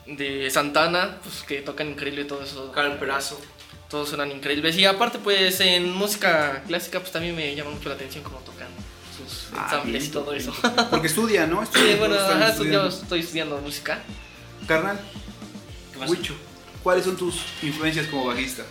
de 0.07 0.50
Santana, 0.50 1.18
pues 1.22 1.42
que 1.42 1.62
tocan 1.62 1.88
increíble 1.90 2.22
y 2.22 2.24
todo 2.26 2.42
eso. 2.42 2.70
Carl 2.72 2.98
Perazo. 2.98 3.40
Todos 3.88 4.09
suenan 4.09 4.30
increíbles. 4.32 4.76
Y 4.76 4.84
aparte 4.86 5.18
pues 5.18 5.61
en 5.61 5.92
música 5.92 6.62
clásica 6.66 7.00
pues 7.00 7.12
también 7.12 7.36
me 7.36 7.55
llama 7.55 7.70
mucho 7.70 7.88
la 7.88 7.94
atención 7.94 8.24
cómo 8.24 8.38
tocan 8.38 8.68
sus 9.16 9.48
Ah, 9.57 9.64
ensambles 9.64 10.00
bien, 10.00 10.05
y 10.05 10.12
todo 10.12 10.32
eso. 10.34 10.52
Porque 10.90 11.07
estudia, 11.07 11.46
¿no? 11.46 11.61
Sí, 11.64 11.70
Estudia, 11.74 11.96
bueno, 11.96 12.14
están 12.16 12.42
ajá, 12.42 12.50
estudiando. 12.52 12.88
yo 12.90 12.96
estoy 12.96 13.20
estudiando 13.20 13.59
música. 13.59 14.02
Carnal, 14.66 14.98
¿Qué 15.92 15.98
pasa? 15.98 16.11
Huicho, 16.11 16.34
¿cuáles 16.82 17.05
son 17.05 17.16
tus 17.16 17.42
influencias 17.62 18.07
como 18.09 18.24
bajista? 18.26 18.64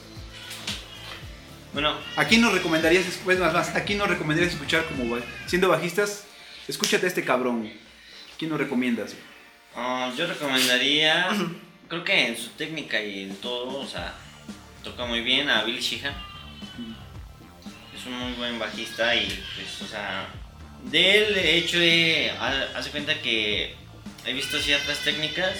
Bueno, 1.73 1.95
¿A 2.17 2.25
quién 2.25 2.41
nos 2.41 2.53
recomendarías, 2.53 3.05
pues 3.23 3.39
más, 3.39 3.53
más, 3.53 3.75
¿a 3.75 3.83
quién 3.83 3.97
nos 3.97 4.07
recomendarías 4.07 4.53
escuchar 4.53 4.85
como 4.85 5.17
siendo 5.47 5.69
bajistas? 5.69 6.25
Escúchate 6.67 7.05
a 7.05 7.09
este 7.09 7.23
cabrón. 7.23 7.71
¿Quién 8.37 8.51
nos 8.51 8.59
recomiendas? 8.59 9.13
Ah, 9.75 10.11
yo 10.17 10.27
recomendaría, 10.27 11.27
creo 11.89 12.03
que 12.03 12.27
en 12.27 12.37
su 12.37 12.49
técnica 12.51 13.01
y 13.01 13.23
en 13.23 13.35
todo, 13.37 13.79
o 13.79 13.87
sea, 13.87 14.13
toca 14.83 15.05
muy 15.05 15.21
bien 15.21 15.49
a 15.49 15.63
Bill 15.63 15.79
Sheehan. 15.79 16.13
Es 17.97 18.05
un 18.05 18.17
muy 18.17 18.33
buen 18.33 18.59
bajista 18.59 19.15
y 19.15 19.27
pues, 19.55 19.81
o 19.81 19.87
sea, 19.87 20.27
de 20.83 21.17
él 21.27 21.33
de 21.35 21.57
hecho 21.57 21.77
he, 21.79 22.31
ha- 22.31 22.67
hace 22.75 22.89
cuenta 22.89 23.13
que 23.21 23.75
he 24.25 24.33
visto 24.33 24.59
ciertas 24.59 24.99
técnicas 24.99 25.51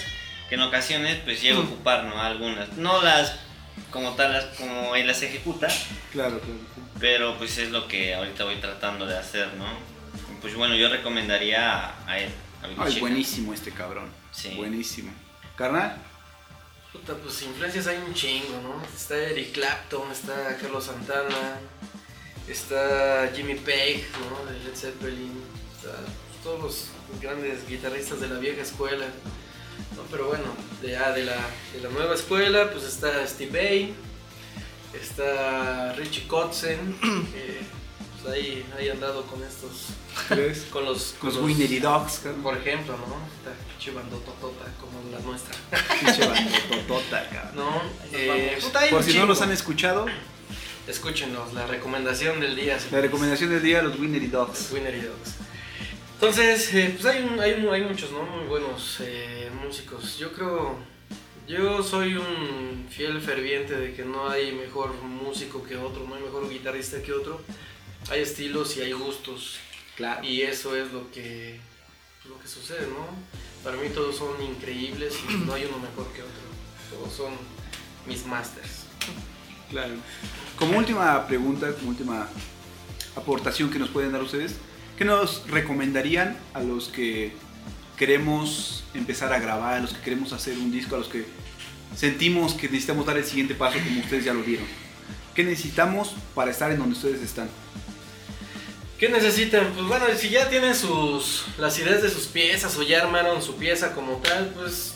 que 0.48 0.56
en 0.56 0.62
ocasiones 0.62 1.20
pues 1.24 1.40
llego 1.40 1.60
a 1.60 1.64
ocupar, 1.64 2.04
¿no? 2.04 2.20
Algunas. 2.20 2.72
No 2.74 3.00
las 3.02 3.36
como 3.90 4.12
tal, 4.14 4.32
las, 4.32 4.44
como 4.56 4.94
él 4.96 5.06
las 5.06 5.22
ejecuta, 5.22 5.68
Claro, 6.12 6.38
claro. 6.40 6.58
pero 7.00 7.36
pues 7.38 7.56
es 7.58 7.70
lo 7.70 7.88
que 7.88 8.14
ahorita 8.14 8.44
voy 8.44 8.56
tratando 8.56 9.06
de 9.06 9.16
hacer, 9.16 9.48
¿no? 9.54 9.64
Pues 10.40 10.54
bueno, 10.54 10.74
yo 10.74 10.88
recomendaría 10.88 11.72
a, 11.86 11.94
a 12.06 12.18
él. 12.18 12.30
Ay, 12.78 13.00
buenísimo 13.00 13.52
este 13.52 13.70
cabrón. 13.70 14.08
Sí. 14.32 14.54
Buenísimo. 14.56 15.12
Carnal, 15.56 16.00
Puta, 16.94 17.14
pues 17.14 17.42
influencias 17.42 17.88
hay 17.88 17.98
un 17.98 18.14
chingo, 18.14 18.60
¿no? 18.62 18.80
Está 18.94 19.16
Eric 19.16 19.50
Clapton, 19.52 20.12
está 20.12 20.56
Carlos 20.60 20.84
Santana, 20.84 21.58
está 22.46 23.32
Jimmy 23.34 23.56
Page, 23.56 24.06
¿no? 24.30 24.50
De 24.50 24.60
Led 24.60 24.76
Zeppelin, 24.76 25.42
está 25.74 25.90
pues, 25.96 26.42
todos 26.44 26.60
los 26.60 26.88
grandes 27.20 27.68
guitarristas 27.68 28.20
de 28.20 28.28
la 28.28 28.38
vieja 28.38 28.62
escuela. 28.62 29.06
¿no? 29.96 30.02
Pero 30.08 30.28
bueno, 30.28 30.44
de, 30.82 30.96
ah, 30.96 31.10
de, 31.10 31.24
la, 31.24 31.36
de 31.72 31.80
la 31.82 31.88
nueva 31.88 32.14
escuela, 32.14 32.70
pues 32.70 32.84
está 32.84 33.26
Steve 33.26 33.50
Vai, 33.50 33.94
está 34.94 35.94
Richie 35.94 36.28
Kotzen, 36.28 36.78
que 37.32 37.60
pues 37.72 37.83
ahí, 38.32 38.64
ahí 38.78 38.88
han 38.88 39.00
dado 39.00 39.22
con 39.26 39.42
estos, 39.42 39.88
¿crees? 40.28 40.60
con 40.70 40.84
los... 40.84 41.14
Los 41.22 41.36
Winnery 41.36 41.78
Dogs, 41.80 42.20
carnal. 42.22 42.42
Por 42.42 42.56
ejemplo, 42.56 42.96
¿no? 42.96 43.16
Esta 43.38 43.64
pinche 43.68 43.90
bandototota 43.92 44.64
como 44.80 45.00
la 45.12 45.18
nuestra. 45.20 45.54
Pinche 46.00 46.26
bandototota, 46.26 47.28
cabrón. 47.30 47.56
¿No? 47.56 47.82
Eh, 48.12 48.58
Por 48.90 49.02
si 49.02 49.08
no 49.10 49.12
chingo. 49.14 49.26
los 49.26 49.40
han 49.42 49.52
escuchado, 49.52 50.06
Escúchenos, 50.86 51.54
la 51.54 51.66
recomendación 51.66 52.40
del 52.40 52.56
día. 52.56 52.78
la 52.90 53.00
recomendación 53.00 53.48
del 53.50 53.62
día, 53.62 53.82
los 53.82 53.98
Winnery 53.98 54.26
Dogs. 54.26 54.70
Winner 54.72 54.94
y 54.94 55.00
Dogs. 55.00 55.34
Entonces, 56.14 56.74
eh, 56.74 56.90
pues 56.94 57.06
hay, 57.14 57.22
un- 57.24 57.40
hay, 57.40 57.52
un- 57.54 57.72
hay 57.72 57.82
muchos, 57.82 58.10
¿no? 58.12 58.22
Muy 58.22 58.44
buenos 58.46 58.98
eh, 59.00 59.50
músicos. 59.64 60.18
Yo 60.18 60.32
creo, 60.32 60.76
yo 61.48 61.82
soy 61.82 62.16
un 62.16 62.86
fiel 62.90 63.20
ferviente 63.20 63.74
de 63.76 63.94
que 63.94 64.04
no 64.04 64.28
hay 64.28 64.52
mejor 64.52 64.94
músico 65.02 65.62
que 65.64 65.76
otro, 65.76 66.04
no 66.06 66.14
hay 66.16 66.22
mejor 66.22 66.48
guitarrista 66.50 67.00
que 67.02 67.12
otro. 67.14 67.40
Hay 68.10 68.20
estilos 68.20 68.76
y 68.76 68.82
hay 68.82 68.92
gustos. 68.92 69.58
Claro. 69.96 70.24
Y 70.24 70.42
eso 70.42 70.76
es 70.76 70.92
lo 70.92 71.10
que, 71.10 71.58
lo 72.28 72.38
que 72.38 72.48
sucede, 72.48 72.86
¿no? 72.88 73.06
Para 73.62 73.76
mí 73.76 73.88
todos 73.88 74.16
son 74.16 74.42
increíbles 74.42 75.14
y 75.28 75.34
no 75.34 75.54
hay 75.54 75.64
uno 75.64 75.78
mejor 75.78 76.12
que 76.12 76.22
otro. 76.22 76.42
Todos 76.90 77.12
son 77.12 77.32
mis 78.06 78.26
masters. 78.26 78.84
Claro. 79.70 79.94
Como 80.56 80.78
última 80.78 81.26
pregunta, 81.26 81.72
como 81.74 81.90
última 81.90 82.28
aportación 83.16 83.70
que 83.70 83.78
nos 83.78 83.88
pueden 83.88 84.12
dar 84.12 84.22
ustedes, 84.22 84.56
¿qué 84.98 85.04
nos 85.04 85.48
recomendarían 85.48 86.36
a 86.52 86.60
los 86.60 86.88
que 86.88 87.32
queremos 87.96 88.84
empezar 88.92 89.32
a 89.32 89.38
grabar, 89.38 89.74
a 89.74 89.80
los 89.80 89.94
que 89.94 90.00
queremos 90.02 90.32
hacer 90.32 90.58
un 90.58 90.70
disco, 90.70 90.96
a 90.96 90.98
los 90.98 91.08
que 91.08 91.24
sentimos 91.96 92.54
que 92.54 92.68
necesitamos 92.68 93.06
dar 93.06 93.16
el 93.16 93.24
siguiente 93.24 93.54
paso 93.54 93.78
como 93.78 94.00
ustedes 94.00 94.24
ya 94.24 94.34
lo 94.34 94.42
dieron? 94.42 94.66
¿Qué 95.34 95.42
necesitamos 95.42 96.14
para 96.34 96.50
estar 96.50 96.70
en 96.70 96.78
donde 96.78 96.94
ustedes 96.94 97.22
están? 97.22 97.48
¿Qué 98.98 99.08
necesitan? 99.08 99.72
Pues 99.74 99.86
bueno, 99.86 100.06
si 100.16 100.30
ya 100.30 100.48
tienen 100.48 100.74
sus 100.74 101.46
las 101.58 101.78
ideas 101.78 102.02
de 102.02 102.10
sus 102.10 102.26
piezas 102.26 102.76
o 102.76 102.82
ya 102.82 103.02
armaron 103.02 103.42
su 103.42 103.56
pieza 103.56 103.92
como 103.94 104.18
tal, 104.18 104.52
pues 104.54 104.94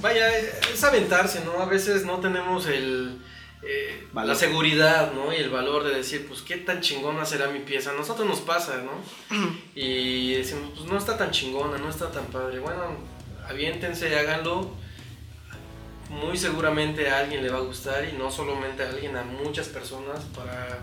vaya, 0.00 0.28
es 0.38 0.82
aventarse, 0.82 1.44
¿no? 1.44 1.60
A 1.60 1.66
veces 1.66 2.04
no 2.04 2.20
tenemos 2.20 2.66
el 2.66 3.18
eh, 3.68 4.06
la 4.14 4.34
seguridad, 4.34 5.12
¿no? 5.12 5.32
Y 5.32 5.36
el 5.36 5.50
valor 5.50 5.82
de 5.82 5.94
decir, 5.94 6.26
pues 6.28 6.40
qué 6.42 6.56
tan 6.56 6.80
chingona 6.80 7.24
será 7.24 7.48
mi 7.48 7.60
pieza. 7.60 7.90
A 7.90 7.94
nosotros 7.94 8.26
nos 8.28 8.40
pasa, 8.40 8.82
¿no? 8.82 8.92
Y 9.74 10.34
decimos, 10.34 10.70
pues 10.76 10.88
no 10.88 10.96
está 10.96 11.16
tan 11.16 11.32
chingona, 11.32 11.76
no 11.76 11.88
está 11.90 12.10
tan 12.12 12.26
padre. 12.26 12.60
Bueno, 12.60 12.96
aviéntense, 13.48 14.16
háganlo. 14.16 14.70
Muy 16.10 16.36
seguramente 16.36 17.10
a 17.10 17.18
alguien 17.18 17.42
le 17.42 17.50
va 17.50 17.58
a 17.58 17.62
gustar 17.62 18.08
y 18.08 18.16
no 18.16 18.30
solamente 18.30 18.84
a 18.84 18.90
alguien, 18.90 19.16
a 19.16 19.24
muchas 19.24 19.66
personas 19.66 20.20
para 20.36 20.78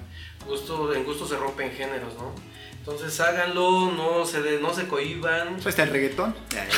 gusto, 0.45 0.93
en 0.93 1.03
gusto 1.03 1.27
se 1.27 1.35
rompen 1.37 1.71
géneros, 1.71 2.13
¿no? 2.15 2.33
Entonces 2.77 3.17
háganlo, 3.21 3.91
no 3.91 4.25
se, 4.25 4.41
de- 4.41 4.59
no 4.59 4.73
se 4.73 4.87
cohiban. 4.89 5.55
¿Ahí 5.55 5.61
está 5.67 5.83
el 5.83 5.89
reggaetón? 5.91 6.35
Claro. 6.49 6.69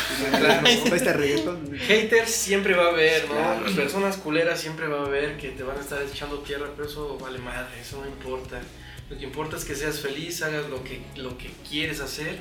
Está 0.68 1.11
el 1.11 1.18
reggaetón. 1.18 1.78
Haters 1.88 2.30
siempre 2.30 2.76
va 2.76 2.86
a 2.86 2.89
haber, 2.89 3.28
¿no? 3.28 3.34
Claro. 3.34 3.76
Personas 3.76 4.18
culeras 4.18 4.59
siempre 4.61 4.88
va 4.88 4.99
a 5.01 5.05
haber 5.05 5.38
que 5.38 5.49
te 5.49 5.63
van 5.63 5.78
a 5.78 5.82
estar 5.82 5.99
echando 6.03 6.39
tierra, 6.39 6.68
pero 6.76 6.88
eso 6.88 7.18
vale 7.18 7.39
madre, 7.39 7.82
eso 7.82 7.99
no 8.01 8.07
importa. 8.07 8.61
Lo 9.09 9.18
que 9.18 9.24
importa 9.24 9.57
es 9.57 9.66
que 9.66 9.76
seas 9.76 9.99
feliz, 9.99 10.41
hagas 10.43 10.70
lo 10.70 10.84
que, 10.84 11.01
lo 11.16 11.38
que 11.39 11.51
quieres 11.68 11.99
hacer 12.01 12.39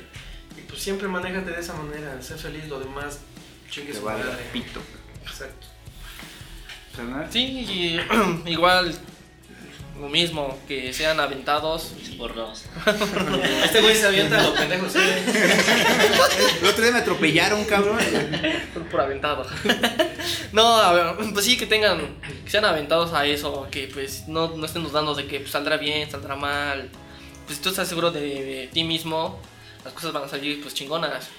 y 0.57 0.61
pues 0.61 0.81
siempre 0.81 1.07
manéjate 1.07 1.49
de 1.51 1.59
esa 1.59 1.73
manera, 1.73 2.21
sé 2.21 2.35
feliz, 2.35 2.67
lo 2.69 2.79
demás 2.79 3.19
chingue 3.69 3.93
su 3.95 4.01
vale 4.03 4.23
madre. 4.23 4.43
pito. 4.53 4.79
Exacto. 5.23 5.65
Sí, 7.31 7.39
y 7.39 7.99
igual 8.51 8.95
lo 9.99 10.09
mismo, 10.09 10.57
que 10.67 10.93
sean 10.93 11.19
aventados. 11.19 11.93
Por 12.17 12.33
dos. 12.33 12.63
Este 13.63 13.81
güey 13.81 13.95
se 13.95 14.07
avienta 14.07 14.39
a 14.39 14.43
los 14.43 14.57
pendejos. 14.57 14.95
¿eh? 14.95 14.99
El 16.61 16.67
otro 16.67 16.83
día 16.83 16.93
me 16.93 16.99
atropellaron, 16.99 17.63
cabrón. 17.65 17.97
Por, 18.73 18.83
por 18.87 19.01
aventado. 19.01 19.45
no, 20.51 20.77
a 20.77 20.93
ver, 20.93 21.15
pues 21.33 21.45
sí, 21.45 21.57
que 21.57 21.65
tengan, 21.65 21.99
que 22.43 22.49
sean 22.49 22.65
aventados 22.65 23.13
a 23.13 23.25
eso, 23.25 23.67
que 23.69 23.87
pues 23.87 24.27
no, 24.27 24.55
no 24.55 24.65
estén 24.65 24.83
dudando 24.83 25.13
de 25.13 25.27
que 25.27 25.39
pues, 25.39 25.51
saldrá 25.51 25.77
bien, 25.77 26.09
saldrá 26.09 26.35
mal. 26.35 26.89
Pues 27.45 27.61
tú 27.61 27.69
estás 27.69 27.87
seguro 27.87 28.11
de, 28.11 28.21
de 28.21 28.69
ti 28.71 28.83
mismo, 28.83 29.39
las 29.83 29.93
cosas 29.93 30.13
van 30.13 30.23
a 30.23 30.27
salir 30.27 30.61
pues 30.61 30.73
chingonas. 30.73 31.29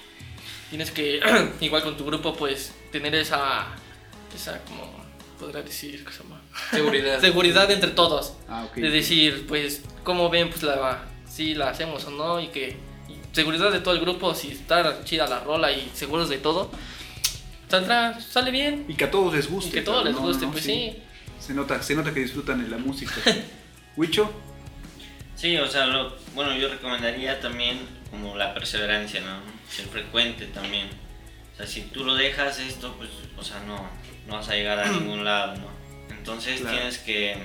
Tienes 0.69 0.91
que, 0.91 1.19
igual 1.61 1.83
con 1.83 1.97
tu 1.97 2.05
grupo, 2.05 2.35
pues 2.35 2.73
tener 2.91 3.13
esa, 3.15 3.67
esa 4.35 4.59
como, 4.65 5.06
podría 5.37 5.61
decir, 5.61 6.03
¿qué 6.05 6.11
se 6.11 6.23
llama? 6.23 6.41
Seguridad. 6.71 7.19
Seguridad 7.21 7.69
entre 7.71 7.91
todos. 7.91 8.33
Ah, 8.47 8.65
ok. 8.65 8.75
De 8.75 8.89
decir, 8.89 9.45
pues, 9.47 9.83
¿cómo 10.03 10.29
ven? 10.29 10.49
Pues 10.49 10.63
la, 10.63 11.05
si 11.29 11.53
la 11.55 11.69
hacemos 11.69 12.05
o 12.05 12.11
no, 12.11 12.39
y 12.39 12.47
que 12.47 12.77
y 13.07 13.13
seguridad 13.35 13.71
de 13.71 13.79
todo 13.79 13.93
el 13.93 14.01
grupo, 14.01 14.33
si 14.35 14.51
está 14.51 15.03
chida 15.03 15.27
la 15.27 15.39
rola 15.39 15.71
y 15.71 15.89
seguros 15.93 16.29
de 16.29 16.37
todo, 16.37 16.71
saldrá, 17.69 18.19
sale 18.19 18.51
bien. 18.51 18.85
Y 18.87 18.95
que 18.95 19.05
a 19.05 19.11
todos 19.11 19.33
les 19.33 19.45
Y 19.45 19.49
guste. 19.49 19.71
que 19.71 19.81
todo 19.81 19.95
cabrón, 19.95 20.13
les 20.13 20.21
no, 20.21 20.27
guste, 20.27 20.45
no, 20.45 20.51
pues 20.51 20.63
sí. 20.63 20.97
Se 21.39 21.53
nota, 21.53 21.81
se 21.81 21.95
nota 21.95 22.13
que 22.13 22.19
disfrutan 22.21 22.63
de 22.63 22.69
la 22.69 22.77
música. 22.77 23.13
Huicho, 23.95 24.31
Sí, 25.35 25.55
o 25.57 25.67
sea, 25.67 25.85
lo, 25.85 26.15
bueno, 26.33 26.55
yo 26.57 26.67
recomendaría 26.67 27.39
también 27.39 27.77
como 28.09 28.35
la 28.35 28.55
perseverancia, 28.55 29.21
¿no? 29.21 29.37
Ser 29.69 29.85
frecuente 29.85 30.47
también. 30.47 30.87
O 31.53 31.57
sea, 31.57 31.67
si 31.67 31.81
tú 31.81 32.03
lo 32.03 32.15
dejas 32.15 32.59
esto, 32.59 32.95
pues, 32.97 33.11
o 33.37 33.43
sea, 33.43 33.59
no, 33.67 33.87
no 34.27 34.35
vas 34.35 34.49
a 34.49 34.53
llegar 34.55 34.79
a 34.79 34.87
ningún 34.91 35.23
lado, 35.23 35.55
¿no? 35.55 35.67
Entonces 36.09 36.59
Claro. 36.61 36.75
tienes 36.77 36.97
que 36.99 37.35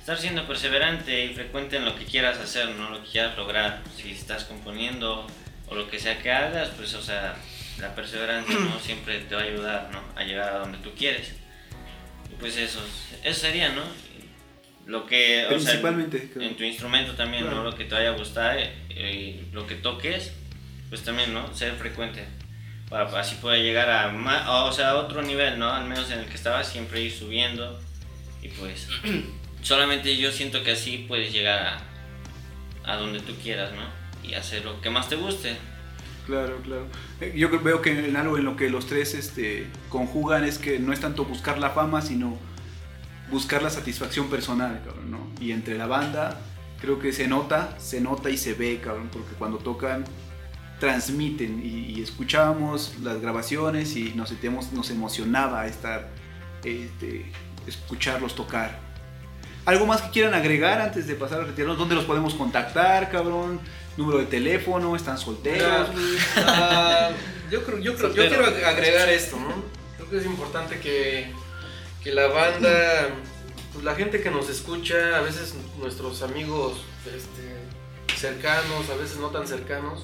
estar 0.00 0.18
siendo 0.18 0.46
perseverante 0.46 1.24
y 1.24 1.34
frecuente 1.34 1.76
en 1.76 1.84
lo 1.84 1.96
que 1.96 2.04
quieras 2.04 2.38
hacer, 2.38 2.68
¿no? 2.70 2.90
Lo 2.90 3.02
que 3.02 3.10
quieras 3.10 3.36
lograr. 3.36 3.82
Si 3.96 4.10
estás 4.12 4.44
componiendo 4.44 5.26
o 5.68 5.74
lo 5.74 5.88
que 5.90 5.98
sea 5.98 6.18
que 6.18 6.30
hagas, 6.30 6.68
pues, 6.76 6.94
o 6.94 7.02
sea, 7.02 7.34
la 7.80 7.94
perseverancia, 7.94 8.54
¿no? 8.58 8.78
Siempre 8.84 9.18
te 9.20 9.34
va 9.34 9.40
a 9.42 9.44
ayudar, 9.44 9.90
¿no? 9.92 10.00
A 10.14 10.22
llegar 10.24 10.50
a 10.54 10.58
donde 10.58 10.78
tú 10.78 10.92
quieres. 10.96 11.32
Y 12.30 12.34
pues 12.36 12.56
eso, 12.56 12.80
eso 13.22 13.40
sería, 13.40 13.70
¿no? 13.70 13.82
Lo 14.86 15.06
que, 15.06 15.46
o 15.46 15.48
sea, 15.48 15.56
principalmente. 15.56 16.28
cabrón. 16.28 16.42
en 16.44 16.56
tu 16.56 16.64
instrumento 16.64 17.14
también, 17.14 17.44
Claro. 17.44 17.56
¿no? 17.58 17.64
Lo 17.64 17.74
que 17.74 17.84
te 17.84 17.94
vaya 17.94 18.10
a 18.10 18.12
gustar 18.12 18.58
eh, 18.58 19.42
y 19.50 19.54
lo 19.54 19.66
que 19.66 19.76
toques, 19.76 20.32
pues 20.90 21.02
también, 21.02 21.32
¿no? 21.32 21.54
Ser 21.54 21.72
frecuente. 21.76 22.24
Para 22.94 23.20
así 23.20 23.34
poder 23.36 23.62
llegar 23.62 23.90
a, 23.90 24.12
ma- 24.12 24.64
o 24.64 24.72
sea, 24.72 24.90
a 24.90 24.94
otro 24.96 25.20
nivel, 25.22 25.58
¿no? 25.58 25.68
Al 25.70 25.86
menos 25.88 26.10
en 26.12 26.20
el 26.20 26.26
que 26.26 26.34
estabas, 26.34 26.68
siempre 26.68 27.00
ir 27.00 27.12
subiendo. 27.12 27.80
Y 28.40 28.48
pues, 28.48 28.86
solamente 29.62 30.16
yo 30.16 30.30
siento 30.30 30.62
que 30.62 30.72
así 30.72 31.04
puedes 31.08 31.32
llegar 31.32 31.80
a, 32.84 32.92
a 32.92 32.96
donde 32.96 33.18
tú 33.20 33.34
quieras, 33.42 33.72
¿no? 33.72 33.82
Y 34.28 34.34
hacer 34.34 34.64
lo 34.64 34.80
que 34.80 34.90
más 34.90 35.08
te 35.08 35.16
guste. 35.16 35.56
Claro, 36.26 36.56
claro. 36.62 36.86
Eh, 37.20 37.32
Yo 37.36 37.50
creo- 37.50 37.62
veo 37.62 37.82
que 37.82 37.90
en 38.06 38.16
algo 38.16 38.38
en 38.38 38.44
lo 38.44 38.56
que 38.56 38.70
los 38.70 38.86
tres 38.86 39.14
este, 39.14 39.66
conjugan 39.88 40.44
es 40.44 40.58
que 40.58 40.78
no 40.78 40.92
es 40.92 41.00
tanto 41.00 41.24
buscar 41.24 41.58
la 41.58 41.70
fama, 41.70 42.00
sino 42.00 42.38
buscar 43.30 43.62
la 43.62 43.70
satisfacción 43.70 44.30
personal, 44.30 44.80
cabrón, 44.84 45.10
¿no? 45.10 45.32
Y 45.40 45.50
entre 45.52 45.76
la 45.76 45.86
banda, 45.86 46.40
creo 46.80 46.98
que 47.00 47.12
se 47.12 47.26
nota, 47.26 47.74
se 47.78 48.00
nota 48.00 48.30
y 48.30 48.36
se 48.38 48.54
ve, 48.54 48.80
cabrón, 48.82 49.08
porque 49.12 49.34
cuando 49.38 49.58
tocan, 49.58 50.04
transmiten 50.80 51.60
y, 51.64 51.92
y 51.98 52.02
escuchábamos 52.02 52.94
las 53.02 53.20
grabaciones 53.20 53.96
y 53.96 54.12
nos, 54.14 54.30
sentíamos- 54.30 54.72
nos 54.72 54.90
emocionaba 54.90 55.66
estar, 55.66 56.08
este, 56.64 57.30
escucharlos 57.66 58.34
tocar. 58.34 58.78
¿Algo 59.66 59.86
más 59.86 60.02
que 60.02 60.10
quieran 60.10 60.34
agregar 60.34 60.80
antes 60.80 61.06
de 61.06 61.14
pasar 61.14 61.40
a 61.40 61.44
retirarnos? 61.44 61.78
¿Dónde 61.78 61.94
los 61.94 62.04
podemos 62.04 62.34
contactar, 62.34 63.10
cabrón? 63.10 63.60
¿Número 63.96 64.18
de 64.18 64.26
teléfono? 64.26 64.94
¿Están 64.94 65.16
solteros? 65.16 65.88
Ah, 66.36 67.10
yo 67.50 67.64
creo, 67.64 67.78
yo 67.78 67.94
creo, 67.94 68.12
yo 68.12 68.28
quiero 68.28 68.44
agregar 68.66 69.08
esto, 69.08 69.38
¿no? 69.38 69.54
Creo 69.96 70.10
que 70.10 70.16
es 70.18 70.26
importante 70.26 70.80
que, 70.80 71.32
que 72.02 72.12
la 72.12 72.26
banda, 72.26 73.08
pues 73.72 73.84
la 73.84 73.94
gente 73.94 74.20
que 74.20 74.30
nos 74.30 74.50
escucha, 74.50 75.16
a 75.16 75.20
veces 75.22 75.54
nuestros 75.78 76.22
amigos 76.22 76.84
este, 77.06 78.16
cercanos, 78.20 78.90
a 78.90 78.96
veces 78.96 79.16
no 79.18 79.28
tan 79.28 79.46
cercanos, 79.46 80.02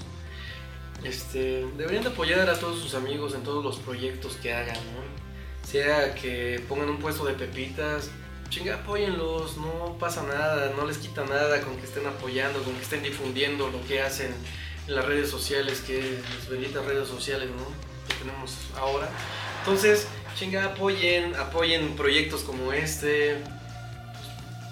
este, 1.05 1.67
deberían 1.77 2.05
de 2.05 2.11
apoyar 2.11 2.49
a 2.49 2.59
todos 2.59 2.81
sus 2.81 2.95
amigos 2.95 3.35
en 3.35 3.43
todos 3.43 3.65
los 3.65 3.79
proyectos 3.79 4.37
que 4.37 4.53
hagan, 4.53 4.77
¿no? 4.77 5.67
Sea 5.67 6.15
que 6.15 6.63
pongan 6.69 6.89
un 6.89 6.99
puesto 6.99 7.25
de 7.25 7.35
pepitas, 7.35 8.11
chinga, 8.49 8.77
apóyenlos, 8.77 9.57
no 9.57 9.97
pasa 9.99 10.23
nada, 10.23 10.73
no 10.77 10.87
les 10.87 10.99
quita 10.99 11.25
nada 11.25 11.61
con 11.61 11.77
que 11.77 11.85
estén 11.85 12.07
apoyando, 12.07 12.63
con 12.63 12.75
que 12.75 12.83
estén 12.83 13.03
difundiendo 13.03 13.69
lo 13.71 13.83
que 13.87 14.03
hacen 14.03 14.33
en 14.87 14.95
las 14.95 15.05
redes 15.05 15.31
sociales, 15.31 15.81
que 15.81 16.19
las 16.37 16.49
benditas 16.49 16.85
redes 16.85 17.09
sociales, 17.09 17.49
¿no? 17.51 17.65
Que 18.09 18.25
tenemos 18.25 18.57
ahora. 18.77 19.09
Entonces, 19.61 20.09
chinga, 20.35 20.65
apoyen, 20.65 21.35
apoyen 21.37 21.95
proyectos 21.97 22.43
como 22.43 22.73
este. 22.73 23.39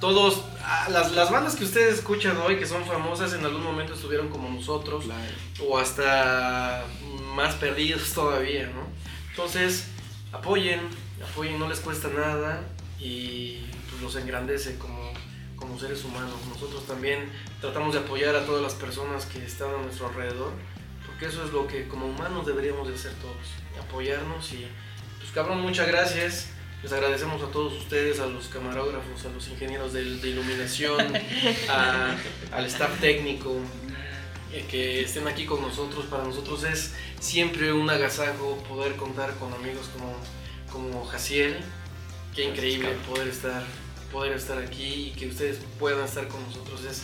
Todos, 0.01 0.43
ah, 0.63 0.87
las, 0.91 1.13
las 1.13 1.31
bandas 1.31 1.57
que 1.57 1.65
ustedes 1.65 1.99
escuchan 1.99 2.37
hoy, 2.39 2.57
que 2.57 2.67
son 2.67 2.85
famosas, 2.85 3.33
en 3.33 3.45
algún 3.45 3.63
momento 3.65 3.95
estuvieron 3.95 4.29
como 4.29 4.49
nosotros 4.49 5.05
Claro. 5.05 5.33
o 5.67 5.79
hasta 5.79 6.85
más 7.35 7.55
perdidos 7.57 8.13
todavía, 8.15 8.67
¿no? 8.69 8.83
Entonces, 9.31 9.87
apoyen, 10.33 10.81
apoyen, 11.29 11.59
no 11.59 11.69
les 11.69 11.81
cuesta 11.81 12.09
nada 12.09 12.63
y 13.01 13.65
pues, 13.91 14.03
los 14.03 14.17
engrandece 14.17 14.79
como, 14.79 15.13
como 15.57 15.79
seres 15.79 16.05
humanos. 16.05 16.35
Nosotros 16.49 16.87
también 16.87 17.31
tratamos 17.61 17.95
de 17.95 18.01
apoyar 18.01 18.37
a 18.37 18.45
todas 18.47 18.63
las 18.63 18.75
personas 18.75 19.27
que 19.27 19.45
están 19.45 19.71
a 19.75 19.79
nuestro 19.79 20.09
alrededor, 20.09 20.53
porque 21.07 21.27
eso 21.27 21.45
es 21.45 21.53
lo 21.53 21.67
que 21.67 21.89
como 21.89 22.07
humanos 22.07 22.47
deberíamos 22.47 22.87
de 22.89 22.95
hacer 22.95 23.13
todos, 23.15 23.85
apoyarnos 23.85 24.53
y 24.53 24.67
pues 25.19 25.33
cabrón, 25.33 25.61
muchas 25.61 25.89
gracias. 25.89 26.51
Les 26.83 26.93
agradecemos 26.93 27.43
a 27.43 27.47
todos 27.51 27.73
ustedes, 27.75 28.21
a 28.21 28.27
los 28.27 28.47
camarógrafos, 28.47 29.25
a 29.25 29.31
los 29.31 29.49
ingenieros 29.49 29.93
de, 29.93 30.05
de 30.05 30.29
iluminación, 30.29 31.13
a- 31.69 32.17
al 32.53 32.67
staff 32.67 33.01
técnico, 33.01 33.57
eh, 34.53 34.65
que 34.71 35.03
estén 35.03 35.27
aquí 35.27 35.45
con 35.45 35.61
nosotros. 35.61 36.07
Para 36.07 36.23
nosotros 36.25 36.63
es 36.65 36.95
siempre 37.19 37.73
un 37.73 37.91
agasajo 37.91 38.63
poder 38.69 38.95
contar 38.95 39.35
con 39.37 39.53
amigos 39.55 39.89
como, 39.93 40.15
como 40.71 41.05
Jaciel. 41.07 41.59
Qué 42.35 42.45
increíble 42.45 42.91
poder 43.09 43.27
estar, 43.27 43.65
poder 44.13 44.35
estar 44.35 44.59
aquí 44.59 45.09
y 45.09 45.11
que 45.19 45.27
ustedes 45.27 45.59
puedan 45.81 46.05
estar 46.05 46.29
con 46.29 46.41
nosotros. 46.45 46.85
Es, 46.85 47.03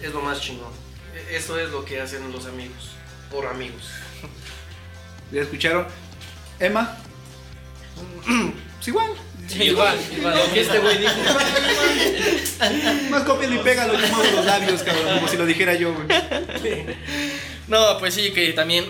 es 0.00 0.12
lo 0.14 0.20
más 0.20 0.40
chingón. 0.40 0.70
E- 1.12 1.36
Eso 1.36 1.58
es 1.58 1.70
lo 1.70 1.84
que 1.84 2.00
hacen 2.00 2.30
los 2.30 2.46
amigos, 2.46 2.92
por 3.32 3.46
amigos. 3.46 3.90
¿Ya 5.32 5.40
escucharon? 5.42 5.86
Emma. 6.60 6.96
Pues 8.86 8.94
igual. 8.94 9.10
Sí, 9.48 9.62
igual, 9.64 9.98
igual. 10.16 10.38
Lo 10.38 10.52
que 10.52 10.60
este 10.60 10.78
güey 10.78 10.98
dijo. 10.98 11.12
Más 13.10 13.22
cópialo 13.24 13.54
y 13.56 13.58
pégalo 13.58 13.94
y 13.94 13.96
muevo 13.96 14.36
los 14.36 14.44
labios, 14.44 14.82
cabrón, 14.84 15.14
como 15.16 15.28
si 15.28 15.36
lo 15.36 15.44
dijera 15.44 15.74
yo, 15.74 15.92
güey. 15.92 16.06
No, 17.66 17.98
pues 17.98 18.14
sí, 18.14 18.30
que 18.30 18.52
también 18.52 18.84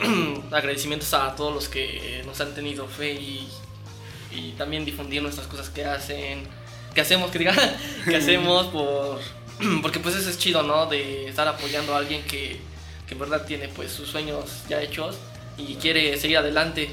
agradecimientos 0.52 1.14
a 1.14 1.34
todos 1.34 1.54
los 1.54 1.68
que 1.70 2.22
nos 2.26 2.38
han 2.42 2.54
tenido 2.54 2.86
fe 2.86 3.12
y, 3.12 3.48
y 4.32 4.52
también 4.58 4.84
difundir 4.84 5.22
nuestras 5.22 5.46
cosas 5.46 5.70
que 5.70 5.86
hacen, 5.86 6.46
que 6.94 7.00
hacemos, 7.00 7.30
que 7.30 7.38
diga, 7.38 7.54
que 8.04 8.16
hacemos 8.16 8.66
por, 8.66 9.20
porque 9.80 9.98
pues 9.98 10.14
eso 10.14 10.28
es 10.28 10.38
chido, 10.38 10.62
¿no? 10.62 10.84
De 10.86 11.28
estar 11.28 11.48
apoyando 11.48 11.94
a 11.94 11.98
alguien 11.98 12.22
que, 12.24 12.60
que 13.06 13.14
en 13.14 13.18
verdad 13.18 13.46
tiene 13.46 13.68
pues 13.68 13.92
sus 13.92 14.10
sueños 14.10 14.44
ya 14.68 14.82
hechos 14.82 15.16
y 15.56 15.76
quiere 15.76 16.18
seguir 16.18 16.36
adelante. 16.36 16.90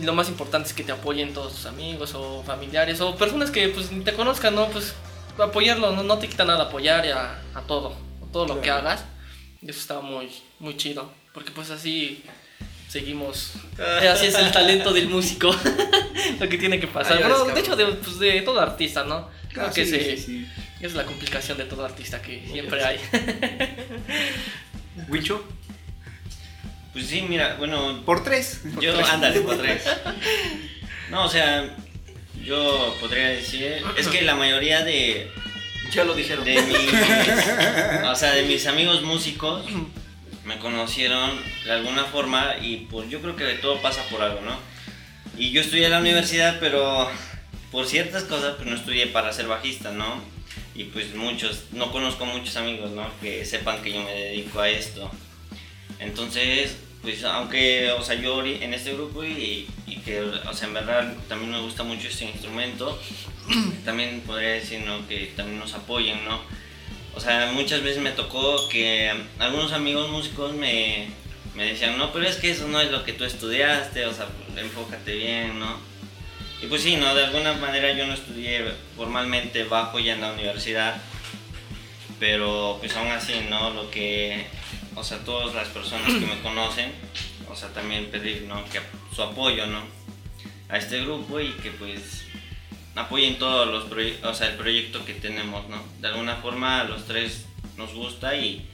Y 0.00 0.04
lo 0.04 0.14
más 0.14 0.28
importante 0.28 0.68
es 0.68 0.74
que 0.74 0.84
te 0.84 0.92
apoyen 0.92 1.34
todos 1.34 1.54
tus 1.54 1.66
amigos 1.66 2.14
o 2.14 2.42
familiares 2.44 3.00
o 3.00 3.16
personas 3.16 3.50
que 3.50 3.68
pues 3.68 3.90
te 4.04 4.12
conozcan, 4.14 4.54
¿no? 4.54 4.68
Pues 4.68 4.94
apoyarlo, 5.38 5.92
no, 5.92 6.02
no 6.02 6.18
te 6.18 6.28
quita 6.28 6.44
nada 6.44 6.64
apoyar 6.64 7.06
a, 7.08 7.42
a 7.54 7.60
todo, 7.62 7.94
a 8.26 8.32
todo 8.32 8.46
lo 8.46 8.60
que 8.60 8.70
hagas. 8.70 9.04
Y 9.62 9.70
eso 9.70 9.80
está 9.80 10.00
muy, 10.00 10.30
muy 10.58 10.76
chido, 10.76 11.10
porque 11.34 11.50
pues 11.50 11.70
así 11.70 12.22
seguimos. 12.88 13.52
Eh, 13.78 14.08
Así 14.08 14.26
es 14.26 14.34
el 14.36 14.50
talento 14.52 14.92
del 14.92 15.08
músico, 15.08 15.54
lo 16.40 16.48
que 16.48 16.56
tiene 16.56 16.78
que 16.80 16.86
pasar. 16.86 17.18
Bueno, 17.18 17.44
de 17.44 17.60
hecho, 17.60 17.76
de, 17.76 17.86
pues, 17.86 18.18
de 18.18 18.40
todo 18.42 18.60
artista, 18.60 19.04
¿no? 19.04 19.28
Creo 19.52 19.66
Ah, 19.66 19.70
que 19.72 19.84
sí, 19.84 19.98
sí, 19.98 20.16
sí. 20.18 20.46
es 20.80 20.94
la 20.94 21.04
complicación 21.04 21.58
de 21.58 21.64
todo 21.64 21.84
artista 21.84 22.22
que 22.22 22.46
siempre 22.50 22.82
hay. 22.84 22.98
Huicho, 25.08 25.44
Pues 26.96 27.08
sí, 27.08 27.20
mira, 27.28 27.56
bueno, 27.58 28.02
por 28.06 28.24
tres. 28.24 28.62
Yo, 28.80 28.98
ándale, 29.04 29.42
por 29.42 29.58
tres. 29.58 29.82
No, 31.10 31.26
o 31.26 31.28
sea, 31.28 31.76
yo 32.42 32.96
podría 32.98 33.28
decir, 33.28 33.82
es 33.98 34.08
que 34.08 34.22
la 34.22 34.34
mayoría 34.34 34.82
de, 34.82 35.30
Ya 35.92 36.04
lo 36.04 36.14
dijeron. 36.14 36.42
de 36.42 36.54
mis, 36.62 38.02
o 38.10 38.14
sea, 38.14 38.32
de 38.32 38.44
mis 38.44 38.66
amigos 38.66 39.02
músicos 39.02 39.66
me 40.46 40.58
conocieron 40.58 41.38
de 41.66 41.72
alguna 41.72 42.04
forma 42.06 42.54
y 42.62 42.88
pues 42.90 43.10
yo 43.10 43.20
creo 43.20 43.36
que 43.36 43.44
todo 43.56 43.82
pasa 43.82 44.02
por 44.10 44.22
algo, 44.22 44.40
¿no? 44.40 44.58
Y 45.36 45.50
yo 45.50 45.60
estudié 45.60 45.84
en 45.84 45.90
la 45.90 46.00
universidad, 46.00 46.56
pero 46.60 47.10
por 47.72 47.84
ciertas 47.84 48.24
cosas 48.24 48.54
pues 48.56 48.70
no 48.70 48.74
estudié 48.74 49.08
para 49.08 49.34
ser 49.34 49.48
bajista, 49.48 49.90
¿no? 49.90 50.22
Y 50.74 50.84
pues 50.84 51.14
muchos, 51.14 51.64
no 51.72 51.92
conozco 51.92 52.24
muchos 52.24 52.56
amigos, 52.56 52.92
¿no? 52.92 53.06
Que 53.20 53.44
sepan 53.44 53.82
que 53.82 53.92
yo 53.92 54.00
me 54.00 54.12
dedico 54.12 54.60
a 54.60 54.70
esto. 54.70 55.10
Entonces, 55.98 56.76
pues 57.06 57.22
aunque, 57.22 57.92
o 57.92 58.02
sea, 58.02 58.16
yo 58.16 58.44
en 58.44 58.74
este 58.74 58.94
grupo 58.94 59.22
y, 59.22 59.68
y 59.86 59.96
que, 59.98 60.22
o 60.22 60.52
sea, 60.52 60.66
en 60.66 60.74
verdad 60.74 61.14
también 61.28 61.52
me 61.52 61.60
gusta 61.60 61.84
mucho 61.84 62.08
este 62.08 62.24
instrumento, 62.24 63.00
también 63.84 64.22
podría 64.22 64.48
decir, 64.48 64.80
¿no? 64.80 65.06
Que 65.06 65.32
también 65.36 65.60
nos 65.60 65.72
apoyen, 65.74 66.24
¿no? 66.24 66.40
O 67.14 67.20
sea, 67.20 67.52
muchas 67.52 67.84
veces 67.84 68.02
me 68.02 68.10
tocó 68.10 68.68
que 68.68 69.12
algunos 69.38 69.72
amigos 69.72 70.10
músicos 70.10 70.52
me, 70.54 71.06
me 71.54 71.66
decían, 71.66 71.96
no, 71.96 72.12
pero 72.12 72.26
es 72.26 72.38
que 72.38 72.50
eso 72.50 72.66
no 72.66 72.80
es 72.80 72.90
lo 72.90 73.04
que 73.04 73.12
tú 73.12 73.22
estudiaste, 73.22 74.04
o 74.06 74.12
sea, 74.12 74.26
enfócate 74.56 75.14
bien, 75.14 75.60
¿no? 75.60 75.78
Y 76.60 76.66
pues 76.66 76.82
sí, 76.82 76.96
¿no? 76.96 77.14
De 77.14 77.24
alguna 77.24 77.52
manera 77.52 77.92
yo 77.92 78.08
no 78.08 78.14
estudié 78.14 78.64
formalmente 78.96 79.62
bajo 79.62 80.00
ya 80.00 80.14
en 80.14 80.22
la 80.22 80.32
universidad, 80.32 81.00
pero 82.18 82.78
pues 82.80 82.96
aún 82.96 83.12
así, 83.12 83.46
¿no? 83.48 83.70
Lo 83.70 83.92
que, 83.92 84.44
o 84.96 85.04
sea, 85.04 85.18
todas 85.18 85.54
las 85.54 85.68
personas 85.68 86.08
que 86.12 86.26
me 86.26 86.40
conocen, 86.42 86.90
o 87.48 87.54
sea, 87.54 87.68
también 87.68 88.06
pedir, 88.06 88.42
¿no? 88.48 88.64
Que 88.64 88.80
su 89.14 89.22
apoyo, 89.22 89.66
¿no? 89.66 89.80
A 90.68 90.78
este 90.78 91.00
grupo 91.02 91.38
y 91.38 91.50
que 91.52 91.70
pues 91.70 92.22
apoyen 92.96 93.38
todos 93.38 93.68
los 93.68 93.84
proyectos, 93.84 94.30
o 94.30 94.34
sea, 94.34 94.48
el 94.48 94.56
proyecto 94.56 95.04
que 95.04 95.14
tenemos, 95.14 95.68
¿no? 95.68 95.80
De 96.00 96.08
alguna 96.08 96.36
forma 96.36 96.80
a 96.80 96.84
los 96.84 97.04
tres 97.06 97.44
nos 97.76 97.94
gusta 97.94 98.34
y 98.34 98.66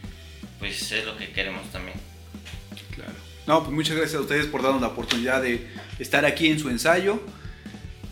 pues 0.58 0.90
es 0.92 1.04
lo 1.04 1.16
que 1.16 1.32
queremos 1.32 1.68
también. 1.72 1.98
Claro. 2.94 3.12
No, 3.46 3.60
pues 3.64 3.72
muchas 3.72 3.96
gracias 3.96 4.18
a 4.18 4.22
ustedes 4.22 4.46
por 4.46 4.62
darnos 4.62 4.80
la 4.80 4.88
oportunidad 4.88 5.42
de 5.42 5.68
estar 5.98 6.24
aquí 6.24 6.46
en 6.46 6.60
su 6.60 6.70
ensayo. 6.70 7.20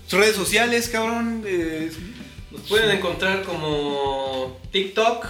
Sus 0.08 0.18
redes 0.18 0.34
sociales, 0.34 0.88
cabrón. 0.88 1.44
eh, 1.46 1.92
Nos 2.50 2.62
pueden 2.62 2.90
encontrar 2.90 3.44
como 3.44 4.58
TikTok, 4.72 5.24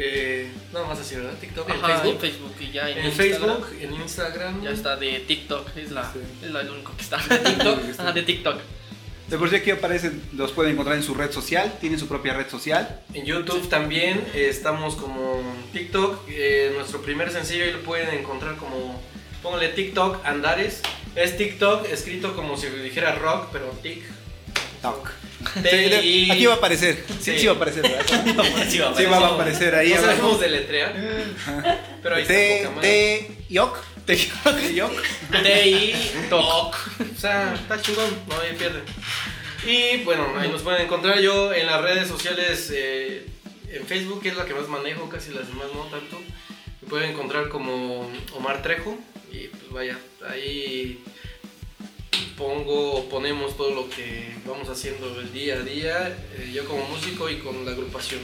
eh, 0.00 0.50
nada 0.72 0.86
más 0.86 0.98
así, 1.00 1.14
¿verdad? 1.16 1.34
TikTok, 1.40 1.68
en 1.70 1.76
Ajá, 1.76 1.86
Facebook. 2.00 2.12
en 2.14 2.20
Facebook 2.20 2.54
y 2.60 2.70
ya 2.72 2.90
en, 2.90 2.98
En 2.98 3.06
Instagram. 3.06 3.40
Facebook, 3.62 3.76
en 3.80 3.94
Instagram. 3.94 4.62
Ya 4.62 4.70
está 4.70 4.96
de 4.96 5.20
TikTok, 5.20 5.76
es, 5.76 5.90
la, 5.90 6.12
Sí. 6.12 6.18
es 6.44 6.50
la- 6.50 6.60
el 6.60 6.70
único 6.70 6.94
que 6.96 7.02
está. 7.02 7.16
¿De 7.18 7.38
TikTok? 7.50 7.78
Ajá, 7.98 8.12
de 8.12 8.22
TikTok. 8.22 8.60
de 9.28 9.36
por 9.38 9.50
sí 9.50 9.56
aquí 9.56 9.70
aparecen, 9.70 10.22
los 10.34 10.52
pueden 10.52 10.72
encontrar 10.72 10.96
en 10.96 11.02
su 11.02 11.14
red 11.14 11.30
social. 11.32 11.72
Tienen 11.80 11.98
su 11.98 12.06
propia 12.08 12.32
red 12.34 12.48
social. 12.48 13.00
En 13.12 13.24
YouTube 13.26 13.68
también 13.68 14.24
eh, 14.34 14.48
estamos 14.50 14.94
como 14.96 15.42
TikTok. 15.72 16.26
eh, 16.28 16.72
nuestro 16.74 17.02
primer 17.02 17.30
sencillo 17.30 17.64
ahí 17.64 17.72
lo 17.72 17.80
pueden 17.82 18.08
encontrar 18.18 18.56
como. 18.56 19.00
Póngale 19.42 19.68
TikTok 19.68 20.24
Andares. 20.24 20.80
Es 21.14 21.36
TikTok 21.36 21.86
escrito 21.90 22.34
como 22.36 22.56
si 22.56 22.68
dijera 22.68 23.14
rock, 23.16 23.48
pero 23.52 23.66
tic. 23.82 24.02
T 25.62 26.00
I- 26.04 26.30
aquí 26.30 26.46
va 26.46 26.54
a 26.54 26.56
aparecer. 26.56 27.04
Sí, 27.20 27.38
Sí. 27.38 27.46
va 27.46 27.52
a 27.52 27.56
aparecer. 27.56 27.84
Sí, 28.68 28.78
va 28.78 29.16
a 29.18 29.26
aparecer 29.34 29.74
ahí. 29.74 29.90
No 29.94 30.00
sabemos 30.00 30.40
deletrear. 30.40 30.94
Pero 32.02 32.14
ahí 32.16 32.24
T, 32.24 32.56
está 32.56 32.68
poca 32.68 32.76
madre. 32.76 32.88
T, 32.88 33.44
Yok. 33.54 33.78
T, 34.06 34.74
Yok. 34.74 34.92
TikTok. 35.42 36.76
O 37.16 37.20
sea, 37.20 37.54
está 37.54 37.80
chingón, 37.80 38.06
no 38.28 38.40
hay 38.40 38.54
pierde. 38.56 38.80
Y 39.66 39.98
bueno, 40.04 40.26
ahí 40.38 40.48
nos 40.48 40.62
pueden 40.62 40.82
encontrar 40.82 41.18
yo 41.20 41.52
en 41.52 41.66
las 41.66 41.80
redes 41.82 42.08
sociales, 42.08 42.70
eh, 42.74 43.26
en 43.70 43.84
Facebook, 43.86 44.22
que 44.22 44.28
es 44.30 44.36
la 44.36 44.44
que 44.44 44.54
más 44.54 44.68
manejo, 44.68 45.08
casi 45.08 45.30
las 45.32 45.46
demás 45.48 45.66
no 45.74 45.82
tanto. 45.84 46.20
Me 46.82 46.88
pueden 46.88 47.10
encontrar 47.10 47.48
como 47.48 48.10
Omar 48.34 48.62
Trejo. 48.62 48.96
Y 49.30 49.48
pues 49.48 49.70
vaya, 49.70 49.98
ahí 50.30 51.02
pongo, 52.36 53.08
ponemos 53.08 53.56
todo 53.56 53.74
lo 53.74 53.90
que 53.90 54.34
vamos 54.46 54.68
haciendo 54.68 55.20
el 55.20 55.32
día 55.32 55.56
a 55.56 55.60
día, 55.60 56.16
eh, 56.36 56.50
yo 56.52 56.64
como 56.64 56.86
músico 56.88 57.28
y 57.28 57.36
con 57.36 57.64
la 57.64 57.72
agrupación. 57.72 58.20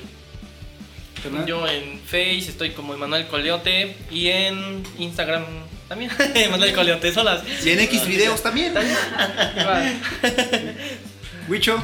Yo 1.46 1.66
en 1.66 1.98
Face 2.00 2.50
estoy 2.50 2.70
como 2.70 2.92
Emanuel 2.92 3.26
Coleote 3.28 3.96
y 4.10 4.28
en 4.28 4.82
Instagram 4.98 5.44
también. 5.88 6.10
Emanuel 6.34 6.74
Coleote, 6.74 7.12
solas. 7.12 7.42
Y 7.64 7.70
en 7.70 7.80
X 7.80 8.06
videos 8.06 8.42
también. 8.42 8.72
Igual. 8.72 10.00
Wicho. 11.48 11.82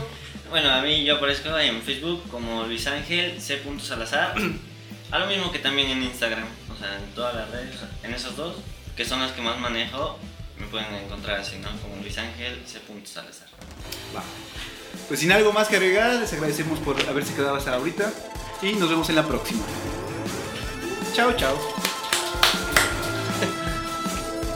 Bueno, 0.50 0.70
a 0.70 0.82
mí 0.82 1.04
yo 1.04 1.16
aparezco 1.16 1.56
en 1.58 1.80
Facebook 1.80 2.22
como 2.30 2.64
Luis 2.64 2.86
Ángel 2.86 3.40
C. 3.40 3.60
Salazar. 3.80 4.34
A 5.10 5.18
lo 5.18 5.26
mismo 5.26 5.50
que 5.50 5.58
también 5.58 5.90
en 5.90 6.04
Instagram, 6.04 6.46
o 6.72 6.78
sea, 6.78 6.96
en 6.96 7.14
todas 7.16 7.34
las 7.34 7.50
redes, 7.50 7.74
en 8.04 8.14
esos 8.14 8.36
dos, 8.36 8.56
que 8.96 9.04
son 9.04 9.18
las 9.18 9.32
que 9.32 9.42
más 9.42 9.58
manejo, 9.58 10.20
me 10.60 10.66
pueden 10.66 10.94
encontrar 10.94 11.40
así, 11.40 11.56
¿no? 11.58 11.68
Como 11.80 11.96
Luis 12.02 12.16
Ángel 12.18 12.62
C. 12.66 12.80
Salazar. 13.04 13.48
Va. 14.14 14.22
Pues 15.08 15.20
sin 15.20 15.32
algo 15.32 15.52
más 15.52 15.68
que 15.68 15.76
agregar, 15.76 16.14
les 16.14 16.32
agradecemos 16.32 16.78
por 16.80 17.00
haberse 17.08 17.34
quedado 17.34 17.56
hasta 17.56 17.74
ahorita 17.74 18.12
y 18.62 18.74
nos 18.74 18.90
vemos 18.90 19.08
en 19.08 19.16
la 19.16 19.26
próxima. 19.26 19.62
Chao, 21.14 21.32
chao. 21.36 21.56